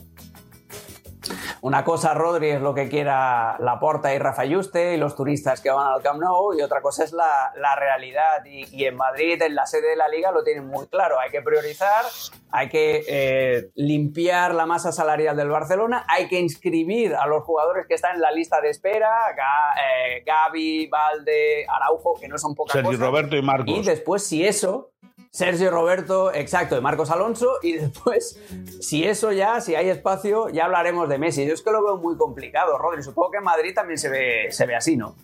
Una 1.66 1.82
cosa, 1.82 2.14
Rodri, 2.14 2.50
es 2.50 2.60
lo 2.60 2.74
que 2.74 2.88
quiera 2.88 3.56
Laporta 3.58 4.14
y 4.14 4.18
Rafa 4.20 4.44
Yuste 4.44 4.94
y 4.94 4.98
los 4.98 5.16
turistas 5.16 5.60
que 5.60 5.68
van 5.68 5.94
al 5.94 6.00
Camp 6.00 6.20
Nou, 6.20 6.56
y 6.56 6.62
otra 6.62 6.80
cosa 6.80 7.02
es 7.02 7.12
la, 7.12 7.50
realidad. 7.74 8.44
Y, 8.44 8.84
en 8.84 8.94
Madrid, 8.94 9.42
en 9.42 9.56
la 9.56 9.66
sede 9.66 9.88
de 9.88 9.96
la 9.96 10.06
liga, 10.06 10.30
lo 10.30 10.44
tienen 10.44 10.68
muy 10.68 10.86
claro. 10.86 11.18
Hay 11.18 11.28
que 11.30 11.42
priorizar, 11.42 12.04
hay 12.52 12.68
que 12.68 13.04
eh, 13.08 13.70
limpiar 13.74 14.54
la 14.54 14.64
masa 14.64 14.92
salarial 14.92 15.36
del 15.36 15.48
Barcelona, 15.48 16.06
hay 16.08 16.28
que 16.28 16.38
inscribir 16.38 17.16
a 17.16 17.26
los 17.26 17.42
jugadores 17.42 17.86
que 17.88 17.94
están 17.94 18.14
en 18.14 18.20
la 18.20 18.30
lista 18.30 18.60
de 18.60 18.70
espera, 18.70 19.10
eh, 19.32 20.22
Gaby, 20.24 20.86
Valde, 20.86 21.66
Araujo, 21.68 22.14
que 22.14 22.28
no 22.28 22.38
son 22.38 22.54
pocas 22.54 22.74
Sergio 22.74 22.96
Roberto 22.96 23.34
y 23.34 23.42
Marcos. 23.42 23.76
Y 23.76 23.82
después, 23.82 24.24
si 24.24 24.46
eso, 24.46 24.92
Sergio 25.36 25.70
Roberto, 25.70 26.32
exacto, 26.32 26.76
de 26.76 26.80
Marcos 26.80 27.10
Alonso, 27.10 27.58
y 27.62 27.72
después, 27.76 28.40
si 28.80 29.04
eso 29.04 29.32
ya, 29.32 29.60
si 29.60 29.74
hay 29.74 29.90
espacio, 29.90 30.48
ya 30.48 30.64
hablaremos 30.64 31.10
de 31.10 31.18
Messi. 31.18 31.46
Yo 31.46 31.52
es 31.52 31.60
que 31.60 31.70
lo 31.70 31.84
veo 31.84 31.98
muy 31.98 32.16
complicado, 32.16 32.78
Rodri. 32.78 33.02
Supongo 33.02 33.32
que 33.32 33.38
en 33.38 33.44
Madrid 33.44 33.74
también 33.74 33.98
se 33.98 34.08
ve, 34.08 34.46
se 34.48 34.64
ve 34.64 34.74
así, 34.74 34.96
¿no? 34.96 35.14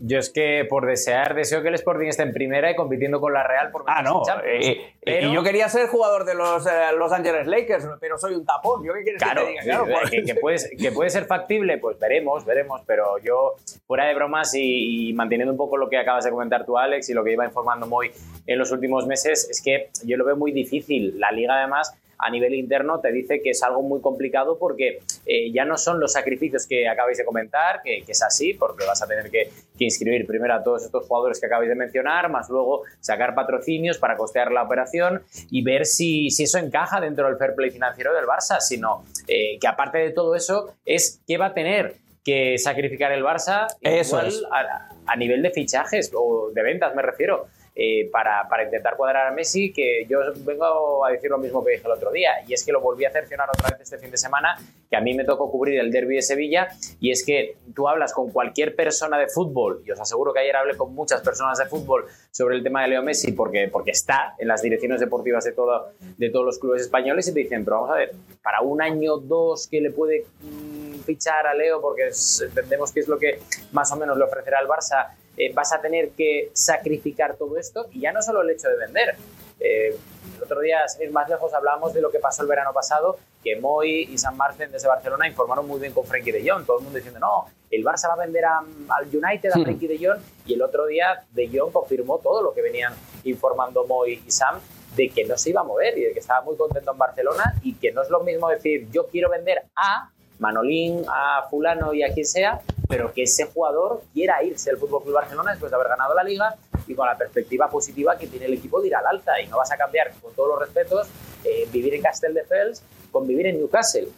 Yo 0.00 0.18
es 0.18 0.30
que 0.30 0.66
por 0.68 0.86
desear, 0.86 1.34
deseo 1.34 1.62
que 1.62 1.68
el 1.68 1.74
Sporting 1.74 2.08
esté 2.08 2.22
en 2.22 2.32
primera 2.32 2.70
y 2.70 2.76
compitiendo 2.76 3.20
con 3.20 3.32
la 3.32 3.42
Real 3.42 3.70
por 3.70 3.84
Ah, 3.86 4.02
no. 4.02 4.22
Eh, 4.44 4.94
eh, 5.02 5.26
y 5.26 5.32
yo 5.32 5.42
quería 5.42 5.68
ser 5.68 5.88
jugador 5.88 6.24
de 6.24 6.34
los 6.34 6.66
eh, 6.66 6.70
Los 6.96 7.12
Angeles 7.12 7.46
Lakers, 7.46 7.86
pero 8.00 8.18
soy 8.18 8.34
un 8.34 8.44
tapón. 8.44 8.84
¿Yo 8.84 8.92
qué 8.94 9.02
quieres 9.02 9.22
que 9.22 9.28
te 9.28 9.46
diga? 9.46 9.62
Claro, 9.62 9.84
que, 9.84 10.34
puede, 10.34 10.76
que, 10.76 10.92
puede, 10.92 11.10
ser 11.10 11.26
factible, 11.26 11.78
pues 11.78 11.98
veremos, 11.98 12.44
veremos. 12.44 12.82
Pero 12.86 13.18
yo, 13.18 13.54
fuera 13.86 14.06
de 14.06 14.14
bromas 14.14 14.52
y, 14.54 15.12
manteniendo 15.14 15.52
un 15.52 15.58
poco 15.58 15.76
lo 15.76 15.88
que 15.88 15.98
acabas 15.98 16.24
de 16.24 16.30
comentar 16.30 16.64
tú, 16.64 16.76
Alex, 16.76 17.08
y 17.10 17.14
lo 17.14 17.22
que 17.22 17.32
iba 17.32 17.44
informando 17.44 17.86
muy 17.86 18.10
en 18.46 18.58
los 18.58 18.70
últimos 18.72 19.06
meses, 19.06 19.48
es 19.50 19.62
que 19.62 19.90
yo 20.04 20.16
lo 20.16 20.24
veo 20.24 20.36
muy 20.36 20.52
difícil. 20.52 21.18
La 21.18 21.30
liga, 21.30 21.58
además, 21.58 21.96
a 22.18 22.30
nivel 22.30 22.54
interno 22.54 23.00
te 23.00 23.12
dice 23.12 23.40
que 23.42 23.50
es 23.50 23.62
algo 23.62 23.82
muy 23.82 24.00
complicado 24.00 24.58
porque 24.58 25.00
eh, 25.26 25.52
ya 25.52 25.64
no 25.64 25.76
son 25.76 26.00
los 26.00 26.12
sacrificios 26.12 26.66
que 26.66 26.88
acabáis 26.88 27.18
de 27.18 27.24
comentar, 27.24 27.82
que, 27.82 28.04
es 28.06 28.22
así, 28.22 28.54
porque 28.54 28.84
vas 28.86 29.02
a 29.02 29.06
tener 29.06 29.30
que, 29.30 29.50
inscribir 29.78 30.26
primero 30.26 30.54
a 30.54 30.62
todos 30.62 30.84
estos 30.84 31.06
jugadores 31.06 31.38
que 31.38 31.46
acabáis 31.46 31.68
de 31.68 31.74
mencionar, 31.74 32.30
más 32.30 32.48
luego 32.48 32.82
sacar 33.00 33.34
patrocinios 33.34 33.98
para 33.98 34.16
costear 34.16 34.50
la 34.50 34.62
operación 34.62 35.22
y 35.50 35.62
ver 35.62 35.84
si, 35.84 36.30
si 36.30 36.44
eso 36.44 36.58
encaja 36.58 37.00
dentro 37.00 37.26
del 37.26 37.36
fair 37.36 37.54
play 37.54 37.70
financiero 37.70 38.14
del 38.14 38.24
Barça, 38.24 38.60
sino 38.60 39.04
eh, 39.28 39.58
que 39.60 39.68
aparte 39.68 39.98
de 39.98 40.12
todo 40.12 40.34
eso 40.34 40.74
es 40.86 41.20
qué 41.26 41.36
va 41.36 41.46
a 41.46 41.54
tener 41.54 41.96
que 42.24 42.56
sacrificar 42.58 43.12
el 43.12 43.22
Barça 43.22 43.66
igual 43.80 44.32
a, 44.50 44.88
a, 45.06 45.16
nivel 45.16 45.42
de 45.42 45.50
fichajes 45.50 46.10
o 46.14 46.50
de 46.52 46.62
ventas 46.62 46.94
me 46.94 47.02
refiero. 47.02 47.46
Eh, 47.78 48.08
para, 48.10 48.48
intentar 48.64 48.96
cuadrar 48.96 49.26
a 49.26 49.32
Messi, 49.32 49.70
que 49.70 50.06
yo 50.08 50.20
vengo 50.46 51.04
a 51.04 51.10
decir 51.10 51.28
lo 51.28 51.36
mismo 51.36 51.62
que 51.62 51.72
dije 51.72 51.82
el 51.84 51.92
otro 51.92 52.10
día, 52.10 52.30
y 52.48 52.54
es 52.54 52.64
que 52.64 52.72
lo 52.72 52.80
volví 52.80 53.04
a 53.04 53.10
cercionar 53.10 53.50
otra 53.50 53.68
vez 53.68 53.82
este 53.82 53.98
fin 53.98 54.10
de 54.10 54.16
semana, 54.16 54.56
que 54.88 54.96
a 54.96 55.02
mí 55.02 55.12
me 55.12 55.24
tocó 55.24 55.50
cubrir 55.50 55.78
el 55.78 55.92
derby 55.92 56.16
de 56.16 56.22
Sevilla, 56.22 56.68
y 57.00 57.10
es 57.10 57.22
que 57.22 57.58
tú 57.74 57.86
hablas 57.86 58.14
con 58.14 58.30
cualquier 58.30 58.74
persona 58.74 59.18
de 59.18 59.28
fútbol, 59.28 59.82
y 59.84 59.90
os 59.90 60.00
aseguro 60.00 60.32
que 60.32 60.40
ayer 60.40 60.56
hablé 60.56 60.74
con 60.74 60.94
muchas 60.94 61.20
personas 61.20 61.58
de 61.58 61.66
fútbol 61.66 62.06
sobre 62.30 62.56
el 62.56 62.62
tema 62.62 62.80
de 62.80 62.88
Leo 62.88 63.02
Messi, 63.02 63.32
porque, 63.32 63.68
porque 63.70 63.90
está 63.90 64.34
en 64.38 64.48
las 64.48 64.62
direcciones 64.62 64.98
deportivas 64.98 65.44
de, 65.44 65.52
todo, 65.52 65.90
de 66.00 66.30
todos 66.30 66.46
los 66.46 66.58
clubes 66.58 66.80
españoles, 66.80 67.28
y 67.28 67.34
te 67.34 67.40
dicen, 67.40 67.62
pero 67.62 67.82
vamos 67.82 67.90
a 67.90 67.98
ver, 67.98 68.12
para 68.42 68.62
un 68.62 68.80
año 68.80 69.12
o 69.12 69.18
dos 69.18 69.68
que 69.68 69.82
le 69.82 69.90
puede 69.90 70.24
mm, 70.40 71.00
fichar 71.00 71.46
a 71.46 71.52
Leo, 71.52 71.82
porque 71.82 72.08
entendemos 72.40 72.90
que 72.90 73.00
es 73.00 73.08
lo 73.08 73.18
que 73.18 73.38
más 73.72 73.92
o 73.92 73.96
menos 73.96 74.16
le 74.16 74.24
ofrecerá 74.24 74.60
el 74.60 74.66
Barça, 74.66 75.10
eh, 75.36 75.52
vas 75.52 75.72
a 75.72 75.80
tener 75.80 76.10
que 76.10 76.50
sacrificar 76.52 77.36
todo 77.36 77.58
esto 77.58 77.86
y 77.92 78.00
ya 78.00 78.12
no 78.12 78.22
solo 78.22 78.42
el 78.42 78.50
hecho 78.50 78.68
de 78.68 78.76
vender. 78.76 79.16
Eh, 79.60 79.96
el 80.36 80.42
otro 80.42 80.60
día, 80.60 80.86
sin 80.88 81.02
ir 81.02 81.12
más 81.12 81.28
lejos, 81.28 81.52
hablábamos 81.54 81.94
de 81.94 82.00
lo 82.00 82.10
que 82.10 82.18
pasó 82.18 82.42
el 82.42 82.48
verano 82.48 82.72
pasado, 82.72 83.18
que 83.42 83.56
Moy 83.56 84.08
y 84.10 84.18
San 84.18 84.36
Martín 84.36 84.70
desde 84.70 84.88
Barcelona 84.88 85.26
informaron 85.28 85.66
muy 85.66 85.80
bien 85.80 85.92
con 85.92 86.04
Frankie 86.04 86.32
de 86.32 86.48
Jong. 86.48 86.66
Todo 86.66 86.78
el 86.78 86.84
mundo 86.84 86.96
diciendo, 86.96 87.20
no, 87.20 87.46
el 87.70 87.84
Barça 87.84 88.08
va 88.08 88.14
a 88.14 88.24
vender 88.24 88.44
al 88.44 89.06
United 89.06 89.50
a 89.50 89.62
Frankie 89.62 89.86
de 89.86 89.98
Jong. 89.98 90.20
Y 90.46 90.54
el 90.54 90.62
otro 90.62 90.86
día 90.86 91.24
de 91.30 91.48
Jong 91.48 91.72
confirmó 91.72 92.18
todo 92.18 92.42
lo 92.42 92.52
que 92.52 92.60
venían 92.62 92.92
informando 93.24 93.86
Moy 93.86 94.22
y 94.26 94.30
Sam 94.30 94.60
de 94.96 95.10
que 95.10 95.24
no 95.24 95.36
se 95.36 95.50
iba 95.50 95.60
a 95.60 95.64
mover 95.64 95.96
y 95.98 96.04
de 96.04 96.12
que 96.12 96.20
estaba 96.20 96.40
muy 96.40 96.56
contento 96.56 96.92
en 96.92 96.98
Barcelona 96.98 97.54
y 97.62 97.74
que 97.74 97.92
no 97.92 98.02
es 98.02 98.08
lo 98.08 98.20
mismo 98.20 98.48
decir 98.48 98.88
yo 98.90 99.06
quiero 99.06 99.28
vender 99.28 99.64
a 99.76 100.10
Manolín, 100.38 101.04
a 101.08 101.46
fulano 101.48 101.94
y 101.94 102.02
a 102.02 102.12
quien 102.12 102.26
sea, 102.26 102.60
pero 102.88 103.12
que 103.12 103.22
ese 103.22 103.46
jugador 103.46 104.02
quiera 104.12 104.42
irse 104.42 104.70
al 104.70 104.76
Fútbol 104.76 105.02
Club 105.02 105.14
Barcelona 105.14 105.52
después 105.52 105.70
de 105.70 105.76
haber 105.76 105.88
ganado 105.88 106.14
la 106.14 106.22
Liga 106.22 106.54
y 106.86 106.94
con 106.94 107.06
la 107.06 107.16
perspectiva 107.16 107.68
positiva 107.68 108.16
que 108.16 108.26
tiene 108.26 108.46
el 108.46 108.54
equipo 108.54 108.80
de 108.80 108.88
ir 108.88 108.96
al 108.96 109.06
alta 109.06 109.40
y 109.40 109.46
no 109.48 109.56
vas 109.56 109.72
a 109.72 109.76
cambiar, 109.76 110.12
con 110.20 110.32
todos 110.34 110.50
los 110.50 110.60
respetos, 110.60 111.08
eh, 111.44 111.66
vivir 111.72 111.94
en 111.94 112.02
Castelldefels 112.02 112.82
con 113.10 113.26
vivir 113.26 113.46
en 113.46 113.58
Newcastle. 113.58 114.08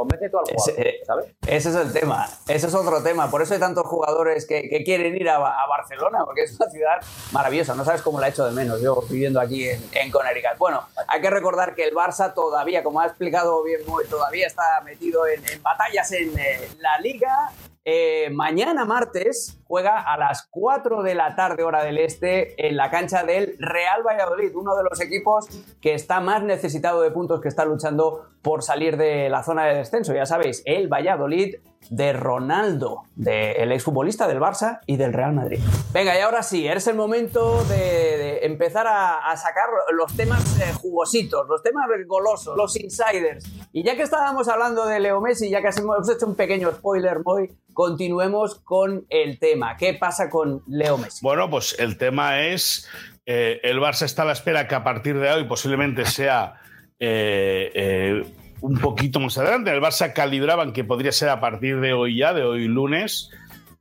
Convence 0.00 0.30
tú 0.30 0.38
al 0.38 0.44
jugador, 0.44 0.86
ese, 0.86 1.04
¿sabes? 1.04 1.26
Ese 1.46 1.68
es 1.68 1.74
el 1.74 1.92
tema, 1.92 2.26
ese 2.48 2.66
es 2.68 2.74
otro 2.74 3.02
tema. 3.02 3.30
Por 3.30 3.42
eso 3.42 3.52
hay 3.52 3.60
tantos 3.60 3.86
jugadores 3.86 4.46
que, 4.46 4.82
quieren 4.82 5.14
ir 5.14 5.28
a, 5.28 5.38
Barcelona, 5.68 6.24
porque 6.24 6.44
es 6.44 6.58
una 6.58 6.70
ciudad 6.70 7.00
maravillosa. 7.32 7.74
No 7.74 7.84
sabes 7.84 8.00
cómo 8.00 8.18
la 8.18 8.28
he 8.28 8.30
hecho 8.30 8.46
de 8.46 8.52
menos 8.52 8.80
yo 8.80 9.02
viviendo 9.10 9.40
aquí 9.40 9.68
en, 9.68 9.82
en 9.92 10.10
Connecticut. 10.10 10.56
Bueno, 10.58 10.86
Hay 11.06 11.20
que 11.20 11.28
recordar 11.28 11.74
que 11.74 11.84
el 11.84 11.94
Barça 11.94 12.32
todavía, 12.32 12.82
como 12.82 13.00
ha 13.00 13.06
explicado 13.06 13.62
bien 13.62 13.80
todavía 14.08 14.46
está 14.46 14.80
metido 14.84 15.26
en, 15.26 15.42
batallas 15.62 16.10
en 16.12 16.38
eh, 16.38 16.68
la 16.78 16.98
liga. 17.00 17.52
Eh, 17.92 18.30
mañana 18.30 18.84
martes 18.84 19.58
juega 19.66 19.98
a 19.98 20.16
las 20.16 20.46
4 20.48 21.02
de 21.02 21.16
la 21.16 21.34
tarde 21.34 21.64
hora 21.64 21.82
del 21.82 21.98
este 21.98 22.68
en 22.68 22.76
la 22.76 22.88
cancha 22.88 23.24
del 23.24 23.56
Real 23.58 24.04
Valladolid, 24.06 24.54
uno 24.54 24.76
de 24.76 24.84
los 24.88 25.00
equipos 25.00 25.48
que 25.80 25.94
está 25.94 26.20
más 26.20 26.44
necesitado 26.44 27.02
de 27.02 27.10
puntos, 27.10 27.40
que 27.40 27.48
está 27.48 27.64
luchando 27.64 28.28
por 28.42 28.62
salir 28.62 28.96
de 28.96 29.28
la 29.28 29.42
zona 29.42 29.64
de 29.64 29.74
descenso. 29.74 30.14
Ya 30.14 30.24
sabéis, 30.24 30.62
el 30.66 30.86
Valladolid 30.86 31.56
de 31.88 32.12
Ronaldo, 32.12 33.04
del 33.16 33.72
exfutbolista 33.72 34.28
del 34.28 34.38
Barça 34.38 34.80
y 34.86 34.96
del 34.96 35.12
Real 35.12 35.32
Madrid. 35.32 35.58
Venga, 35.92 36.16
y 36.16 36.20
ahora 36.20 36.42
sí, 36.42 36.66
es 36.68 36.86
el 36.86 36.94
momento 36.94 37.64
de, 37.64 38.44
empezar 38.44 38.86
a, 38.86 39.36
sacar 39.36 39.64
los 39.92 40.14
temas 40.16 40.60
eh, 40.60 40.72
jugositos, 40.74 41.48
los 41.48 41.62
temas 41.62 41.86
golosos, 42.06 42.56
los 42.56 42.76
insiders. 42.76 43.44
Y 43.72 43.82
ya 43.82 43.96
que 43.96 44.02
estábamos 44.02 44.48
hablando 44.48 44.86
de 44.86 45.00
Leo 45.00 45.20
Messi, 45.20 45.50
ya 45.50 45.62
que 45.62 45.68
hemos 45.78 46.08
hecho 46.08 46.26
un 46.26 46.36
pequeño 46.36 46.70
spoiler, 46.72 47.18
hoy 47.24 47.50
continuemos 47.72 48.56
con 48.56 49.06
el 49.08 49.38
tema. 49.38 49.76
¿Qué 49.76 49.94
pasa 49.94 50.28
con 50.28 50.62
Leo 50.68 50.98
Messi? 50.98 51.20
Bueno, 51.22 51.50
pues 51.50 51.76
el 51.78 51.96
tema 51.96 52.40
es, 52.40 52.88
eh, 53.26 53.60
el 53.64 53.78
Barça 53.78 54.02
está 54.02 54.22
a 54.22 54.26
la 54.26 54.32
espera 54.32 54.68
que 54.68 54.74
a 54.74 54.84
partir 54.84 55.18
de 55.18 55.30
hoy 55.30 55.44
posiblemente 55.44 56.04
sea... 56.04 56.60
Eh, 57.02 58.24
un 58.60 58.78
poquito 58.78 59.20
más 59.20 59.38
adelante. 59.38 59.70
El 59.70 59.80
Barça 59.80 60.12
calibraban 60.12 60.72
que 60.72 60.84
podría 60.84 61.12
ser 61.12 61.28
a 61.28 61.40
partir 61.40 61.80
de 61.80 61.92
hoy 61.92 62.16
ya, 62.16 62.32
de 62.32 62.42
hoy 62.42 62.68
lunes, 62.68 63.30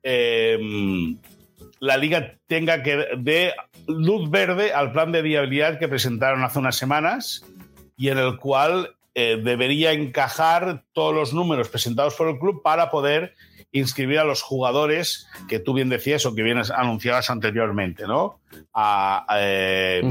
em, 0.04 1.18
la 1.80 1.98
liga 1.98 2.36
tenga 2.48 2.84
que 2.84 3.08
de 3.18 3.54
luz 3.88 4.30
verde 4.30 4.74
al 4.74 4.92
plan 4.92 5.12
de 5.12 5.22
viabilidad 5.22 5.80
que 5.80 5.88
presentaron 5.88 6.44
hace 6.44 6.60
unas 6.60 6.76
semanas 6.76 7.46
y 7.98 8.10
en 8.10 8.18
el 8.18 8.38
cual 8.38 8.96
eh, 9.16 9.40
debería 9.42 9.92
encajar 9.92 10.84
todos 10.94 11.14
los 11.14 11.34
números 11.34 11.70
presentados 11.70 12.16
por 12.16 12.30
el 12.30 12.40
club 12.40 12.62
para 12.62 12.90
poder 12.92 13.34
inscribir 13.72 14.20
a 14.20 14.24
los 14.24 14.42
jugadores 14.42 15.28
que 15.48 15.60
tú 15.60 15.74
bien 15.74 15.90
decías 15.90 16.26
o 16.26 16.34
que 16.34 16.44
vienes 16.44 16.72
anunciadas 16.72 17.30
anteriormente, 17.30 18.08
¿no? 18.08 18.40
A, 18.74 19.26
eh, 19.38 20.02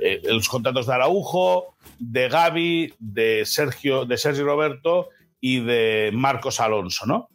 eh, 0.00 0.20
los 0.24 0.48
contratos 0.48 0.86
de 0.86 0.94
Araujo, 0.94 1.74
de 2.00 2.28
Gaby, 2.28 2.94
de 2.98 3.44
Sergio, 3.44 4.06
de 4.06 4.16
Sergio 4.16 4.44
Roberto 4.44 5.10
y 5.40 5.60
de 5.60 6.10
Marcos 6.12 6.58
Alonso, 6.60 7.06
¿no? 7.06 7.28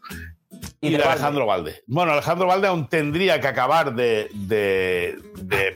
Y, 0.82 0.92
de, 0.92 1.04
Alejandro 1.04 1.46
Valde. 1.46 1.84
Bueno, 1.88 2.14
Alejandro 2.14 2.48
Valde 2.48 2.68
aún 2.68 2.88
tendría 2.88 3.40
que 3.40 3.48
acabar 3.48 3.94
de, 3.94 5.18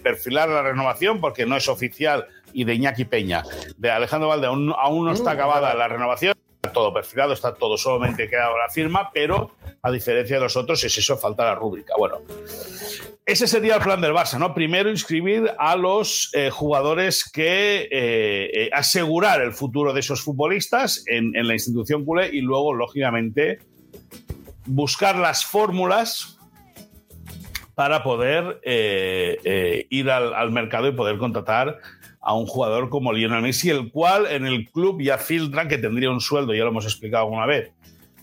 perfilar 0.03 0.49
la 0.49 0.61
renovación 0.63 1.19
porque 1.21 1.45
no 1.45 1.55
es 1.55 1.67
oficial 1.67 2.27
y 2.53 2.63
de 2.63 2.75
Iñaki 2.75 3.05
Peña. 3.05 3.43
De 3.77 3.91
Alejandro 3.91 4.29
Valde 4.29 4.47
aún, 4.47 4.65
no 5.05 5.11
está 5.11 5.31
acabada 5.31 5.73
la 5.73 5.87
renovación. 5.87 6.33
Todo 6.73 6.93
perfilado, 6.93 7.33
está 7.33 7.53
todo, 7.53 7.77
solamente 7.77 8.27
queda 8.29 8.49
la 8.49 8.69
firma, 8.71 9.09
pero 9.13 9.55
a 9.81 9.91
diferencia 9.91 10.35
de 10.35 10.43
los 10.43 10.57
otros, 10.57 10.83
es 10.83 10.97
eso, 10.97 11.17
falta 11.17 11.45
la 11.45 11.55
rúbrica. 11.55 11.93
Bueno, 11.97 12.17
ese 13.25 13.47
sería 13.47 13.75
el 13.75 13.81
plan 13.81 14.01
del 14.01 14.11
Barça, 14.11 14.39
¿no? 14.39 14.55
Primero 14.55 14.89
inscribir 14.89 15.51
a 15.59 15.75
los 15.75 16.31
eh, 16.33 16.49
jugadores 16.49 17.29
que 17.29 17.83
eh, 17.83 17.89
eh, 17.91 18.69
asegurar 18.73 19.41
el 19.41 19.53
futuro 19.53 19.93
de 19.93 19.99
esos 19.99 20.23
futbolistas 20.23 21.03
en, 21.05 21.31
la 21.33 21.53
institución 21.53 22.05
culé 22.05 22.29
y 22.35 22.41
luego, 22.41 22.73
lógicamente, 22.73 23.59
buscar 24.65 25.15
las 25.15 25.45
fórmulas 25.45 26.39
para 27.75 28.03
poder 28.03 28.59
ir 28.65 30.09
al, 30.09 30.51
mercado 30.51 30.87
y 30.87 30.91
poder 30.91 31.17
contratar 31.19 31.77
a 32.21 32.35
un 32.35 32.45
jugador 32.45 32.89
como 32.89 33.13
Lionel 33.13 33.41
Messi, 33.41 33.69
el 33.69 33.91
cual 33.91 34.25
en 34.29 34.45
el 34.45 34.69
club 34.69 35.01
ya 35.01 35.17
filtran 35.17 35.67
que 35.67 35.77
tendría 35.77 36.09
un 36.09 36.21
sueldo, 36.21 36.53
ya 36.53 36.63
lo 36.63 36.69
hemos 36.69 36.85
explicado 36.85 37.23
alguna 37.23 37.45
vez, 37.45 37.71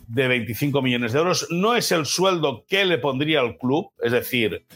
de 0.08 0.28
25 0.28 0.82
millones 0.82 1.12
de 1.12 1.18
euros. 1.18 1.46
No 1.50 1.74
es 1.74 1.90
el 1.92 2.06
sueldo 2.06 2.64
que 2.68 2.84
le 2.84 2.98
pondría 2.98 3.40
al 3.40 3.56
club, 3.56 3.90
es 4.02 4.12
decir, 4.12 4.66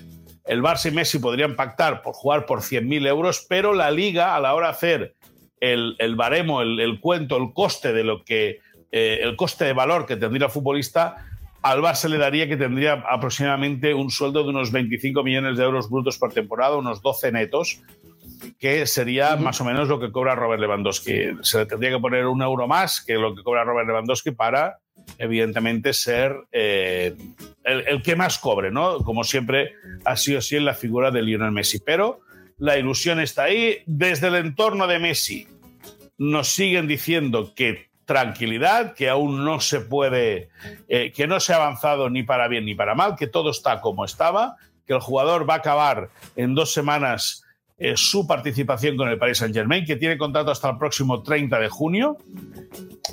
el 0.46 0.62
Barça 0.62 0.90
y 0.90 0.94
Messi 0.94 1.18
podrían 1.18 1.54
pactar 1.54 2.02
por 2.02 2.14
jugar 2.14 2.46
por 2.46 2.60
100.000 2.60 3.06
euros, 3.06 3.46
pero 3.48 3.74
la 3.74 3.90
liga, 3.90 4.34
a 4.34 4.40
la 4.40 4.54
hora 4.54 4.68
de 4.68 4.72
hacer 4.72 5.14
el, 5.60 6.16
baremo, 6.16 6.62
el, 6.62 6.98
cuento, 7.00 7.36
el 7.36 7.52
coste 7.52 7.92
de 7.92 8.04
lo 8.04 8.24
que. 8.24 8.58
Eh, 8.92 9.20
el 9.22 9.36
coste 9.36 9.66
de 9.66 9.72
valor 9.72 10.04
que 10.04 10.16
tendría 10.16 10.46
el 10.46 10.50
futbolista, 10.50 11.24
al 11.62 11.80
Barça 11.80 12.08
le 12.08 12.18
daría 12.18 12.48
que 12.48 12.56
tendría 12.56 12.94
aproximadamente 13.08 13.94
un 13.94 14.10
sueldo 14.10 14.42
de 14.42 14.48
unos 14.48 14.72
25 14.72 15.22
millones 15.22 15.58
de 15.58 15.64
euros 15.64 15.88
brutos 15.88 16.18
por 16.18 16.32
temporada, 16.32 16.76
unos 16.76 17.00
12 17.02 17.30
netos, 17.30 17.82
que 18.58 18.86
sería 18.86 19.36
más 19.36 19.60
o 19.60 19.64
menos 19.64 19.88
lo 19.88 20.00
que 20.00 20.12
cobra 20.12 20.34
Robert 20.34 20.60
Lewandowski. 20.60 21.38
Se 21.42 21.58
le 21.58 21.66
tendría 21.66 21.90
que 21.90 21.98
poner 21.98 22.26
un 22.26 22.42
euro 22.42 22.66
más 22.66 23.00
que 23.00 23.14
lo 23.14 23.34
que 23.34 23.42
cobra 23.42 23.64
Robert 23.64 23.86
Lewandowski 23.86 24.30
para 24.32 24.78
evidentemente, 25.18 25.92
ser 25.92 26.34
eh, 26.52 27.16
el, 27.64 28.02
que 28.02 28.16
más 28.16 28.38
cobre, 28.38 28.70
¿no? 28.70 28.98
Como 28.98 29.24
siempre 29.24 29.74
ha 30.04 30.16
sido 30.16 30.38
así 30.38 30.56
en 30.56 30.64
la 30.64 30.74
figura 30.74 31.10
de 31.10 31.22
Lionel 31.22 31.52
Messi. 31.52 31.78
Pero 31.84 32.20
la 32.58 32.78
ilusión 32.78 33.20
está 33.20 33.44
ahí. 33.44 33.78
Desde 33.86 34.28
el 34.28 34.36
entorno 34.36 34.86
de 34.86 34.98
Messi 34.98 35.46
nos 36.18 36.48
siguen 36.48 36.86
diciendo 36.86 37.52
que 37.54 37.90
tranquilidad, 38.04 38.94
que 38.94 39.08
aún 39.08 39.44
no 39.44 39.60
se 39.60 39.80
puede, 39.80 40.48
eh, 40.88 41.12
que 41.12 41.26
no 41.26 41.38
se 41.38 41.52
ha 41.52 41.56
avanzado 41.56 42.10
ni 42.10 42.22
para 42.22 42.48
bien 42.48 42.64
ni 42.64 42.74
para 42.74 42.94
mal, 42.94 43.14
que 43.16 43.28
todo 43.28 43.50
está 43.50 43.80
como 43.80 44.04
estaba, 44.04 44.56
que 44.86 44.94
el 44.94 45.00
jugador 45.00 45.48
va 45.48 45.54
a 45.54 45.58
acabar 45.58 46.10
en 46.34 46.54
dos 46.54 46.72
semanas 46.72 47.39
eh, 47.82 47.94
su 47.96 48.26
participación 48.26 48.94
con 48.94 49.08
el 49.08 49.16
Paris 49.16 49.38
Saint 49.38 49.54
Germain, 49.54 49.86
que 49.86 49.96
tiene 49.96 50.18
contrato 50.18 50.50
hasta 50.50 50.68
el 50.68 50.76
próximo 50.76 51.22
30 51.22 51.58
de 51.58 51.68
junio. 51.70 52.18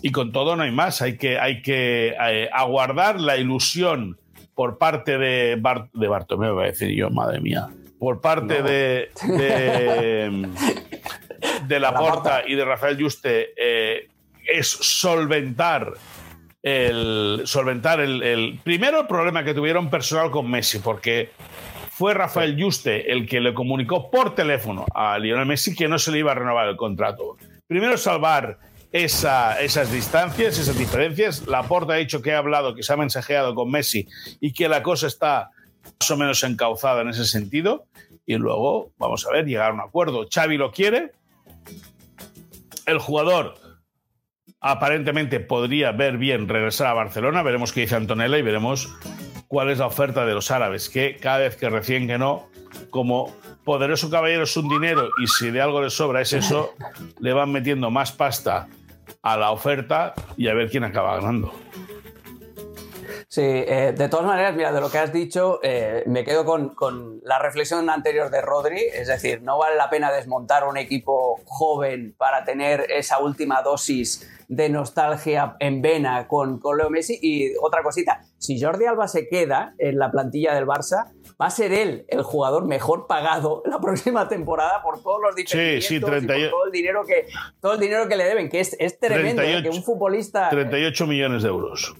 Y 0.01 0.11
con 0.11 0.33
todo 0.33 0.57
no 0.57 0.63
hay 0.63 0.71
más, 0.71 1.01
hay 1.01 1.17
que, 1.17 1.39
hay 1.39 1.61
que 1.61 2.09
eh, 2.09 2.49
aguardar 2.51 3.17
la 3.21 3.37
ilusión 3.37 4.19
por 4.53 4.77
parte 4.77 5.17
de, 5.17 5.55
Bart, 5.57 5.89
de 5.93 6.09
Bartomeu, 6.09 6.55
voy 6.55 6.65
a 6.65 6.67
decir 6.67 6.89
yo, 6.89 7.09
madre 7.09 7.39
mía, 7.39 7.69
por 7.97 8.19
parte 8.19 8.61
de, 8.61 9.09
de, 11.67 11.79
la 11.79 11.93
Porta 11.93 12.43
y 12.45 12.55
de 12.55 12.65
Rafael 12.65 13.01
Juste, 13.01 13.53
eh, 13.55 14.09
es 14.45 14.67
solventar 14.67 15.93
el 16.61 17.43
solventar 17.45 18.01
el, 18.01 18.21
el, 18.21 18.59
primero 18.63 18.99
el 18.99 19.07
problema 19.07 19.45
que 19.45 19.53
tuvieron 19.53 19.89
personal 19.89 20.29
con 20.29 20.51
Messi, 20.51 20.79
porque 20.79 21.29
fue 21.97 22.13
Rafael 22.13 22.55
Juste 22.61 23.11
el 23.11 23.27
que 23.27 23.39
le 23.39 23.55
comunicó 23.55 24.11
por 24.11 24.35
teléfono 24.35 24.85
a 24.93 25.17
Lionel 25.17 25.47
Messi 25.47 25.75
que 25.75 25.87
no 25.87 25.97
se 25.97 26.11
le 26.11 26.19
iba 26.19 26.31
a 26.31 26.35
renovar 26.35 26.67
el 26.67 26.75
contrato. 26.75 27.37
Primero 27.65 27.97
salvar 27.97 28.59
esas 28.91 29.91
distancias, 29.91 30.59
esas 30.59 30.77
diferencias. 30.77 31.47
Laporta 31.47 31.93
ha 31.93 31.97
dicho 31.97 32.21
que 32.21 32.33
ha 32.33 32.37
hablado, 32.37 32.75
que 32.75 32.83
se 32.83 32.93
ha 32.93 32.97
mensajeado 32.97 33.55
con 33.55 33.71
Messi 33.71 34.07
y 34.39 34.53
que 34.53 34.69
la 34.69 34.83
cosa 34.83 35.07
está 35.07 35.49
más 35.99 36.11
o 36.11 36.17
menos 36.17 36.43
encauzada 36.43 37.01
en 37.01 37.09
ese 37.09 37.25
sentido. 37.25 37.87
Y 38.27 38.35
luego, 38.35 38.91
vamos 38.99 39.25
a 39.25 39.31
ver, 39.31 39.45
llegar 39.45 39.71
a 39.71 39.73
un 39.73 39.81
acuerdo. 39.81 40.27
Xavi 40.31 40.57
lo 40.57 40.71
quiere. 40.71 41.13
El 42.85 42.99
jugador 42.99 43.55
aparentemente 44.59 45.39
podría 45.39 45.93
ver 45.93 46.19
bien 46.19 46.47
regresar 46.47 46.85
a 46.85 46.93
Barcelona. 46.93 47.41
Veremos 47.41 47.73
qué 47.73 47.81
dice 47.81 47.95
Antonella 47.95 48.37
y 48.37 48.43
veremos 48.43 48.87
cuál 49.47 49.69
es 49.69 49.79
la 49.79 49.87
oferta 49.87 50.25
de 50.25 50.33
los 50.33 50.51
árabes, 50.51 50.89
que 50.89 51.17
cada 51.17 51.39
vez 51.39 51.55
que 51.55 51.69
recién 51.69 52.07
que 52.07 52.17
no, 52.17 52.47
como 52.89 53.33
poderoso 53.63 54.09
caballero 54.09 54.43
es 54.43 54.55
un 54.57 54.69
dinero 54.69 55.09
y 55.21 55.27
si 55.27 55.51
de 55.51 55.61
algo 55.61 55.81
le 55.81 55.89
sobra 55.89 56.21
es 56.21 56.33
eso, 56.33 56.73
le 57.19 57.33
van 57.33 57.51
metiendo 57.51 57.89
más 57.89 58.11
pasta 58.11 58.67
a 59.21 59.37
la 59.37 59.51
oferta 59.51 60.13
y 60.37 60.47
a 60.47 60.53
ver 60.53 60.69
quién 60.69 60.83
acaba 60.83 61.15
ganando. 61.15 61.53
Sí, 63.29 63.41
eh, 63.43 63.93
de 63.95 64.07
todas 64.07 64.25
maneras, 64.25 64.55
mira, 64.55 64.71
de 64.71 64.79
lo 64.79 64.89
que 64.89 64.97
has 64.97 65.11
dicho, 65.11 65.59
eh, 65.61 66.01
me 66.07 66.23
quedo 66.23 66.45
con, 66.45 66.69
con, 66.69 67.19
la 67.23 67.37
reflexión 67.37 67.89
anterior 67.89 68.31
de 68.31 68.41
Rodri, 68.41 68.79
es 68.79 69.07
decir, 69.07 69.41
no 69.41 69.57
vale 69.57 69.75
la 69.75 69.89
pena 69.89 70.11
desmontar 70.11 70.63
un 70.63 70.77
equipo 70.77 71.41
joven 71.45 72.15
para 72.17 72.45
tener 72.45 72.87
esa 72.89 73.19
última 73.19 73.61
dosis 73.61 74.27
de 74.47 74.69
nostalgia 74.69 75.55
en 75.59 75.81
vena 75.81 76.27
con, 76.27 76.59
con 76.59 76.77
Leo 76.77 76.89
Messi. 76.89 77.17
Y 77.21 77.53
otra 77.61 77.83
cosita, 77.83 78.21
si 78.37 78.59
Jordi 78.61 78.85
Alba 78.85 79.07
se 79.07 79.27
queda 79.27 79.75
en 79.77 79.97
la 79.97 80.11
plantilla 80.11 80.53
del 80.53 80.65
Barça, 80.65 81.11
va 81.39 81.47
a 81.47 81.49
ser 81.49 81.73
él 81.73 82.05
el 82.07 82.23
jugador 82.23 82.65
mejor 82.65 83.07
pagado 83.07 83.61
la 83.65 83.79
próxima 83.79 84.27
temporada 84.27 84.81
por 84.81 85.01
todos 85.01 85.21
los 85.21 85.35
diferentes 85.35 85.85
sí, 85.85 85.95
sí, 85.99 86.01
38, 86.01 86.49
todo 86.49 86.65
el 86.65 86.71
dinero 86.71 87.03
que 87.05 87.27
todo 87.61 87.73
el 87.73 87.79
dinero 87.79 88.07
que 88.07 88.15
le 88.15 88.23
deben, 88.23 88.49
que 88.49 88.59
es, 88.59 88.75
es 88.79 88.99
tremendo 88.99 89.41
que 89.41 89.69
un 89.69 89.83
futbolista 89.83 90.49
38 90.49 91.07
millones 91.07 91.43
de 91.43 91.49
euros 91.49 91.95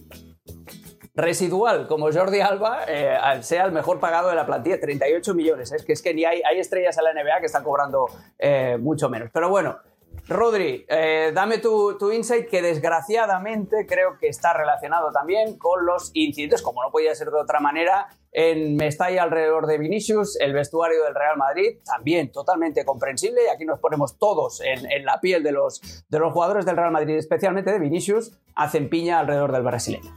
residual 1.18 1.88
como 1.88 2.12
Jordi 2.12 2.40
Alba 2.40 2.84
eh, 2.86 3.18
sea 3.40 3.64
el 3.64 3.72
mejor 3.72 3.98
pagado 3.98 4.28
de 4.28 4.36
la 4.36 4.46
plantilla, 4.46 4.78
38 4.78 5.34
millones. 5.34 5.72
Es 5.72 5.84
que 5.84 5.92
es 5.92 6.00
que 6.00 6.14
ni 6.14 6.24
hay, 6.24 6.40
hay 6.48 6.60
estrellas 6.60 6.96
en 6.96 7.04
la 7.04 7.12
NBA 7.12 7.40
que 7.40 7.46
están 7.46 7.64
cobrando 7.64 8.06
eh, 8.38 8.78
mucho 8.78 9.10
menos. 9.10 9.28
Pero 9.32 9.50
bueno, 9.50 9.78
Rodri, 10.28 10.84
eh, 10.88 11.32
dame 11.34 11.56
tu, 11.56 11.96
tu, 11.96 12.12
insight 12.12 12.48
que 12.48 12.60
desgraciadamente 12.60 13.86
creo 13.86 14.18
que 14.18 14.28
está 14.28 14.52
relacionado 14.52 15.10
también 15.10 15.56
con 15.56 15.86
los 15.86 16.10
incidentes, 16.12 16.60
como 16.60 16.82
no 16.82 16.90
podía 16.90 17.14
ser 17.14 17.30
de 17.30 17.40
otra 17.40 17.60
manera, 17.60 18.08
en 18.30 18.76
Mestalla 18.76 19.22
alrededor 19.22 19.66
de 19.66 19.78
Vinicius, 19.78 20.38
el 20.38 20.52
vestuario 20.52 21.02
del 21.04 21.14
Real 21.14 21.38
Madrid, 21.38 21.78
también 21.82 22.30
totalmente 22.30 22.84
comprensible, 22.84 23.40
y 23.46 23.48
aquí 23.48 23.64
nos 23.64 23.78
ponemos 23.78 24.18
todos 24.18 24.60
en, 24.60 24.90
en 24.92 25.06
la 25.06 25.18
piel 25.20 25.42
de 25.42 25.52
los, 25.52 26.04
de 26.08 26.18
los 26.18 26.34
jugadores 26.34 26.66
del 26.66 26.76
Real 26.76 26.92
Madrid, 26.92 27.16
especialmente 27.16 27.72
de 27.72 27.78
Vinicius, 27.78 28.38
hacen 28.54 28.90
piña 28.90 29.20
alrededor 29.20 29.50
del 29.52 29.62
brasileño. 29.62 30.14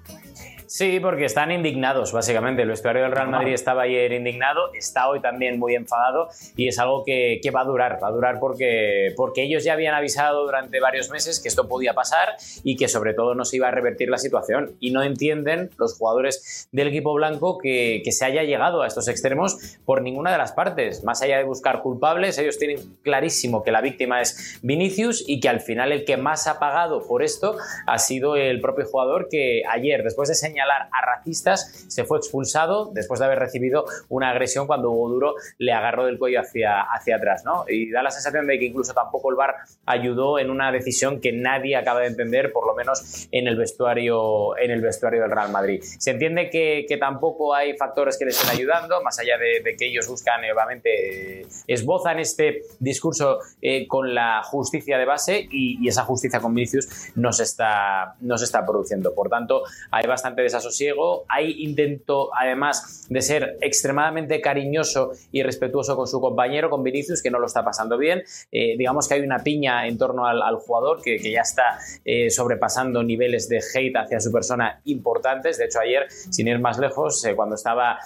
Sí, 0.71 1.01
porque 1.01 1.25
están 1.25 1.51
indignados, 1.51 2.13
básicamente. 2.13 2.61
El 2.61 2.69
vestuario 2.69 3.03
del 3.03 3.11
Real 3.11 3.27
Madrid 3.27 3.51
estaba 3.51 3.81
ayer 3.81 4.13
indignado, 4.13 4.73
está 4.73 5.09
hoy 5.09 5.19
también 5.19 5.59
muy 5.59 5.75
enfadado 5.75 6.29
y 6.55 6.69
es 6.69 6.79
algo 6.79 7.03
que, 7.03 7.41
va 7.53 7.59
a 7.59 7.65
durar, 7.65 7.99
va 8.01 8.07
a 8.07 8.11
durar 8.11 8.39
porque, 8.39 9.11
porque 9.17 9.43
ellos 9.43 9.65
ya 9.65 9.73
habían 9.73 9.93
avisado 9.95 10.45
durante 10.45 10.79
varios 10.79 11.09
meses 11.09 11.41
que 11.41 11.49
esto 11.49 11.67
podía 11.67 11.93
pasar 11.93 12.37
y 12.63 12.77
que 12.77 12.87
sobre 12.87 13.13
todo 13.13 13.35
no 13.35 13.43
se 13.43 13.57
iba 13.57 13.67
a 13.67 13.71
revertir 13.71 14.09
la 14.09 14.17
situación. 14.17 14.77
Y 14.79 14.91
no 14.91 15.03
entienden 15.03 15.71
los 15.77 15.97
jugadores 15.97 16.69
del 16.71 16.87
equipo 16.87 17.13
blanco 17.13 17.57
que, 17.57 18.01
que 18.05 18.13
se 18.13 18.23
haya 18.23 18.43
llegado 18.43 18.81
a 18.81 18.87
estos 18.87 19.09
extremos 19.09 19.77
por 19.83 20.01
ninguna 20.01 20.31
de 20.31 20.37
las 20.37 20.53
partes. 20.53 21.03
Más 21.03 21.21
allá 21.21 21.37
de 21.37 21.43
buscar 21.43 21.81
culpables, 21.81 22.37
ellos 22.37 22.57
tienen 22.57 22.95
clarísimo 23.03 23.61
que 23.61 23.73
la 23.73 23.81
víctima 23.81 24.21
es 24.21 24.61
Vinicius 24.61 25.25
y 25.27 25.41
que 25.41 25.49
al 25.49 25.59
final 25.59 25.91
el 25.91 26.05
que 26.05 26.15
más 26.15 26.47
ha 26.47 26.59
pagado 26.59 27.05
por 27.05 27.23
esto 27.23 27.57
ha 27.87 27.99
sido 27.99 28.37
el 28.37 28.61
propio 28.61 28.85
jugador 28.85 29.27
que 29.29 29.63
ayer, 29.69 30.01
después 30.03 30.29
de 30.29 30.35
señalar 30.35 30.60
a 30.69 31.05
racistas, 31.05 31.85
se 31.87 32.03
fue 32.03 32.17
expulsado 32.17 32.91
después 32.93 33.19
de 33.19 33.25
haber 33.25 33.39
recibido 33.39 33.85
una 34.09 34.29
agresión 34.29 34.67
cuando 34.67 34.91
Hugo 34.91 35.09
Duro 35.09 35.35
le 35.57 35.73
agarró 35.73 36.05
del 36.05 36.17
cuello 36.17 36.41
hacia, 36.41 36.81
hacia 36.81 37.17
atrás. 37.17 37.43
¿no? 37.45 37.65
Y 37.67 37.91
da 37.91 38.03
la 38.03 38.11
sensación 38.11 38.47
de 38.47 38.59
que 38.59 38.65
incluso 38.65 38.93
tampoco 38.93 39.29
el 39.29 39.35
VAR 39.35 39.55
ayudó 39.85 40.39
en 40.39 40.49
una 40.49 40.71
decisión 40.71 41.21
que 41.21 41.31
nadie 41.31 41.75
acaba 41.75 42.01
de 42.01 42.07
entender, 42.07 42.51
por 42.51 42.67
lo 42.67 42.75
menos 42.75 43.27
en 43.31 43.47
el 43.47 43.57
vestuario, 43.57 44.57
en 44.57 44.71
el 44.71 44.81
vestuario 44.81 45.21
del 45.21 45.31
Real 45.31 45.51
Madrid. 45.51 45.81
Se 45.81 46.11
entiende 46.11 46.49
que, 46.49 46.85
que 46.87 46.97
tampoco 46.97 47.53
hay 47.53 47.75
factores 47.77 48.17
que 48.17 48.25
les 48.25 48.39
estén 48.39 48.55
ayudando, 48.57 49.01
más 49.01 49.19
allá 49.19 49.37
de, 49.37 49.75
que 49.75 49.87
ellos 49.87 50.07
buscan, 50.07 50.43
eh, 50.43 50.51
obviamente, 50.51 51.41
eh, 51.41 51.47
esbozan 51.67 52.19
este 52.19 52.63
discurso 52.79 53.39
eh, 53.61 53.87
con 53.87 54.13
la 54.13 54.41
justicia 54.43 54.97
de 54.97 55.05
base 55.05 55.47
y, 55.51 55.87
esa 55.91 56.03
justicia 56.03 56.39
con 56.39 56.53
Vinicius 56.53 57.11
no 57.15 57.33
se, 57.33 57.43
está, 57.43 58.15
no 58.21 58.37
se 58.37 58.45
está 58.45 58.65
produciendo. 58.65 59.13
Por 59.13 59.29
tanto, 59.29 59.63
hay 59.89 60.07
bastante 60.07 60.41
desasosiego, 60.51 61.25
hay 61.29 61.63
intento 61.63 62.29
además 62.35 63.07
de 63.09 63.21
ser 63.21 63.57
extremadamente 63.61 64.41
cariñoso 64.41 65.11
y 65.31 65.43
respetuoso 65.43 65.95
con 65.95 66.07
su 66.07 66.19
compañero, 66.19 66.69
con 66.69 66.83
Vinicius, 66.83 67.21
que 67.21 67.31
no 67.31 67.39
lo 67.39 67.47
está 67.47 67.63
pasando 67.63 67.97
bien. 67.97 68.23
Eh, 68.51 68.75
digamos 68.77 69.07
que 69.07 69.15
hay 69.15 69.21
una 69.21 69.39
piña 69.39 69.87
en 69.87 69.97
torno 69.97 70.25
al, 70.25 70.55
jugador 70.57 71.01
que, 71.01 71.19
ya 71.19 71.41
está 71.41 71.79
eh, 72.03 72.29
sobrepasando 72.29 73.03
niveles 73.03 73.47
de 73.47 73.59
hate 73.59 73.95
hacia 73.95 74.19
su 74.19 74.31
persona 74.31 74.81
importantes. 74.85 75.57
De 75.57 75.65
hecho, 75.65 75.79
ayer, 75.79 76.09
sin 76.09 76.47
ir 76.47 76.59
más 76.59 76.77
lejos, 76.77 77.23
eh, 77.25 77.35
cuando 77.35 77.55
estaba 77.55 77.99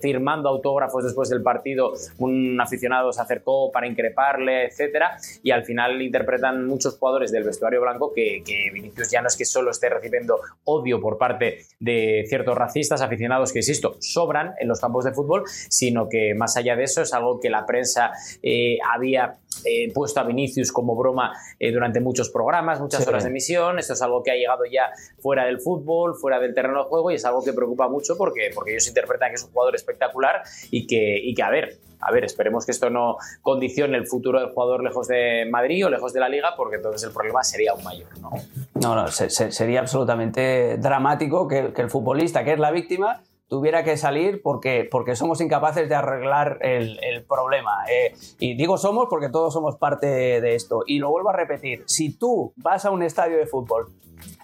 firmando 0.00 0.48
autógrafos 0.48 1.04
después 1.04 1.28
del 1.28 1.42
partido, 1.42 1.92
un 2.16 2.58
aficionado 2.58 3.12
se 3.12 3.20
acercó 3.20 3.70
para 3.70 3.86
increparle, 3.86 4.64
etcétera, 4.64 5.18
y 5.42 5.50
al 5.50 5.64
final 5.64 6.00
interpretan 6.00 6.66
muchos 6.66 6.96
jugadores 6.96 7.30
del 7.30 7.44
vestuario 7.44 7.82
blanco 7.82 8.10
que, 8.14 8.42
que 8.42 8.70
Vinicius 8.72 9.10
ya 9.10 9.20
no 9.20 9.28
es 9.28 9.36
que 9.36 9.44
solo 9.44 9.72
esté 9.72 9.90
recibiendo 9.90 10.40
odio 10.64 11.00
por 11.00 11.18
parte 11.18 11.66
de 11.78 12.24
ciertos 12.28 12.56
racistas, 12.56 13.02
aficionados 13.02 13.52
que, 13.52 13.58
insisto, 13.58 13.96
sobran 14.00 14.54
en 14.58 14.68
los 14.68 14.80
campos 14.80 15.04
de 15.04 15.12
fútbol, 15.12 15.44
sino 15.46 16.08
que 16.08 16.34
más 16.34 16.56
allá 16.56 16.76
de 16.76 16.84
eso 16.84 17.02
es 17.02 17.12
algo 17.12 17.38
que 17.38 17.50
la 17.50 17.66
prensa 17.66 18.12
eh, 18.42 18.78
había 18.90 19.38
eh, 19.64 19.92
puesto 19.92 20.20
a 20.20 20.24
Vinicius 20.24 20.72
como 20.72 20.96
broma 20.96 21.32
eh, 21.58 21.72
durante 21.72 22.00
muchos 22.00 22.30
programas, 22.30 22.80
muchas 22.80 23.06
horas 23.06 23.24
de 23.24 23.30
emisión. 23.30 23.78
Esto 23.78 23.92
es 23.92 24.02
algo 24.02 24.22
que 24.22 24.30
ha 24.30 24.36
llegado 24.36 24.64
ya 24.70 24.90
fuera 25.18 25.44
del 25.44 25.60
fútbol, 25.60 26.14
fuera 26.14 26.38
del 26.40 26.54
terreno 26.54 26.84
de 26.84 26.88
juego 26.88 27.10
y 27.10 27.14
es 27.14 27.24
algo 27.24 27.44
que 27.44 27.52
preocupa 27.52 27.88
mucho 27.88 28.16
porque, 28.16 28.50
porque 28.54 28.72
ellos 28.72 28.88
interpretan 28.88 29.30
que 29.30 29.36
es 29.36 29.44
un 29.44 29.50
jugador 29.50 29.74
espectacular 29.74 30.42
y 30.70 30.86
que, 30.86 31.18
y 31.22 31.34
que 31.34 31.42
a 31.42 31.50
ver, 31.50 31.78
a 32.00 32.12
ver, 32.12 32.24
esperemos 32.24 32.64
que 32.64 32.72
esto 32.72 32.90
no 32.90 33.16
condicione 33.42 33.96
el 33.96 34.06
futuro 34.06 34.40
del 34.40 34.50
jugador 34.50 34.82
lejos 34.82 35.08
de 35.08 35.46
Madrid 35.50 35.86
o 35.86 35.90
lejos 35.90 36.12
de 36.12 36.20
la 36.20 36.28
liga, 36.28 36.54
porque 36.56 36.76
entonces 36.76 37.02
el 37.04 37.12
problema 37.12 37.42
sería 37.42 37.72
aún 37.72 37.84
mayor. 37.84 38.08
No, 38.20 38.30
no, 38.74 38.94
no 38.94 39.08
sería 39.08 39.80
absolutamente 39.80 40.78
dramático 40.78 41.48
que, 41.48 41.72
el 41.76 41.90
futbolista, 41.90 42.44
que 42.44 42.52
es 42.52 42.58
la 42.58 42.70
víctima, 42.70 43.22
tuviera 43.48 43.84
que 43.84 43.96
salir 43.96 44.42
porque, 44.42 44.88
porque 44.90 45.14
somos 45.14 45.40
incapaces 45.40 45.88
de 45.88 45.94
arreglar 45.94 46.58
el, 46.62 47.24
problema. 47.28 47.84
Eh, 47.90 48.14
y 48.38 48.56
digo 48.56 48.76
somos 48.76 49.06
porque 49.08 49.28
todos 49.28 49.52
somos 49.52 49.76
parte 49.76 50.06
de 50.06 50.54
esto. 50.54 50.82
Y 50.86 50.98
lo 50.98 51.10
vuelvo 51.10 51.30
a 51.30 51.32
repetir, 51.32 51.84
si 51.86 52.16
tú 52.16 52.52
vas 52.56 52.84
a 52.84 52.90
un 52.90 53.02
estadio 53.02 53.36
de 53.36 53.46
fútbol 53.46 53.92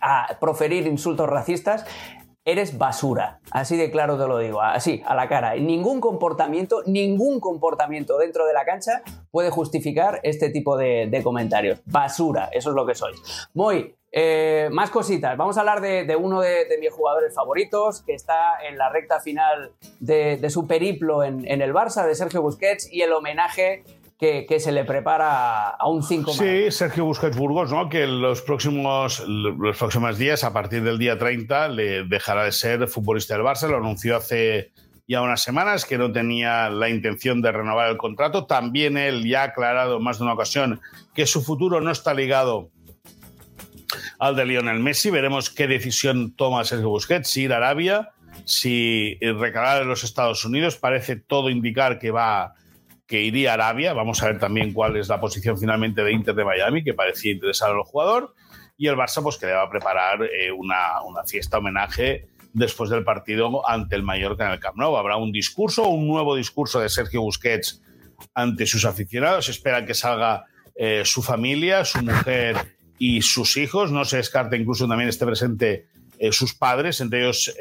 a 0.00 0.36
proferir 0.40 0.86
insultos 0.86 1.28
racistas, 1.28 1.86
eres 2.44 2.78
basura. 2.78 3.40
Así 3.50 3.76
de 3.76 3.90
claro 3.90 4.18
te 4.18 4.26
lo 4.26 4.38
digo, 4.38 4.60
así, 4.60 5.02
a 5.06 5.14
la 5.14 5.28
cara. 5.28 5.54
Ningún 5.56 6.00
comportamiento, 6.00 6.82
ningún 6.86 7.40
comportamiento 7.40 8.18
dentro 8.18 8.46
de 8.46 8.52
la 8.52 8.64
cancha 8.64 9.02
puede 9.30 9.50
justificar 9.50 10.20
este 10.22 10.50
tipo 10.50 10.76
de, 10.76 11.20
comentarios. 11.22 11.80
Basura, 11.86 12.48
eso 12.52 12.70
es 12.70 12.76
lo 12.76 12.84
que 12.84 12.94
sois. 12.94 13.48
Muy, 13.54 13.94
eh, 14.10 14.68
más 14.72 14.90
cositas. 14.90 15.36
Vamos 15.36 15.56
a 15.56 15.60
hablar 15.60 15.80
de, 15.80 16.16
uno 16.16 16.40
de, 16.40 16.66
mis 16.80 16.92
jugadores 16.92 17.34
favoritos, 17.34 18.02
que 18.02 18.14
está 18.14 18.54
en 18.68 18.76
la 18.76 18.88
recta 18.88 19.20
final 19.20 19.72
de, 20.00 20.50
su 20.50 20.66
periplo 20.66 21.22
en, 21.22 21.46
en, 21.48 21.62
el 21.62 21.72
Barça, 21.72 22.04
de 22.06 22.14
Sergio 22.14 22.42
Busquets, 22.42 22.92
y 22.92 23.02
el 23.02 23.12
homenaje 23.12 23.84
que, 24.22 24.60
se 24.60 24.70
le 24.70 24.84
prepara 24.84 25.70
a 25.70 25.88
un 25.88 26.04
5 26.04 26.32
Sí, 26.32 26.70
Sergio 26.70 27.04
Busquets 27.04 27.36
Burgos, 27.36 27.72
¿no? 27.72 27.88
que 27.88 28.06
los 28.06 28.40
próximos, 28.42 29.18
los 29.26 29.76
próximos 29.76 30.16
días, 30.16 30.44
a 30.44 30.52
partir 30.52 30.84
del 30.84 30.96
día 30.96 31.18
30, 31.18 31.66
le 31.68 32.04
dejará 32.04 32.44
de 32.44 32.52
ser 32.52 32.86
futbolista 32.86 33.34
del 33.34 33.42
Barça. 33.42 33.68
Lo 33.68 33.78
anunció 33.78 34.16
hace 34.16 34.70
ya 35.08 35.22
unas 35.22 35.42
semanas 35.42 35.84
que 35.84 35.98
no 35.98 36.12
tenía 36.12 36.70
la 36.70 36.88
intención 36.88 37.42
de 37.42 37.50
renovar 37.50 37.90
el 37.90 37.96
contrato. 37.96 38.46
También 38.46 38.96
él 38.96 39.28
ya 39.28 39.40
ha 39.40 39.44
aclarado 39.46 39.98
más 39.98 40.18
de 40.18 40.24
una 40.24 40.34
ocasión 40.34 40.80
que 41.14 41.26
su 41.26 41.42
futuro 41.42 41.80
no 41.80 41.90
está 41.90 42.14
ligado 42.14 42.70
al 44.20 44.36
de 44.36 44.46
Lionel 44.46 44.78
Messi. 44.78 45.10
Veremos 45.10 45.50
qué 45.50 45.66
decisión 45.66 46.32
toma 46.36 46.62
Sergio 46.62 46.90
Busquets, 46.90 47.28
si 47.28 47.42
ir 47.42 47.52
a 47.52 47.56
Arabia, 47.56 48.10
si 48.44 49.18
recalar 49.20 49.82
en 49.82 49.88
los 49.88 50.04
Estados 50.04 50.44
Unidos. 50.44 50.76
Parece 50.76 51.16
todo 51.16 51.50
indicar 51.50 51.98
que 51.98 52.12
va 52.12 52.54
que 53.12 53.20
iría 53.20 53.50
a 53.50 53.54
Arabia. 53.54 53.92
Vamos 53.92 54.22
a 54.22 54.26
ver 54.28 54.38
también 54.38 54.72
cuál 54.72 54.96
es 54.96 55.08
la 55.08 55.20
posición 55.20 55.58
finalmente 55.58 56.02
de 56.02 56.14
Inter 56.14 56.34
de 56.34 56.46
Miami, 56.46 56.82
que 56.82 56.94
parecía 56.94 57.32
interesar 57.32 57.70
al 57.70 57.82
jugador. 57.82 58.34
Y 58.78 58.86
el 58.86 58.96
Barça, 58.96 59.22
pues 59.22 59.36
que 59.36 59.44
le 59.44 59.52
va 59.52 59.64
a 59.64 59.68
preparar 59.68 60.22
eh, 60.22 60.50
una, 60.50 61.02
una, 61.02 61.22
fiesta 61.22 61.58
homenaje 61.58 62.28
después 62.54 62.88
del 62.88 63.04
partido 63.04 63.68
ante 63.68 63.96
el 63.96 64.02
Mallorca 64.02 64.46
en 64.46 64.52
el 64.52 64.60
Camp 64.60 64.78
Nou. 64.78 64.96
Habrá 64.96 65.18
un 65.18 65.30
discurso, 65.30 65.86
un 65.88 66.08
nuevo 66.08 66.34
discurso 66.36 66.80
de 66.80 66.88
Sergio 66.88 67.20
Busquets 67.20 67.82
ante 68.32 68.64
sus 68.64 68.86
aficionados. 68.86 69.50
Esperan 69.50 69.84
que 69.84 69.92
salga 69.92 70.46
eh, 70.74 71.02
su 71.04 71.22
familia, 71.22 71.84
su 71.84 72.02
mujer 72.02 72.56
y 72.98 73.20
sus 73.20 73.58
hijos. 73.58 73.92
No 73.92 74.06
se 74.06 74.16
descarta 74.16 74.56
incluso 74.56 74.88
también 74.88 75.10
esté 75.10 75.26
presente 75.26 75.86
eh, 76.18 76.32
sus 76.32 76.54
padres, 76.54 76.98
entre 77.02 77.20
ellos 77.20 77.54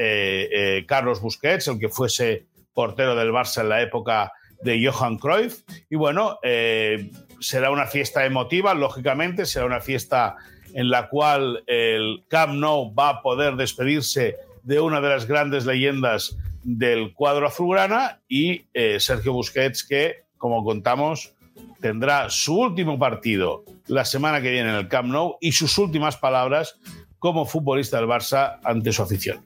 Carlos 0.87 1.19
Busquets, 1.19 1.67
el 1.67 1.77
que 1.77 1.89
fuese 1.89 2.45
portero 2.73 3.17
del 3.17 3.33
Barça 3.33 3.59
en 3.59 3.67
la 3.67 3.81
época 3.81 4.31
de 4.63 4.85
Johan 4.85 5.17
Cruyff. 5.17 5.61
Y 5.89 5.95
bueno, 5.95 6.39
eh, 6.43 7.11
será 7.39 7.71
una 7.71 7.87
fiesta 7.87 8.25
emotiva, 8.25 8.73
lógicamente, 8.73 9.45
será 9.45 9.65
una 9.65 9.81
fiesta 9.81 10.35
en 10.73 10.89
la 10.89 11.09
cual 11.09 11.63
el 11.67 12.23
Camp 12.27 12.53
Nou 12.53 12.93
va 12.93 13.09
a 13.09 13.21
poder 13.21 13.55
despedirse 13.55 14.37
de 14.63 14.79
una 14.79 15.01
de 15.01 15.09
las 15.09 15.25
grandes 15.25 15.65
leyendas 15.65 16.37
del 16.63 17.13
cuadro 17.13 17.47
azulgrana 17.47 18.19
y 18.27 18.65
eh, 18.73 18.99
Sergio 18.99 19.33
Busquets 19.33 19.83
que, 19.83 20.23
como 20.37 20.63
contamos, 20.63 21.33
tendrá 21.81 22.29
su 22.29 22.57
último 22.57 22.97
partido 22.99 23.63
la 23.87 24.05
semana 24.05 24.41
que 24.41 24.51
viene 24.51 24.69
en 24.69 24.75
el 24.75 24.87
Camp 24.87 25.09
Nou 25.09 25.37
y 25.41 25.51
sus 25.51 25.77
últimas 25.77 26.17
palabras 26.17 26.79
como 27.19 27.45
futbolista 27.45 27.97
del 27.97 28.07
Barça 28.07 28.59
ante 28.63 28.93
su 28.93 29.01
afición. 29.01 29.43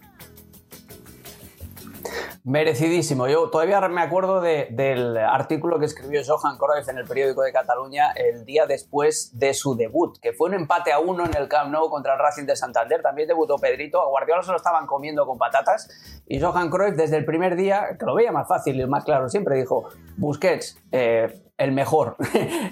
Merecidísimo. 2.46 3.28
Yo 3.28 3.50
todavía 3.50 3.82
me 3.90 4.02
acuerdo 4.02 4.40
del 4.40 5.18
artículo 5.18 5.80
que 5.80 5.86
escribió 5.86 6.22
Johan 6.24 6.60
Cruyff 6.60 6.88
en 6.88 7.00
el 7.00 7.06
periódico 7.06 7.42
de 7.42 7.52
Cataluña 7.52 8.12
el 8.12 8.46
día 8.46 8.68
después 8.68 9.32
de 9.34 9.56
su 9.56 9.76
debut, 9.76 10.20
que 10.22 10.32
fue 10.32 10.50
un 10.50 10.54
empate 10.54 10.92
a 10.92 11.00
uno 11.00 11.26
en 11.26 11.36
el 11.36 11.48
Camp 11.48 11.72
Nou 11.72 11.90
contra 11.90 12.14
el 12.14 12.20
Racing 12.20 12.46
de 12.46 12.56
Santander. 12.56 13.02
También 13.02 13.28
debutó 13.28 13.58
Pedrito. 13.58 14.00
A 14.00 14.10
Guardiola 14.10 14.44
se 14.44 14.52
lo 14.52 14.58
estaban 14.58 14.86
comiendo 14.86 15.26
con 15.26 15.40
patatas. 15.40 16.22
Y 16.28 16.40
Johan 16.40 16.70
Cruyff, 16.70 16.96
desde 16.96 17.18
el 17.18 17.26
primer 17.26 17.56
día, 17.56 17.98
que 17.98 18.06
lo 18.06 18.14
veía 18.14 18.32
más 18.32 18.48
fácil 18.48 18.80
y 18.80 18.86
más 18.86 19.04
claro 19.06 19.28
siempre, 19.28 19.58
dijo: 19.58 19.90
Busquets, 20.16 20.80
eh, 20.92 21.42
el 21.58 21.72
mejor. 21.72 22.16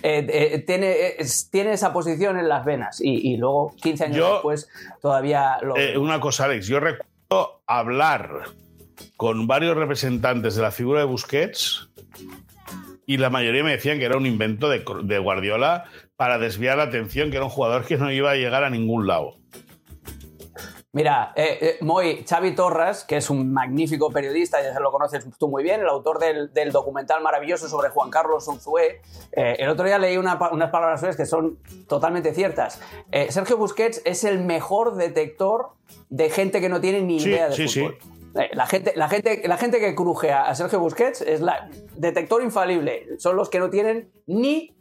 Eh, 0.03 0.27
eh, 0.29 0.59
tiene, 0.59 1.15
tiene 1.49 1.71
esa 1.71 1.93
posición 1.93 2.37
en 2.37 2.49
las 2.49 2.65
venas. 2.65 2.99
Y, 3.01 3.37
luego, 3.37 3.73
15 3.81 4.03
años 4.03 4.33
después, 4.33 4.69
todavía 5.01 5.57
lo. 5.61 5.75
una 5.99 6.19
cosa, 6.19 6.43
Alex. 6.43 6.67
Yo 6.67 6.79
recuerdo 6.79 7.61
hablar 7.65 8.43
con 9.17 9.47
varios 9.47 9.75
representantes 9.75 10.55
de 10.55 10.61
la 10.61 10.71
figura 10.71 10.99
de 10.99 11.05
Busquets 11.05 11.89
y 13.05 13.17
la 13.17 13.29
mayoría 13.29 13.63
me 13.63 13.71
decían 13.71 13.99
que 13.99 14.05
era 14.05 14.17
un 14.17 14.25
invento 14.25 14.69
de, 14.69 15.19
Guardiola 15.19 15.85
para 16.15 16.37
desviar 16.37 16.77
la 16.77 16.83
atención, 16.83 17.31
que 17.31 17.37
era 17.37 17.45
un 17.45 17.51
jugador 17.51 17.85
que 17.85 17.97
no 17.97 18.11
iba 18.11 18.31
a 18.31 18.35
llegar 18.35 18.63
a 18.63 18.69
ningún 18.69 19.07
lado. 19.07 19.35
Mira, 20.95 21.33
eh, 21.35 21.57
eh, 21.59 21.77
Moy, 21.81 22.23
Xavi 22.23 22.53
Torres, 22.53 23.03
que 23.03 23.17
es 23.17 23.31
un 23.31 23.51
magnífico 23.51 24.11
periodista, 24.11 24.61
ya 24.61 24.75
se 24.75 24.79
lo 24.79 24.91
conoces 24.91 25.27
tú 25.39 25.49
muy 25.49 25.63
bien, 25.63 25.81
el 25.81 25.87
autor 25.87 26.19
del, 26.19 26.71
documental 26.71 27.21
maravilloso 27.23 27.67
sobre 27.67 27.89
Juan 27.89 28.11
Carlos 28.11 28.47
Unzué, 28.47 29.01
eh, 29.31 29.55
el 29.57 29.69
otro 29.69 29.85
día 29.85 29.97
leí 29.97 30.17
unas 30.17 30.37
palabras 30.37 30.99
suyas 30.99 31.17
que 31.17 31.25
son 31.25 31.57
totalmente 31.87 32.31
ciertas. 32.35 32.79
Sergio 33.29 33.57
Busquets 33.57 34.03
es 34.05 34.23
el 34.23 34.43
mejor 34.43 34.95
detector 34.95 35.71
de 36.09 36.29
gente 36.29 36.61
que 36.61 36.69
no 36.69 36.79
tiene 36.79 37.01
ni 37.01 37.17
idea 37.17 37.49
de 37.49 37.67
fútbol. 37.67 37.97
La 38.33 38.65
gente, 38.65 38.93
la, 38.95 39.09
gente, 39.09 39.43
la 39.47 39.57
gente 39.57 39.79
que 39.79 39.93
cruje 39.93 40.31
a 40.31 40.53
Sergio 40.55 40.79
Busquets 40.79 41.21
es 41.21 41.41
la 41.41 41.69
detector 41.95 42.41
infalible. 42.41 43.19
Son 43.19 43.35
los 43.35 43.49
que 43.49 43.59
no 43.59 43.69
tienen 43.69 44.11
ni 44.25 44.75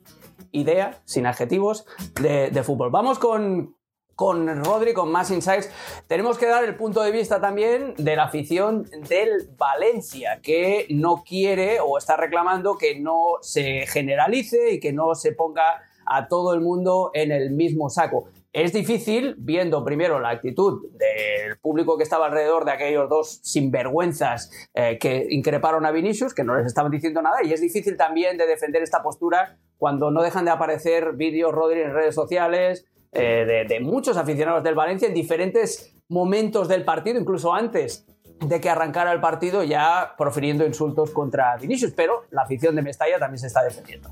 idea, 0.53 1.03
sin 1.05 1.27
adjetivos, 1.27 1.87
de 2.21 2.63
fútbol. 2.65 2.91
Vamos 2.91 3.19
con, 3.19 3.77
con 4.15 4.65
Rodri, 4.65 4.93
con 4.93 5.11
más 5.11 5.31
insights, 5.31 5.71
tenemos 6.07 6.39
que 6.39 6.47
dar 6.47 6.65
el 6.65 6.77
punto 6.77 7.03
de 7.03 7.11
vista 7.11 7.41
también 7.41 7.95
de 7.97 8.17
la 8.17 8.25
afición 8.25 8.89
del 9.09 9.49
Valencia, 9.57 10.41
que 10.43 10.87
no 10.91 11.25
quiere 11.27 11.81
o 11.81 11.99
está 11.99 12.17
reclamando 12.17 12.77
que 12.77 13.01
no 13.01 13.39
se 13.41 13.87
generalice 13.87 14.73
y 14.73 14.81
que 14.81 14.93
no 14.93 15.15
se 15.15 15.33
ponga 15.33 15.83
a 16.07 16.29
todo 16.29 16.55
el 16.55 16.61
mundo 16.61 17.11
en 17.15 17.33
el 17.33 17.51
mismo 17.51 17.89
saco. 17.89 18.29
Es 18.53 18.75
difícil, 18.75 19.35
viendo 19.39 19.83
primero 19.83 20.21
la 20.21 20.29
actitud 20.29 20.91
del 20.93 21.57
público 21.59 21.97
que 21.97 22.03
estaba 22.03 22.27
alrededor 22.27 22.67
de 22.67 22.73
aquellos 22.73 23.09
dos 23.09 23.41
sinvergüenzas 23.43 24.51
eh, 24.75 24.99
que 24.99 25.27
increparon 25.31 25.87
a 25.87 25.91
Vinicius, 25.91 26.35
que 26.35 26.45
no 26.45 26.55
les 26.57 26.67
estaban 26.67 26.91
diciendo 26.91 27.23
nada, 27.23 27.43
y 27.43 27.55
es 27.55 27.63
difícil 27.63 27.97
también 27.97 28.37
de 28.37 28.47
defender 28.47 28.83
esta 28.83 29.03
postura 29.03 29.57
cuando 29.79 30.11
no 30.11 30.23
dejan 30.23 30.45
de 30.45 30.51
aparecer 30.51 31.15
vídeos 31.15 31.51
Rodri 31.51 31.81
en 31.81 31.95
redes 31.95 32.15
sociales, 32.15 32.85
eh, 33.13 33.67
de, 33.69 33.81
muchos 33.81 34.19
aficionados 34.19 34.63
del 34.63 34.75
Valencia 34.75 35.09
en 35.09 35.15
diferentes 35.15 35.95
momentos 36.09 36.69
del 36.69 36.85
partido, 36.85 37.19
incluso 37.19 37.55
antes 37.55 38.07
de 38.41 38.61
que 38.61 38.69
arrancara 38.69 39.13
el 39.13 39.21
partido, 39.21 39.65
ya 39.65 40.15
profiriendo 40.19 40.67
insultos 40.67 41.11
contra 41.11 41.57
Vinicius, 41.57 41.93
pero 41.97 42.25
la 42.31 42.43
afición 42.43 42.77
de 42.77 42.83
Mestalla 42.83 43.19
también 43.19 43.39
se 43.39 43.47
está 43.47 43.63
defendiendo. 43.63 44.11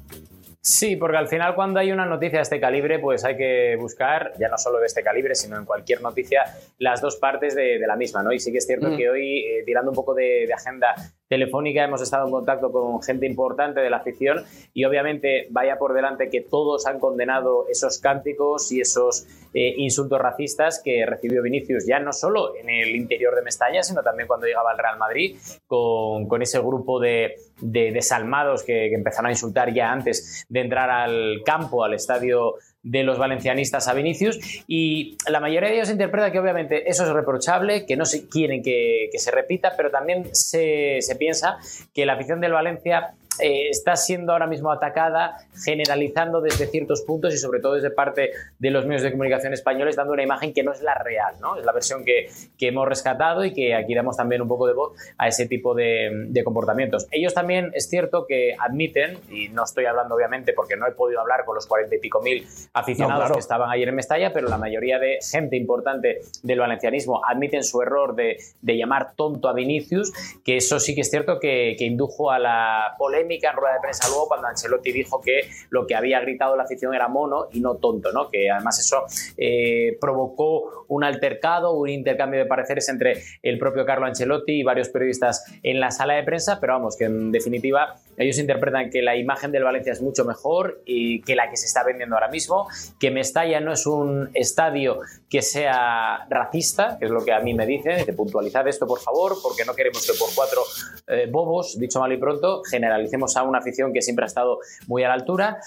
Sí, 0.63 0.97
porque 0.97 1.17
al 1.17 1.29
final 1.29 1.55
cuando 1.55 1.81
hay 1.81 1.91
una 1.91 2.05
noticia 2.05 2.39
de 2.39 2.43
este 2.43 2.61
calibre, 2.61 2.99
pues 2.99 3.25
hay 3.25 3.37
que 3.37 3.77
buscar, 3.77 4.35
ya 4.39 4.49
no 4.49 4.59
solo 4.59 4.79
de 4.79 4.87
este 4.87 5.03
calibre, 5.03 5.35
sino 5.35 5.57
en 5.57 5.65
cualquier 5.65 6.03
noticia, 6.03 6.43
las 6.77 7.01
dos 7.01 7.17
partes 7.17 7.55
de, 7.55 7.79
la 7.79 7.97
misma, 7.97 8.23
¿no? 8.23 8.31
Y 8.31 8.39
sí 8.41 8.53
que 8.53 8.59
es 8.59 8.67
cierto 8.67 8.91
mm. 8.91 8.97
que 8.97 9.09
hoy, 9.09 9.39
eh, 9.39 9.63
tirando 9.65 9.91
un 9.91 9.95
poco 9.95 10.15
de, 10.15 10.45
de, 10.47 10.53
agenda 10.53 10.95
telefónica, 11.31 11.85
hemos 11.85 12.03
estado 12.03 12.27
en 12.27 12.33
contacto 12.33 12.73
con 12.73 13.01
gente 13.05 13.25
importante 13.25 13.81
de 13.81 13.89
la 13.89 13.99
afición 13.99 14.45
y 14.75 14.85
obviamente 14.85 15.47
vaya 15.51 15.79
por 15.79 15.95
delante 15.95 16.29
que 16.29 16.41
todos 16.41 16.89
han 16.89 16.99
condenado 16.99 17.67
esos 17.69 18.01
cánticos 18.01 18.73
y 18.73 18.81
esos 18.81 19.29
eh, 19.55 19.75
insultos 19.77 20.21
racistas 20.21 20.83
que 20.85 21.07
recibió 21.07 21.41
Vinicius 21.41 21.87
ya 21.87 22.01
no 22.01 22.13
solo 22.13 22.57
en 22.57 22.69
el 22.69 22.97
interior 22.97 23.37
de 23.37 23.43
Mestalla, 23.43 23.85
sino 23.85 24.03
también 24.03 24.27
cuando 24.27 24.47
llegaba 24.47 24.73
al 24.73 24.79
Real 24.79 24.99
Madrid 24.99 25.37
con, 25.69 26.27
con 26.27 26.43
ese 26.43 26.59
grupo 26.59 26.99
de, 26.99 27.37
de 27.61 27.93
desalmados 27.93 28.65
que, 28.65 28.89
que 28.89 28.95
empezaron 28.97 29.29
a 29.29 29.31
insultar 29.31 29.73
ya 29.73 29.93
antes 29.93 30.45
de 30.49 30.61
entrar 30.61 30.91
al 30.91 31.43
campo, 31.45 31.85
al 31.85 31.95
estadio 31.95 32.57
de 32.83 33.03
los 33.03 33.19
valencianistas 33.19 33.89
a 33.89 33.95
Vinicius 33.95 34.39
y 34.67 35.17
la 35.29 35.41
mayoría 35.41 35.69
de 35.69 35.77
ellos 35.77 35.91
interpreta 35.91 36.33
que 36.33 36.39
obviamente 36.39 36.89
eso 36.89 37.05
es 37.05 37.11
reprochable, 37.11 37.85
que 37.87 37.97
no 37.97 38.07
se 38.07 38.29
quieren 38.29 38.63
que, 38.63 39.09
se 39.17 39.31
repita, 39.31 39.75
pero 39.77 39.91
también 39.91 40.35
se, 40.35 40.99
se 41.01 41.17
piensa 41.17 41.59
que 41.95 42.07
la 42.07 42.15
afición 42.15 42.41
del 42.41 42.53
Valencia 42.53 43.15
eh, 43.43 43.69
está 43.71 43.97
siendo 43.97 44.33
ahora 44.33 44.47
mismo 44.47 44.71
atacada, 44.71 45.37
generalizando 45.65 46.41
desde 46.41 46.67
ciertos 46.67 47.03
puntos 47.03 47.35
y 47.35 47.39
sobre 47.39 47.61
todo 47.61 47.75
desde 47.75 47.91
parte 47.91 48.31
de 48.59 48.71
los 48.71 48.87
medios 48.87 49.03
de 49.03 49.11
comunicación 49.11 49.53
españoles, 49.53 49.97
dando 49.97 50.13
una 50.13 50.23
imagen 50.23 50.53
que 50.53 50.63
no 50.63 50.73
es 50.73 50.83
la 50.83 50.95
real, 50.95 51.35
¿no? 51.41 51.57
Es 51.57 51.65
la 51.65 51.73
versión 51.73 52.05
que, 52.05 52.29
que 52.59 52.69
hemos 52.69 52.89
rescatado 52.89 53.45
y 53.45 53.53
que 53.53 53.75
aquí 53.75 53.95
damos 53.95 54.17
también 54.17 54.43
un 54.43 54.49
poco 54.49 54.67
de 54.67 54.75
voz 54.75 54.93
a 55.19 55.29
ese 55.29 55.47
tipo 55.47 55.75
de, 55.75 56.27
de, 56.29 56.45
comportamientos. 56.45 57.07
Ellos 57.11 57.35
también 57.35 57.71
es 57.75 57.89
cierto 57.89 58.27
que 58.27 58.55
admiten, 58.59 59.19
y 59.31 59.49
no 59.49 59.65
estoy 59.65 59.87
hablando 59.87 60.15
obviamente 60.15 60.53
porque 60.53 60.77
no 60.77 60.87
he 60.87 60.93
podido 60.93 61.21
hablar 61.21 61.45
con 61.45 61.55
los 61.55 61.67
cuarenta 61.67 61.95
y 61.95 61.99
pico 61.99 62.21
mil 62.21 62.47
aficionados 62.73 63.33
que 63.33 63.39
estaban 63.39 63.71
ayer 63.71 63.89
en 63.89 63.95
Mestalla, 63.95 64.33
pero 64.33 64.49
la 64.49 64.59
mayoría 64.59 64.99
de 64.99 65.19
gente 65.23 65.57
importante 65.57 66.21
del 66.43 66.59
valencianismo 66.59 67.23
admiten 67.25 67.65
su 67.65 67.81
error 67.83 68.15
de, 68.15 68.39
de 68.61 68.77
llamar 68.77 69.15
tonto 69.15 69.49
a 69.49 69.53
Vinicius, 69.53 70.13
que 70.45 70.57
eso 70.57 70.81
sí 70.81 70.95
que 70.95 71.03
es 71.03 71.11
cierto 71.11 71.39
que, 71.39 71.77
que 71.79 71.85
indujo 71.85 72.31
a 72.31 72.39
la 72.39 72.95
polémica 72.99 73.30
en 73.35 73.57
rueda 73.57 73.75
de 73.75 73.81
prensa 73.81 74.09
luego 74.09 74.29
cuando 74.29 74.49
Ancelotti 74.49 74.93
dijo 74.93 75.21
que 75.21 75.49
lo 75.71 75.87
que 75.87 75.95
había 75.95 76.21
gritado 76.21 76.57
la 76.57 76.65
afición 76.65 76.95
era 76.95 77.09
mono 77.09 77.49
y 77.53 77.61
no 77.61 77.77
tonto, 77.77 78.13
¿no? 78.13 78.29
Que 78.29 78.51
además 78.51 78.79
eso 78.79 79.05
eh, 79.37 79.97
provocó 80.01 80.85
un 80.89 81.05
altercado, 81.05 81.73
un 81.73 81.89
intercambio 81.89 82.41
de 82.41 82.47
pareceres 82.47 82.89
entre 82.89 83.23
el 83.43 83.59
propio 83.59 83.87
Carlo 83.87 84.07
Ancelotti 84.07 84.61
y 84.61 84.63
varios 84.63 84.89
periodistas 84.89 85.45
en 85.63 85.81
la 85.81 85.91
sala 85.91 86.15
de 86.15 86.25
prensa, 86.25 86.59
pero 86.61 86.75
vamos, 86.75 86.97
que 86.97 87.05
en 87.05 87.31
definitiva 87.31 87.97
ellos 88.17 88.39
interpretan 88.39 88.91
que 88.91 89.03
la 89.03 89.17
imagen 89.17 89.53
del 89.53 89.65
Valencia 89.65 89.93
es 89.93 90.03
mucho 90.03 90.25
mejor 90.25 90.83
y 90.85 91.23
que 91.23 91.37
la 91.37 91.49
que 91.49 91.57
se 91.57 91.67
está 91.67 91.85
vendiendo 91.85 92.17
ahora 92.17 92.29
mismo, 92.29 92.69
que 92.99 93.11
Mestalla 93.11 93.61
no 93.61 93.73
es 93.73 93.87
un 93.87 94.31
estadio 94.35 94.99
que 95.29 95.43
sea 95.43 96.27
racista, 96.29 96.99
que 96.99 97.07
es 97.07 97.11
lo 97.11 97.25
que 97.25 97.33
a 97.33 97.41
mí 97.41 97.55
me 97.55 97.67
dicen, 97.67 98.05
de 98.05 98.13
puntualizar 98.13 98.67
esto 98.69 98.87
por 98.87 99.01
favor, 99.01 99.37
porque 99.43 99.65
no 99.65 99.75
queremos 99.75 100.07
que 100.07 100.19
por 100.19 100.29
cuatro 100.35 100.63
eh, 101.07 101.29
bobos, 101.31 101.79
dicho 101.79 102.01
mal 102.01 102.13
y 102.13 102.17
pronto, 102.17 102.63
generalicemos 102.69 103.20
a 103.37 103.43
una 103.43 103.59
afición 103.59 103.93
que 103.93 104.03
siempre 104.03 104.25
ha 104.25 104.27
estado 104.27 104.59
muy 104.87 105.05
a 105.05 105.09
la 105.09 105.15
altura 105.15 105.59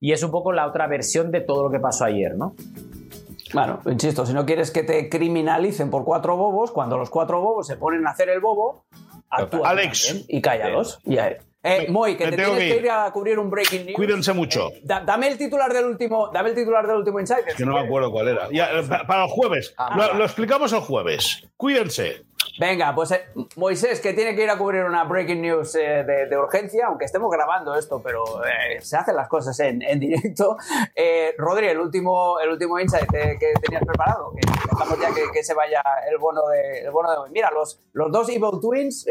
y 0.00 0.12
es 0.12 0.22
un 0.22 0.30
poco 0.30 0.52
la 0.52 0.66
otra 0.66 0.86
versión 0.86 1.30
de 1.30 1.40
todo 1.40 1.64
lo 1.64 1.70
que 1.70 1.80
pasó 1.80 2.04
ayer, 2.04 2.36
¿no? 2.36 2.54
Bueno, 3.52 3.80
insisto, 3.86 4.24
si 4.24 4.32
no 4.32 4.46
quieres 4.46 4.70
que 4.70 4.82
te 4.82 5.08
criminalicen 5.08 5.90
por 5.90 6.04
cuatro 6.04 6.36
bobos, 6.36 6.70
cuando 6.70 6.96
los 6.96 7.10
cuatro 7.10 7.40
bobos 7.40 7.66
se 7.66 7.76
ponen 7.76 8.06
a 8.06 8.10
hacer 8.10 8.30
el 8.30 8.40
bobo, 8.40 8.84
actúa 9.28 9.70
Alex. 9.70 10.24
y 10.28 10.40
cállalos. 10.40 11.00
Eh, 11.64 11.86
Moy, 11.90 12.16
que 12.16 12.26
te 12.26 12.36
tienes 12.36 12.58
que 12.58 12.76
ir 12.76 12.90
a 12.90 13.08
cubrir 13.12 13.38
un 13.38 13.48
breaking 13.48 13.86
news. 13.86 13.96
Cuídense 13.96 14.32
mucho. 14.32 14.70
Eh, 14.72 14.82
dame 14.84 15.28
el 15.28 15.38
titular 15.38 15.72
del 15.72 15.84
último, 15.84 16.28
dame 16.32 16.48
el 16.48 16.54
titular 16.56 16.84
del 16.86 16.96
último 16.96 17.20
insight. 17.20 17.44
Que 17.56 17.64
no 17.64 17.74
me 17.74 17.80
acuerdo 17.80 18.10
cuál 18.10 18.28
era. 18.28 18.48
Eh, 18.50 18.88
para 19.06 19.24
el 19.24 19.30
jueves. 19.30 19.72
Ah, 19.76 19.96
lo, 19.96 20.14
lo, 20.14 20.24
explicamos 20.24 20.72
el 20.72 20.80
jueves. 20.80 21.46
Cuídense. 21.56 22.24
Venga, 22.58 22.94
pues 22.94 23.10
eh, 23.12 23.24
Moisés, 23.56 24.00
que 24.00 24.12
tiene 24.12 24.36
que 24.36 24.42
ir 24.44 24.50
a 24.50 24.58
cubrir 24.58 24.84
una 24.84 25.04
breaking 25.04 25.40
news 25.40 25.74
eh, 25.74 26.04
de, 26.04 26.38
urgencia, 26.38 26.86
aunque 26.86 27.06
estemos 27.06 27.30
grabando 27.30 27.74
esto, 27.74 28.02
pero 28.02 28.22
eh, 28.44 28.80
se 28.80 28.96
hacen 28.96 29.16
las 29.16 29.28
cosas 29.28 29.58
en, 29.60 29.80
directo. 29.98 30.56
Rodri, 31.38 31.68
el 31.68 31.78
último, 31.78 32.38
el 32.40 32.50
último 32.50 32.78
insight 32.78 33.10
que, 33.10 33.38
tenías 33.62 33.84
preparado, 33.84 34.32
que 34.32 34.40
dejamos 34.70 35.00
ya 35.00 35.08
que, 35.32 35.42
se 35.42 35.54
vaya 35.54 35.82
el 36.10 36.18
bono 36.18 36.46
de, 36.48 36.80
el 36.80 36.90
bono 36.90 37.10
de 37.10 37.16
hoy. 37.18 37.30
Mira, 37.30 37.50
los, 37.50 37.80
los 37.92 38.12
dos 38.12 38.28
Evil 38.28 38.60
Twins 38.60 39.06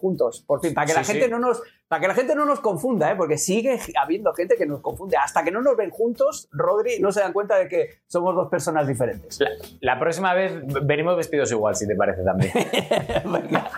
juntos, 0.00 0.42
por 0.46 0.60
fin, 0.60 0.74
para 0.74 0.86
que 0.86 0.94
la 0.94 1.04
gente 1.04 1.28
no 1.28 1.38
nos 1.38 1.62
para 1.88 2.00
que 2.00 2.08
la 2.08 2.14
gente 2.14 2.34
no 2.34 2.44
nos 2.44 2.60
confunda, 2.60 3.10
¿eh? 3.10 3.16
porque 3.16 3.38
sigue 3.38 3.78
habiendo 4.00 4.32
gente 4.34 4.56
que 4.56 4.66
nos 4.66 4.80
confunde. 4.80 5.16
Hasta 5.16 5.44
que 5.44 5.50
no 5.50 5.62
nos 5.62 5.76
ven 5.76 5.90
juntos, 5.90 6.48
Rodri, 6.50 6.98
no 7.00 7.12
se 7.12 7.20
dan 7.20 7.32
cuenta 7.32 7.56
de 7.56 7.68
que 7.68 8.00
somos 8.06 8.34
dos 8.34 8.48
personas 8.48 8.86
diferentes. 8.86 9.38
La, 9.80 9.98
próxima 9.98 10.34
vez 10.34 10.52
venimos 10.82 11.16
vestidos 11.16 11.50
igual, 11.52 11.76
si 11.76 11.86
te 11.86 11.94
parece 11.94 12.22
también. 12.22 12.52
Venga. 13.24 13.70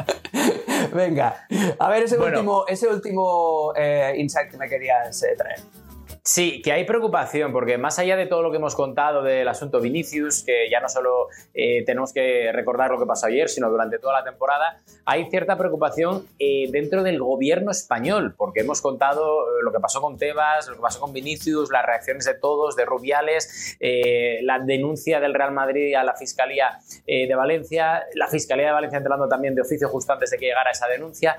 Venga. 0.94 1.46
A 1.78 1.90
ver, 1.90 2.04
ese 2.04 2.18
último, 2.18 2.64
ese 2.66 2.88
último 2.88 3.72
eh, 3.76 4.14
insight 4.16 4.50
que 4.50 4.56
me 4.56 4.68
querías 4.68 5.22
eh, 5.22 5.34
traer. 5.36 5.60
Sí, 6.28 6.60
que 6.60 6.72
hay 6.72 6.84
preocupación, 6.84 7.52
porque 7.52 7.78
más 7.78 7.98
allá 7.98 8.14
de 8.14 8.26
todo 8.26 8.42
lo 8.42 8.50
que 8.50 8.58
hemos 8.58 8.74
contado 8.74 9.22
del 9.22 9.48
asunto 9.48 9.80
Vinicius, 9.80 10.42
que 10.44 10.68
ya 10.70 10.78
no 10.78 10.90
solo 10.90 11.28
eh, 11.54 11.86
tenemos 11.86 12.12
que 12.12 12.52
recordar 12.52 12.90
lo 12.90 12.98
que 12.98 13.06
pasó 13.06 13.28
ayer, 13.28 13.48
sino 13.48 13.70
durante 13.70 13.98
toda 13.98 14.12
la 14.12 14.24
temporada, 14.24 14.78
hay 15.06 15.30
cierta 15.30 15.56
preocupación 15.56 16.26
eh, 16.38 16.68
dentro 16.70 17.02
del 17.02 17.18
gobierno 17.18 17.70
español, 17.70 18.34
porque 18.36 18.60
hemos 18.60 18.82
contado 18.82 19.44
eh, 19.44 19.62
lo 19.62 19.72
que 19.72 19.80
pasó 19.80 20.02
con 20.02 20.18
Tebas, 20.18 20.68
lo 20.68 20.74
que 20.74 20.82
pasó 20.82 21.00
con 21.00 21.14
Vinicius, 21.14 21.70
las 21.70 21.86
reacciones 21.86 22.26
de 22.26 22.34
todos, 22.34 22.76
de 22.76 22.84
Rubiales, 22.84 23.78
la 24.42 24.58
denuncia 24.58 25.20
del 25.20 25.32
Real 25.32 25.52
Madrid 25.52 25.94
a 25.94 26.04
la 26.04 26.14
Fiscalía 26.14 26.78
de 27.06 27.34
Valencia, 27.34 28.04
la 28.14 28.28
Fiscalía 28.28 28.66
de 28.66 28.72
Valencia 28.72 28.98
entrando 28.98 29.28
también 29.28 29.54
de 29.54 29.62
oficio 29.62 29.88
justo 29.88 30.12
antes 30.12 30.30
de 30.30 30.36
que 30.36 30.44
llegara 30.44 30.72
esa 30.72 30.88
denuncia, 30.88 31.38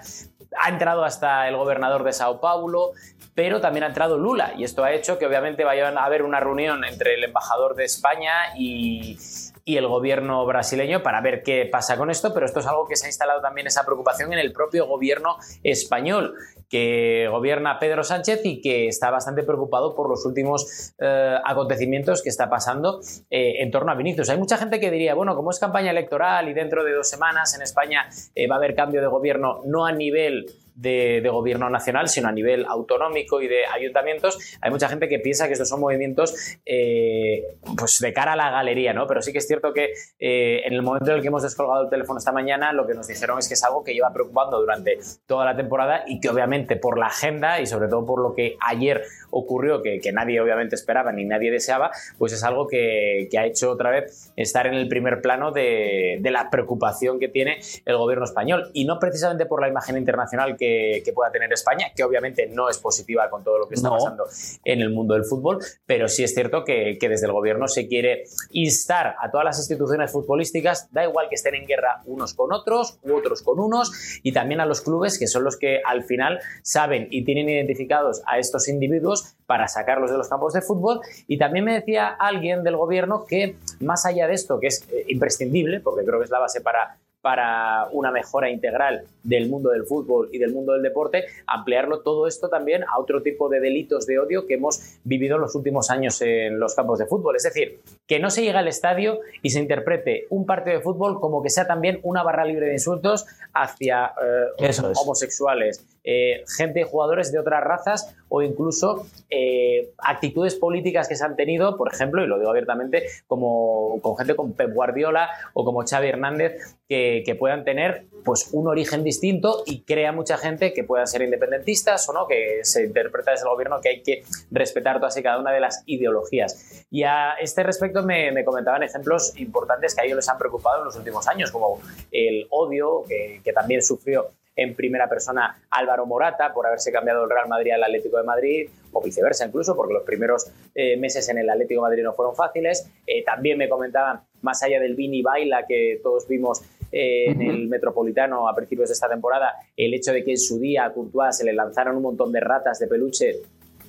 ha 0.58 0.70
entrado 0.70 1.04
hasta 1.04 1.48
el 1.48 1.56
gobernador 1.56 2.04
de 2.04 2.14
Sao 2.14 2.42
Paulo, 2.42 2.94
pero 3.36 3.61
también 3.61 3.84
ha 3.84 3.88
entrado 3.88 4.17
Lula 4.17 4.53
y 4.57 4.63
esto 4.63 4.84
ha 4.84 4.91
hecho 4.91 5.17
que 5.17 5.25
obviamente 5.25 5.63
vaya 5.63 5.89
a 5.89 6.05
haber 6.05 6.23
una 6.23 6.39
reunión 6.39 6.84
entre 6.86 7.15
el 7.15 7.23
embajador 7.23 7.75
de 7.75 7.86
España 7.86 8.34
y, 8.57 9.17
el 9.65 9.88
gobierno 9.88 10.47
brasileño 10.47 11.03
para 11.03 11.21
ver 11.21 11.43
qué 11.43 11.69
pasa 11.71 11.95
con 11.95 12.09
esto, 12.09 12.34
pero 12.34 12.47
esto 12.47 12.59
es 12.59 12.65
algo 12.65 12.88
que 12.88 12.95
se 12.95 13.05
ha 13.05 13.09
instalado 13.09 13.39
también 13.39 13.67
esa 13.67 13.86
preocupación 13.86 14.34
en 14.34 14.39
el 14.39 14.51
propio 14.51 14.88
gobierno 14.88 15.38
español 15.61 16.34
que 16.69 17.27
gobierna 17.30 17.77
Pedro 17.77 18.03
Sánchez 18.03 18.41
y 18.45 18.61
que 18.61 18.88
está 18.88 19.11
bastante 19.11 19.43
preocupado 19.43 19.95
por 19.95 20.09
los 20.09 20.25
últimos 20.25 20.95
eh, 20.99 21.38
acontecimientos 21.45 22.23
que 22.23 22.30
está 22.30 22.49
pasando 22.49 22.99
eh, 23.30 23.61
en 23.61 23.69
torno 23.69 23.91
a 23.91 23.95
Vinicius. 23.95 24.30
Hay 24.30 24.39
mucha 24.39 24.57
gente 24.57 24.80
que 24.80 24.89
diría, 24.89 25.13
bueno, 25.13 25.36
como 25.36 25.51
es 25.51 25.59
campaña 25.59 25.91
electoral 25.91 26.49
y 26.49 26.53
dentro 26.53 26.84
de 26.84 26.93
dos 26.93 27.07
semanas 27.07 27.55
en 27.55 27.61
España 27.61 28.09
eh, 28.34 28.47
va 28.47 28.55
a 28.55 28.57
haber 28.57 28.73
cambio 28.73 29.01
de 29.01 29.07
gobierno, 29.07 29.61
no 29.65 29.86
a 29.86 29.91
nivel 29.91 30.47
de, 30.80 31.30
gobierno 31.30 31.69
nacional, 31.69 32.09
sino 32.09 32.27
a 32.27 32.32
nivel 32.32 32.65
autonómico 32.65 33.41
y 33.41 33.47
de 33.47 33.65
ayuntamientos, 33.65 34.38
hay 34.61 34.71
mucha 34.71 34.89
gente 34.89 35.07
que 35.07 35.19
piensa 35.19 35.47
que 35.47 35.53
estos 35.53 35.69
son 35.69 35.80
movimientos 35.80 36.34
eh, 36.65 37.43
pues 37.77 37.99
de 37.99 38.13
cara 38.13 38.34
a 38.34 38.36
la 38.36 38.49
galería, 38.49 38.93
¿no? 38.93 39.05
Pero 39.07 39.21
sí 39.21 39.32
que 39.32 39.38
es 39.38 39.47
cierto 39.47 39.73
que 39.73 39.93
eh, 40.19 40.61
en 40.65 40.73
el 40.73 40.82
momento 40.82 41.11
en 41.11 41.17
el 41.17 41.21
que 41.21 41.27
hemos 41.27 41.43
descolgado 41.43 41.84
el 41.84 41.89
teléfono 41.89 42.17
esta 42.17 42.32
mañana, 42.32 42.73
lo 42.73 42.88
que 42.88 42.93
nos 42.93 43.07
dijeron 43.07 43.38
es 43.39 43.47
que 43.47 43.53
es 43.53 43.63
algo 43.63 43.84
que 43.84 43.93
lleva 43.93 44.11
preocupando 44.11 44.59
durante 44.59 44.97
toda 45.27 45.45
la 45.45 45.55
temporada 45.55 46.03
y 46.07 46.19
que 46.19 46.30
obviamente 46.30 46.75
por 46.75 46.97
la 46.97 47.07
agenda 47.07 47.61
y 47.61 47.67
sobre 47.67 47.88
todo 47.88 48.05
por 48.05 48.21
lo 48.21 48.34
que 48.34 48.57
ayer 48.59 49.03
ocurrió, 49.32 49.82
que, 49.82 49.99
nadie 50.11 50.41
obviamente 50.41 50.75
esperaba 50.75 51.11
ni 51.11 51.25
nadie 51.25 51.51
deseaba, 51.51 51.91
pues 52.17 52.34
es 52.34 52.43
algo 52.43 52.67
que, 52.67 53.30
ha 53.38 53.45
hecho 53.45 53.71
otra 53.71 53.91
vez 53.91 54.34
estar 54.36 54.67
en 54.67 54.73
el 54.73 54.88
primer 54.88 55.21
plano 55.21 55.51
de, 55.51 56.19
la 56.30 56.49
preocupación 56.51 57.19
que 57.19 57.27
tiene 57.27 57.59
el 57.86 57.97
gobierno 57.97 58.25
español. 58.25 58.69
Y 58.73 58.86
no 58.86 58.99
precisamente 58.99 59.45
por 59.45 59.61
la 59.61 59.67
imagen 59.67 59.97
internacional 59.97 60.57
que, 60.57 60.68
pueda 61.13 61.32
tener 61.32 61.51
España, 61.51 61.88
que 61.95 62.03
obviamente 62.03 62.47
no 62.47 62.70
es 62.70 62.78
positiva 62.78 63.30
con 63.30 63.43
todo 63.43 63.57
lo 63.57 63.67
que 63.67 63.76
está 63.76 63.89
pasando 63.89 64.26
en 64.63 64.82
el 64.82 64.89
mundo 64.89 65.13
del 65.13 65.26
fútbol, 65.26 65.59
pero 65.86 66.07
sí 66.07 66.24
es 66.24 66.34
cierto 66.34 66.63
que, 66.63 66.97
que 66.99 67.09
desde 67.09 67.26
el 67.26 67.34
gobierno 67.34 67.67
se 67.67 67.88
quiere 67.88 68.24
instar 68.51 69.15
a 69.20 69.32
todas 69.32 69.45
las 69.45 69.57
instituciones 69.57 70.11
futbolísticas, 70.11 70.91
da 70.91 71.03
igual 71.03 71.28
que 71.30 71.36
estén 71.36 71.55
en 71.55 71.65
guerra 71.65 72.01
unos 72.05 72.34
con 72.34 72.53
otros 72.53 72.99
u 73.03 73.15
otros 73.15 73.41
con 73.41 73.59
unos, 73.59 74.20
y 74.24 74.32
también 74.32 74.61
a 74.61 74.65
los 74.65 74.82
clubes 74.82 75.17
que 75.17 75.28
son 75.28 75.43
los 75.43 75.57
que 75.57 75.82
al 75.86 76.03
final 76.03 76.39
saben 76.61 77.07
y 77.11 77.24
tienen 77.24 77.49
identificados 77.49 78.22
a 78.26 78.39
estos 78.39 78.67
individuos 78.67 79.36
para 79.45 79.67
sacarlos 79.67 80.11
de 80.11 80.17
los 80.17 80.30
campos 80.30 80.53
de 80.53 80.61
fútbol. 80.61 81.01
Y 81.28 81.38
también 81.38 81.65
me 81.65 81.74
decía 81.74 82.07
alguien 82.07 82.63
del 82.63 82.76
gobierno 82.76 83.26
que 83.26 83.55
más 83.80 84.05
allá 84.05 84.28
de 84.28 84.34
esto, 84.34 84.59
que 84.59 84.67
es 84.67 84.88
eh, 84.91 85.05
imprescindible, 85.07 85.80
porque 85.80 86.05
creo 86.05 86.20
que 86.20 86.26
es 86.26 86.32
la 86.32 86.39
base 86.39 86.61
para 86.61 86.97
para 87.30 87.89
una 87.91 88.09
mejora 88.09 88.49
integral 88.49 89.03
del 89.21 89.49
mundo 89.49 89.69
del 89.69 89.86
fútbol 89.86 90.30
y 90.32 90.39
del 90.39 90.51
mundo 90.51 90.73
del 90.73 90.82
deporte, 90.82 91.25
ampliarlo 91.45 91.99
todo 91.99 92.25
esto 92.25 92.49
también 92.49 92.84
a 92.86 92.97
otro 92.97 93.21
tipo 93.21 93.49
de 93.49 93.59
delitos 93.59 94.07
de 94.07 94.17
odio 94.17 94.47
que 94.47 94.55
hemos 94.55 94.97
vivido 95.03 95.36
en 95.36 95.41
los 95.43 95.53
últimos 95.53 95.91
años 95.91 96.19
en 96.23 96.59
los 96.59 96.73
campos 96.73 96.97
de 96.97 97.05
fútbol. 97.05 97.36
Es 97.36 97.43
decir, 97.43 97.82
que 98.07 98.17
no 98.17 98.32
se 98.32 98.41
llegue 98.41 98.57
al 98.57 98.67
estadio 98.67 99.19
y 99.43 99.51
se 99.51 99.59
interprete 99.59 100.25
un 100.32 100.47
partido 100.47 100.77
de 100.77 100.82
fútbol 100.82 101.19
como 101.19 101.43
que 101.43 101.51
sea 101.51 101.67
también 101.67 101.99
una 102.01 102.23
barra 102.23 102.45
libre 102.45 102.65
de 102.65 102.73
insultos 102.73 103.27
hacia 103.53 104.13
eh, 104.59 104.71
homosexuales, 104.99 105.86
eh, 106.03 106.43
gente, 106.57 106.84
jugadores 106.84 107.32
de 107.32 107.38
otras 107.38 107.63
razas 107.63 108.15
o 108.30 108.41
incluso 108.41 109.05
eh, 109.30 109.91
actitudes 109.97 110.55
políticas 110.55 111.07
que 111.07 111.15
se 111.15 111.25
han 111.25 111.36
tenido, 111.36 111.77
por 111.77 111.93
ejemplo, 111.93 112.23
y 112.23 112.27
lo 112.27 112.39
digo 112.39 112.49
abiertamente, 112.49 113.03
como 113.27 113.99
con 114.01 114.17
gente 114.17 114.36
como 114.36 114.53
Pep 114.53 114.73
Guardiola 114.73 115.30
o 115.53 115.65
como 115.65 115.84
Xavi 115.86 116.07
Hernández, 116.07 116.77
que, 116.88 117.18
puedan 117.38 117.63
tener 117.63 118.05
pues 118.24 118.49
un 118.51 118.67
origen 118.67 119.03
distinto 119.03 119.63
y 119.65 119.84
crea 119.84 120.11
mucha 120.11 120.38
gente 120.38 120.74
que 120.74 120.84
puedan 120.84 121.07
ser 121.07 121.22
independentistas 121.22 122.07
o 122.09 122.13
no, 122.13 122.28
que 122.28 122.59
se 122.63 122.86
interpreta 122.86 123.32
desde 123.32 123.45
el 123.45 123.49
gobierno 123.49 123.80
que 123.82 123.89
hay 123.89 124.03
que 124.03 124.24
respetar 124.51 124.97
todas 124.97 125.15
y 125.17 125.24
cada 125.24 125.39
una 125.39 125.51
de 125.51 125.59
las 125.59 125.84
ideologías. 125.86 126.86
Y 126.89 127.03
a 127.03 127.34
este 127.34 127.63
respecto 127.63 128.03
me, 128.03 128.43
comentaban 128.43 128.84
ejemplos 128.84 129.34
importantes 129.38 129.95
que 129.95 130.01
a 130.01 130.05
ellos 130.05 130.17
les 130.17 130.30
han 130.30 130.38
preocupado 130.38 130.80
en 130.80 130.86
los 130.86 130.95
últimos 130.95 131.28
años, 131.28 131.51
como 131.51 131.80
el 132.11 132.47
odio 132.49 133.03
que, 133.07 133.41
que 133.43 133.53
también 133.53 133.82
sufrió 133.82 134.32
en 134.55 134.76
primera 134.76 135.07
persona 135.07 135.61
Álvaro 135.70 136.05
Morata 136.05 136.53
por 136.53 136.67
haberse 136.67 136.91
cambiado 136.91 137.24
el 137.24 137.30
Real 137.30 137.47
Madrid 137.47 137.72
al 137.72 137.84
Atlético 137.84 138.17
de 138.17 138.24
Madrid, 138.24 138.70
o 138.91 139.01
viceversa 139.01 139.45
incluso, 139.45 139.76
porque 139.76 139.93
los 139.93 140.03
primeros 140.03 140.51
eh, 140.76 140.97
meses 140.97 141.30
en 141.30 141.38
el 141.38 141.49
Atlético 141.49 141.82
de 141.82 141.89
Madrid 141.89 142.03
no 142.03 142.13
fueron 142.13 142.36
fáciles. 142.36 142.89
Eh, 143.07 143.24
también 143.24 143.57
me 143.57 143.70
comentaban, 143.70 144.22
más 144.41 144.61
allá 144.63 144.80
del 144.80 144.95
Vini 144.95 145.22
Baila 145.22 145.65
que 145.67 145.99
todos 146.03 146.28
vimos 146.28 146.61
eh, 146.61 146.78
en 146.92 147.42
el 147.42 147.68
Metropolitano 147.68 148.48
a 148.48 148.56
principios 148.56 148.90
de 148.90 148.94
esta 148.94 149.10
temporada, 149.10 149.54
el 149.76 149.94
hecho 149.94 150.12
de 150.12 150.24
que 150.24 150.32
en 150.32 150.40
su 150.40 150.60
día 150.60 150.86
a 150.86 150.94
Courtois 150.94 151.38
se 151.38 151.46
le 151.46 151.54
lanzaron 151.54 151.96
un 151.96 152.04
montón 152.04 152.32
de 152.32 152.40
ratas 152.40 152.80
de 152.80 152.88
peluche 152.88 153.42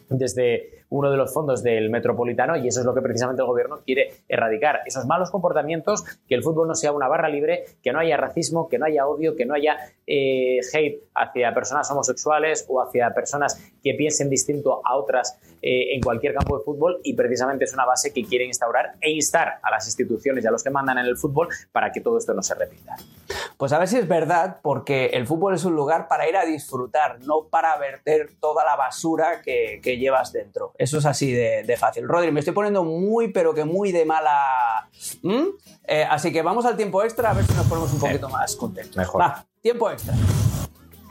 desde 0.08 0.79
uno 0.90 1.10
de 1.10 1.16
los 1.16 1.32
fondos 1.32 1.62
del 1.62 1.88
Metropolitano 1.88 2.56
y 2.56 2.68
eso 2.68 2.80
es 2.80 2.86
lo 2.86 2.94
que 2.94 3.00
precisamente 3.00 3.42
el 3.42 3.48
gobierno 3.48 3.80
quiere 3.84 4.12
erradicar. 4.28 4.80
Esos 4.84 5.06
malos 5.06 5.30
comportamientos, 5.30 6.04
que 6.28 6.34
el 6.34 6.42
fútbol 6.42 6.68
no 6.68 6.74
sea 6.74 6.92
una 6.92 7.08
barra 7.08 7.28
libre, 7.28 7.64
que 7.82 7.92
no 7.92 8.00
haya 8.00 8.16
racismo, 8.16 8.68
que 8.68 8.78
no 8.78 8.86
haya 8.86 9.06
odio, 9.06 9.36
que 9.36 9.46
no 9.46 9.54
haya 9.54 9.76
eh, 10.06 10.58
hate 10.72 11.04
hacia 11.14 11.54
personas 11.54 11.90
homosexuales 11.90 12.66
o 12.68 12.82
hacia 12.82 13.14
personas 13.14 13.60
que 13.82 13.94
piensen 13.94 14.28
distinto 14.28 14.82
a 14.84 14.96
otras 14.96 15.38
eh, 15.62 15.94
en 15.94 16.00
cualquier 16.00 16.34
campo 16.34 16.58
de 16.58 16.64
fútbol 16.64 17.00
y 17.04 17.14
precisamente 17.14 17.64
es 17.64 17.72
una 17.72 17.84
base 17.84 18.12
que 18.12 18.24
quiere 18.24 18.44
instaurar 18.44 18.94
e 19.00 19.10
instar 19.10 19.60
a 19.62 19.70
las 19.70 19.86
instituciones 19.86 20.44
y 20.44 20.48
a 20.48 20.50
los 20.50 20.64
que 20.64 20.70
mandan 20.70 20.98
en 20.98 21.06
el 21.06 21.16
fútbol 21.16 21.48
para 21.70 21.92
que 21.92 22.00
todo 22.00 22.18
esto 22.18 22.34
no 22.34 22.42
se 22.42 22.54
repita. 22.54 22.96
Pues 23.56 23.72
a 23.72 23.78
ver 23.78 23.86
si 23.86 23.98
es 23.98 24.08
verdad, 24.08 24.58
porque 24.62 25.06
el 25.06 25.26
fútbol 25.26 25.54
es 25.54 25.64
un 25.64 25.76
lugar 25.76 26.08
para 26.08 26.28
ir 26.28 26.36
a 26.36 26.44
disfrutar, 26.44 27.20
no 27.20 27.44
para 27.44 27.76
verter 27.76 28.30
toda 28.40 28.64
la 28.64 28.74
basura 28.74 29.42
que 29.42 29.98
llevas 29.98 30.32
dentro. 30.32 30.72
Eso 30.80 30.96
es 30.96 31.04
así 31.04 31.30
de, 31.30 31.76
fácil. 31.76 32.08
Rodri, 32.08 32.32
me 32.32 32.40
estoy 32.40 32.54
poniendo 32.54 32.82
muy, 32.84 33.28
pero 33.32 33.52
que 33.52 33.66
muy 33.66 33.92
de 33.92 34.06
mala. 34.06 34.88
¿Mm? 35.22 35.48
Eh, 35.86 36.06
así 36.08 36.32
que 36.32 36.40
vamos 36.40 36.64
al 36.64 36.78
tiempo 36.78 37.02
extra 37.02 37.30
a 37.30 37.34
ver 37.34 37.44
si 37.44 37.52
nos 37.52 37.66
ponemos 37.66 37.92
un 37.92 38.00
poquito 38.00 38.30
más 38.30 38.56
contentos. 38.56 38.96
Mejor. 38.96 39.20
Va, 39.20 39.44
tiempo 39.60 39.90
extra. 39.90 40.14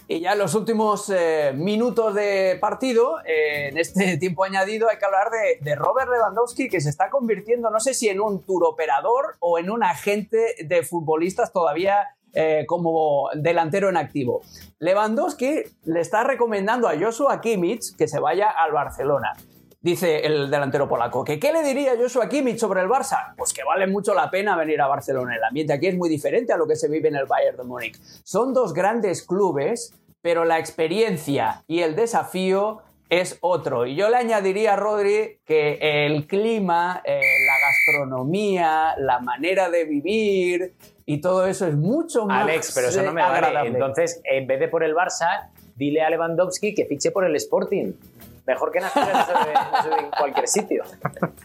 Y 0.08 0.22
ya 0.22 0.34
en 0.34 0.40
los 0.40 0.56
últimos 0.56 1.12
eh, 1.16 1.54
minutos 1.56 2.16
de 2.16 2.58
partido, 2.60 3.20
eh, 3.28 3.68
en 3.70 3.78
este 3.78 4.18
tiempo 4.20 4.44
añadido, 4.44 4.90
hay 4.90 4.98
que 4.98 5.06
hablar 5.06 5.30
de, 5.30 5.64
de, 5.64 5.76
Robert 5.76 6.10
Lewandowski, 6.10 6.68
que 6.68 6.82
se 6.82 6.90
está 6.90 7.12
convirtiendo, 7.12 7.70
no 7.70 7.80
sé 7.80 7.94
si 7.94 8.10
en 8.10 8.22
un 8.22 8.44
tour 8.44 8.64
operador 8.66 9.38
o 9.40 9.60
en 9.60 9.70
un 9.70 9.84
agente 9.84 10.56
de 10.66 10.82
futbolistas 10.82 11.54
todavía 11.54 12.08
eh, 12.34 12.66
como 12.68 13.30
delantero 13.34 13.90
en 13.90 13.98
activo. 13.98 14.42
Lewandowski 14.78 15.64
le 15.86 16.00
está 16.00 16.24
recomendando 16.24 16.88
a 16.88 16.94
Joshua 16.96 17.42
Kimmich 17.42 17.96
que 17.98 18.08
se 18.08 18.20
vaya 18.20 18.50
al 18.50 18.72
Barcelona. 18.72 19.36
Dice 19.82 20.26
el 20.26 20.52
delantero 20.52 20.90
polaco, 20.90 21.24
que 21.24 21.40
¿qué 21.40 21.54
le 21.54 21.64
diría 21.64 21.94
Joshua 21.98 22.28
Kimmich 22.28 22.58
sobre 22.58 22.82
el 22.82 22.90
Barça? 22.90 23.34
Pues 23.38 23.54
que 23.54 23.64
vale 23.64 23.88
mucho 23.88 24.14
la 24.14 24.30
pena 24.30 24.58
venir 24.58 24.82
a 24.82 24.88
Barcelona. 24.88 25.38
El 25.38 25.44
ambiente 25.44 25.72
aquí 25.72 25.88
es 25.88 25.96
muy 25.96 26.10
diferente 26.10 26.52
a 26.52 26.58
lo 26.58 26.68
que 26.68 26.76
se 26.76 26.90
vive 26.90 27.08
en 27.08 27.16
el 27.16 27.26
Bayern 27.26 27.56
de 27.56 27.64
Múnich. 27.64 27.98
Son 28.26 28.54
dos 28.54 28.74
grandes 28.74 29.26
clubes, 29.26 29.94
pero 30.22 30.44
la 30.44 30.60
experiencia 30.60 31.64
y 31.66 31.80
el 31.80 31.96
desafío 31.96 32.82
es 33.08 33.38
otro. 33.40 33.86
Y 33.86 33.96
yo 33.96 34.10
le 34.10 34.18
añadiría 34.18 34.74
a 34.74 34.76
Rodri 34.76 35.40
que 35.46 35.80
el 36.06 36.28
clima, 36.28 37.02
eh, 37.06 37.22
la 37.46 37.54
gastronomía, 37.68 38.96
la 38.98 39.20
manera 39.20 39.70
de 39.70 39.86
vivir, 39.86 40.74
y 41.06 41.22
todo 41.22 41.48
eso 41.48 41.66
es 41.66 41.76
mucho 41.76 42.26
más 42.26 42.44
Alex, 42.44 42.74
pero 42.76 42.90
eso 42.90 43.02
no 43.02 43.14
me 43.14 43.22
agrada. 43.22 43.66
Entonces, 43.66 44.22
en 44.26 44.46
vez 44.46 44.60
de 44.60 44.68
por 44.68 44.84
el 44.84 44.94
Barça, 44.94 45.50
dile 45.76 46.02
a 46.02 46.10
Lewandowski 46.10 46.76
que 46.76 46.86
fiche 46.86 47.12
por 47.12 47.26
el 47.26 47.36
Sporting. 47.38 47.94
Mejor 48.50 48.72
que 48.72 48.80
nacer 48.80 49.04
en 50.00 50.10
cualquier 50.10 50.48
sitio. 50.48 50.84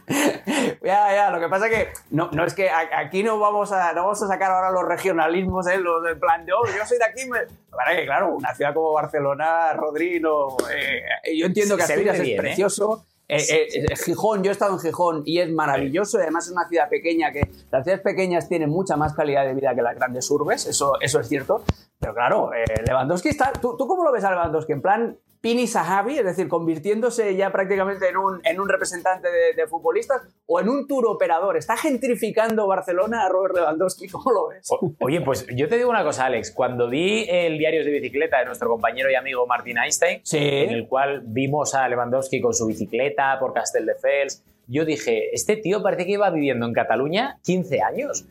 ya, 0.81 1.13
ya, 1.13 1.29
lo 1.29 1.39
que 1.39 1.47
pasa 1.47 1.67
es 1.67 1.71
que 1.71 1.93
no, 2.09 2.31
no 2.31 2.43
es 2.43 2.55
que 2.55 2.67
aquí 2.71 3.21
no 3.21 3.37
vamos 3.37 3.71
a, 3.71 3.93
no 3.93 4.05
vamos 4.05 4.23
a 4.23 4.27
sacar 4.27 4.49
ahora 4.49 4.71
los 4.71 4.87
regionalismos, 4.87 5.67
¿eh? 5.67 5.77
los 5.77 6.01
del 6.01 6.17
plan 6.17 6.43
de, 6.47 6.53
oh, 6.53 6.65
yo 6.65 6.83
soy 6.83 6.97
de 6.97 7.05
aquí. 7.05 7.29
Me... 7.29 7.41
que, 7.95 8.05
claro, 8.05 8.33
una 8.33 8.55
ciudad 8.55 8.73
como 8.73 8.91
Barcelona, 8.91 9.73
Rodrigo, 9.73 10.57
eh, 10.75 11.03
yo 11.37 11.45
entiendo 11.45 11.77
que 11.77 11.83
Asturias 11.83 12.17
es 12.17 12.27
¿eh? 12.27 12.35
precioso. 12.39 13.05
Eh, 13.27 13.37
eh, 13.37 13.67
eh, 13.73 13.95
Gijón, 13.95 14.43
yo 14.43 14.51
he 14.51 14.51
estado 14.51 14.73
en 14.73 14.79
Gijón 14.79 15.23
y 15.25 15.39
es 15.39 15.49
maravilloso 15.49 16.19
además 16.19 16.45
es 16.45 16.51
una 16.51 16.67
ciudad 16.69 16.87
pequeña 16.89 17.31
que 17.31 17.49
las 17.71 17.83
ciudades 17.83 18.03
pequeñas 18.03 18.47
tienen 18.47 18.69
mucha 18.69 18.97
más 18.97 19.15
calidad 19.15 19.47
de 19.47 19.55
vida 19.55 19.73
que 19.73 19.81
las 19.81 19.95
grandes 19.95 20.29
urbes, 20.29 20.67
eso, 20.67 20.93
eso 21.01 21.19
es 21.19 21.27
cierto. 21.27 21.63
Pero 21.99 22.13
claro, 22.13 22.51
Lewandowski 22.85 23.29
está. 23.29 23.51
¿tú, 23.53 23.75
¿tú, 23.77 23.87
cómo 23.87 24.03
lo 24.03 24.11
ves 24.11 24.23
a 24.23 24.31
Lewandowski? 24.31 24.73
¿En 24.73 24.81
plan 24.81 25.17
Pini 25.45 25.67
Sahabi, 25.67 26.17
es 26.17 26.25
decir, 26.25 26.47
convirtiéndose 26.47 27.35
ya 27.35 27.51
prácticamente 27.51 28.09
en 28.09 28.17
un, 28.17 28.41
en 28.43 28.59
un 28.59 28.67
representante 28.67 29.27
de, 29.55 29.67
futbolistas 29.67 30.23
o 30.47 30.59
en 30.59 30.67
un 30.67 30.87
tour 30.87 31.05
operador. 31.05 31.55
¿Está 31.55 31.77
gentrificando 31.77 32.65
Barcelona 32.65 33.23
a 33.23 33.29
Robert 33.29 33.53
Lewandowski? 33.53 34.07
¿Cómo 34.09 34.31
lo 34.31 34.47
ves? 34.47 34.67
oye, 34.99 35.21
pues 35.21 35.45
yo 35.55 35.67
te 35.67 35.77
digo 35.77 35.91
una 35.91 36.03
cosa, 36.03 36.25
Alex. 36.25 36.51
Cuando 36.51 36.89
vi 36.89 37.27
el 37.29 37.59
diario 37.59 37.85
de 37.85 37.91
bicicleta 37.91 38.39
de 38.39 38.45
nuestro 38.45 38.67
compañero 38.69 39.11
y 39.11 39.13
amigo 39.13 39.45
Martin 39.45 39.77
Einstein, 39.77 40.23
en 40.31 40.71
el 40.71 40.87
cual 40.87 41.21
vimos 41.27 41.75
a 41.75 41.87
Lewandowski 41.87 42.41
con 42.41 42.55
su 42.55 42.65
bicicleta 42.65 43.37
por 43.39 43.53
Castelldefels, 43.53 44.43
yo 44.65 44.83
dije, 44.83 45.29
este 45.31 45.57
tío 45.57 45.83
parece 45.83 46.07
que 46.07 46.13
iba 46.13 46.27
viviendo 46.31 46.65
en 46.65 46.73
Cataluña 46.73 47.37
15 47.43 47.83
años. 47.83 48.25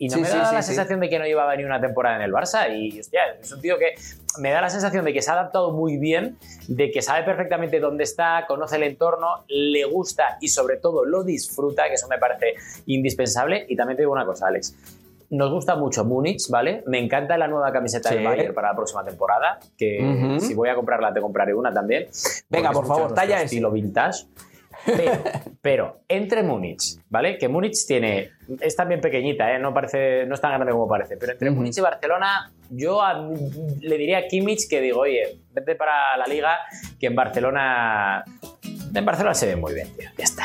Y 0.00 0.08
no 0.08 0.18
me 0.18 0.28
da 0.28 0.52
la 0.52 0.62
sensación 0.62 1.00
de 1.00 1.08
que 1.08 1.18
no 1.18 1.24
llevaba 1.24 1.56
ni 1.56 1.64
una 1.64 1.80
temporada 1.80 2.16
en 2.16 2.22
el 2.22 2.32
Barça. 2.32 2.72
Y 2.72 3.00
hostia, 3.00 3.20
es 3.40 3.50
un 3.52 3.60
tío 3.60 3.76
que 3.78 3.94
me 4.38 4.50
da 4.50 4.60
la 4.60 4.70
sensación 4.70 5.04
de 5.04 5.12
que 5.12 5.20
se 5.22 5.30
ha 5.30 5.34
adaptado 5.34 5.72
muy 5.72 5.96
bien, 5.96 6.38
de 6.68 6.92
que 6.92 7.02
sabe 7.02 7.24
perfectamente 7.24 7.80
dónde 7.80 8.04
está, 8.04 8.44
conoce 8.46 8.76
el 8.76 8.84
entorno, 8.84 9.44
le 9.48 9.84
gusta 9.84 10.38
y 10.40 10.48
sobre 10.48 10.76
todo 10.76 11.04
lo 11.04 11.24
disfruta, 11.24 11.88
que 11.88 11.94
eso 11.94 12.06
me 12.06 12.18
parece 12.18 12.54
indispensable. 12.86 13.66
Y 13.68 13.74
también 13.74 13.96
te 13.96 14.02
digo 14.02 14.12
una 14.12 14.24
cosa, 14.24 14.46
Alex. 14.46 14.76
Nos 15.30 15.50
gusta 15.50 15.74
mucho 15.74 16.04
Múnich, 16.04 16.48
¿vale? 16.48 16.82
Me 16.86 16.98
encanta 16.98 17.36
la 17.36 17.48
nueva 17.48 17.70
camiseta 17.72 18.10
del 18.10 18.24
Bayern 18.24 18.54
para 18.54 18.68
la 18.68 18.76
próxima 18.76 19.04
temporada, 19.04 19.58
que 19.76 20.38
si 20.40 20.54
voy 20.54 20.68
a 20.68 20.74
comprarla 20.74 21.12
te 21.12 21.20
compraré 21.20 21.52
una 21.52 21.74
también. 21.74 22.06
Venga, 22.48 22.70
por 22.70 22.86
favor, 22.86 23.12
talla 23.14 23.42
estilo 23.42 23.70
vintage. 23.70 24.26
Pero, 24.86 25.12
pero 25.60 26.00
entre 26.08 26.42
Múnich, 26.42 26.98
¿vale? 27.08 27.36
Que 27.38 27.48
Múnich 27.48 27.86
tiene. 27.86 28.30
Es 28.60 28.74
también 28.76 29.00
pequeñita, 29.00 29.52
¿eh? 29.54 29.58
No, 29.58 29.74
parece, 29.74 30.24
no 30.26 30.34
es 30.34 30.40
tan 30.40 30.52
grande 30.52 30.72
como 30.72 30.88
parece. 30.88 31.16
Pero 31.16 31.32
entre. 31.32 31.50
Múnich 31.50 31.76
y 31.78 31.80
Barcelona, 31.80 32.50
yo 32.70 33.02
a- 33.02 33.28
le 33.80 33.98
diría 33.98 34.18
a 34.18 34.26
Kimmich 34.28 34.68
que 34.68 34.80
digo, 34.80 35.00
oye, 35.00 35.38
vete 35.52 35.74
para 35.74 36.16
la 36.16 36.26
liga, 36.26 36.58
que 36.98 37.06
en 37.06 37.14
Barcelona. 37.14 38.24
En 38.94 39.04
Barcelona 39.04 39.34
se 39.34 39.46
ve 39.46 39.56
muy 39.56 39.74
bien, 39.74 39.88
tío. 39.96 40.08
Ya 40.16 40.24
está. 40.24 40.44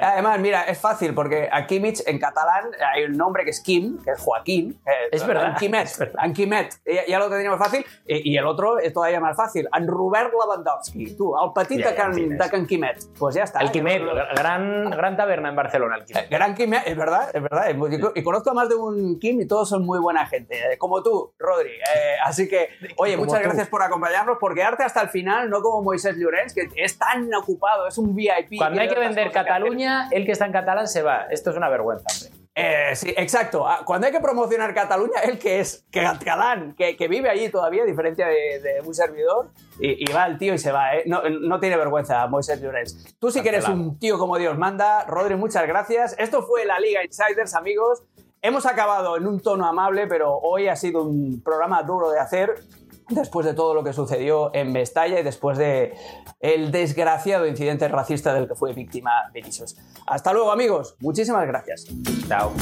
Además, 0.00 0.38
mira, 0.40 0.62
es 0.64 0.78
fácil 0.78 1.14
porque 1.14 1.48
a 1.50 1.66
Kimmich 1.66 2.02
en 2.06 2.18
catalán 2.18 2.64
hay 2.94 3.04
un 3.04 3.16
nombre 3.16 3.44
que 3.44 3.50
es 3.50 3.60
Kim, 3.60 3.98
que 4.02 4.12
es 4.12 4.20
Joaquín. 4.20 4.80
eh, 4.86 4.90
Es 5.12 5.26
verdad, 5.26 5.46
Anquimet, 5.46 5.84
es 5.86 5.98
verdad. 5.98 6.14
Anquimet. 6.18 6.74
Ya, 6.86 7.06
ya 7.06 7.18
lo 7.18 7.28
tendríamos 7.28 7.58
fácil. 7.58 7.84
Y, 8.06 8.32
y 8.32 8.36
el 8.36 8.46
otro 8.46 8.78
es 8.78 8.92
todavía 8.92 9.20
más 9.20 9.36
fácil. 9.36 9.68
En 9.76 9.86
Robert 9.86 10.30
Lewandowski. 10.32 11.16
Tú, 11.16 11.34
el 11.42 11.52
petit 11.52 11.84
de, 11.84 11.94
Can, 11.94 12.12
de. 12.12 12.50
Can 12.50 12.66
Quimet. 12.66 12.98
Pues 13.18 13.34
ya 13.34 13.44
está. 13.44 13.60
El 13.60 13.70
Quimet, 13.70 14.02
gran, 14.36 14.90
gran 14.90 15.16
taberna 15.16 15.48
en 15.48 15.56
Barcelona, 15.56 15.96
el 15.96 16.04
Quimet. 16.04 16.30
Gran 16.30 16.54
Kim, 16.54 16.72
es 16.74 16.96
verdad, 16.96 17.30
es 17.34 17.42
verdad. 17.42 17.66
Y 18.14 18.22
conozco 18.22 18.50
a 18.50 18.54
más 18.54 18.68
de 18.68 18.74
un 18.74 19.18
Kim 19.18 19.40
y 19.40 19.46
todos 19.46 19.68
son 19.68 19.84
muy 19.84 19.98
buena 19.98 20.26
gente, 20.26 20.56
eh, 20.72 20.78
como 20.78 21.02
tú, 21.02 21.32
Rodri. 21.38 21.70
Eh, 21.70 22.16
así 22.24 22.48
que, 22.48 22.68
oye, 22.96 23.14
Como 23.14 23.26
muchas 23.26 23.40
tú. 23.40 23.48
gracias 23.48 23.68
por 23.68 23.82
acompañarnos, 23.82 24.38
por 24.38 24.54
quedarte 24.54 24.82
hasta 24.84 25.00
el 25.02 25.08
final, 25.08 25.48
no 25.50 25.60
como 25.62 25.82
Moisés 25.82 26.16
Llorens, 26.16 26.54
que 26.54 26.68
es 26.76 26.98
tan 26.98 27.32
ocupado, 27.34 27.86
es 27.86 27.98
un 27.98 28.14
VIP. 28.14 28.58
Cuando 28.58 28.80
hay 28.80 28.88
que 28.88 28.98
vender 28.98 29.28
hacer. 29.28 29.32
Cataluña, 29.88 30.08
el 30.10 30.26
que 30.26 30.32
está 30.32 30.46
en 30.46 30.52
catalán 30.52 30.88
se 30.88 31.02
va. 31.02 31.26
Esto 31.30 31.50
es 31.50 31.56
una 31.56 31.68
vergüenza, 31.68 32.04
hombre. 32.12 32.38
Eh, 32.60 32.96
sí, 32.96 33.14
exacto. 33.16 33.68
Ah, 33.68 33.82
Cuando 33.84 34.08
hay 34.08 34.12
que 34.12 34.18
promocionar 34.18 34.74
Cataluña, 34.74 35.20
el 35.22 35.38
que 35.38 35.60
es 35.60 35.86
que 35.92 36.02
catalán, 36.02 36.74
que, 36.76 36.96
que 36.96 37.06
vive 37.06 37.30
allí 37.30 37.48
todavía, 37.50 37.84
a 37.84 37.86
diferencia 37.86 38.26
de, 38.26 38.60
de 38.60 38.80
un 38.84 38.92
servidor, 38.94 39.50
y, 39.78 40.02
y 40.10 40.12
va 40.12 40.26
el 40.26 40.38
tío 40.38 40.54
y 40.54 40.58
se 40.58 40.72
va. 40.72 40.96
¿eh? 40.96 41.04
No, 41.06 41.22
no 41.28 41.60
tiene 41.60 41.76
vergüenza, 41.76 42.26
Moisés 42.26 42.60
Llorens. 42.60 43.16
Tú 43.20 43.30
sí 43.30 43.42
que 43.42 43.50
eres 43.50 43.68
un 43.68 43.98
tío 44.00 44.18
como 44.18 44.36
Dios 44.38 44.58
manda. 44.58 45.04
Rodri, 45.04 45.36
muchas 45.36 45.68
gracias. 45.68 46.16
Esto 46.18 46.42
fue 46.42 46.64
la 46.64 46.80
Liga 46.80 47.04
Insiders, 47.04 47.54
amigos. 47.54 48.02
Hemos 48.42 48.66
acabado 48.66 49.16
en 49.16 49.26
un 49.26 49.40
tono 49.40 49.64
amable, 49.66 50.08
pero 50.08 50.36
hoy 50.36 50.68
ha 50.68 50.74
sido 50.74 51.04
un 51.04 51.40
programa 51.42 51.82
duro 51.84 52.10
de 52.10 52.18
hacer 52.18 52.54
después 53.08 53.46
de 53.46 53.54
todo 53.54 53.74
lo 53.74 53.84
que 53.84 53.92
sucedió 53.92 54.54
en 54.54 54.72
Mestalla 54.72 55.20
y 55.20 55.22
después 55.22 55.58
de 55.58 55.94
el 56.40 56.70
desgraciado 56.70 57.46
incidente 57.46 57.88
racista 57.88 58.34
del 58.34 58.48
que 58.48 58.54
fue 58.54 58.72
víctima 58.72 59.10
Vinicius. 59.32 59.76
Hasta 60.06 60.32
luego, 60.32 60.50
amigos. 60.50 60.96
Muchísimas 61.00 61.46
gracias. 61.46 61.86
Chao. 62.28 62.52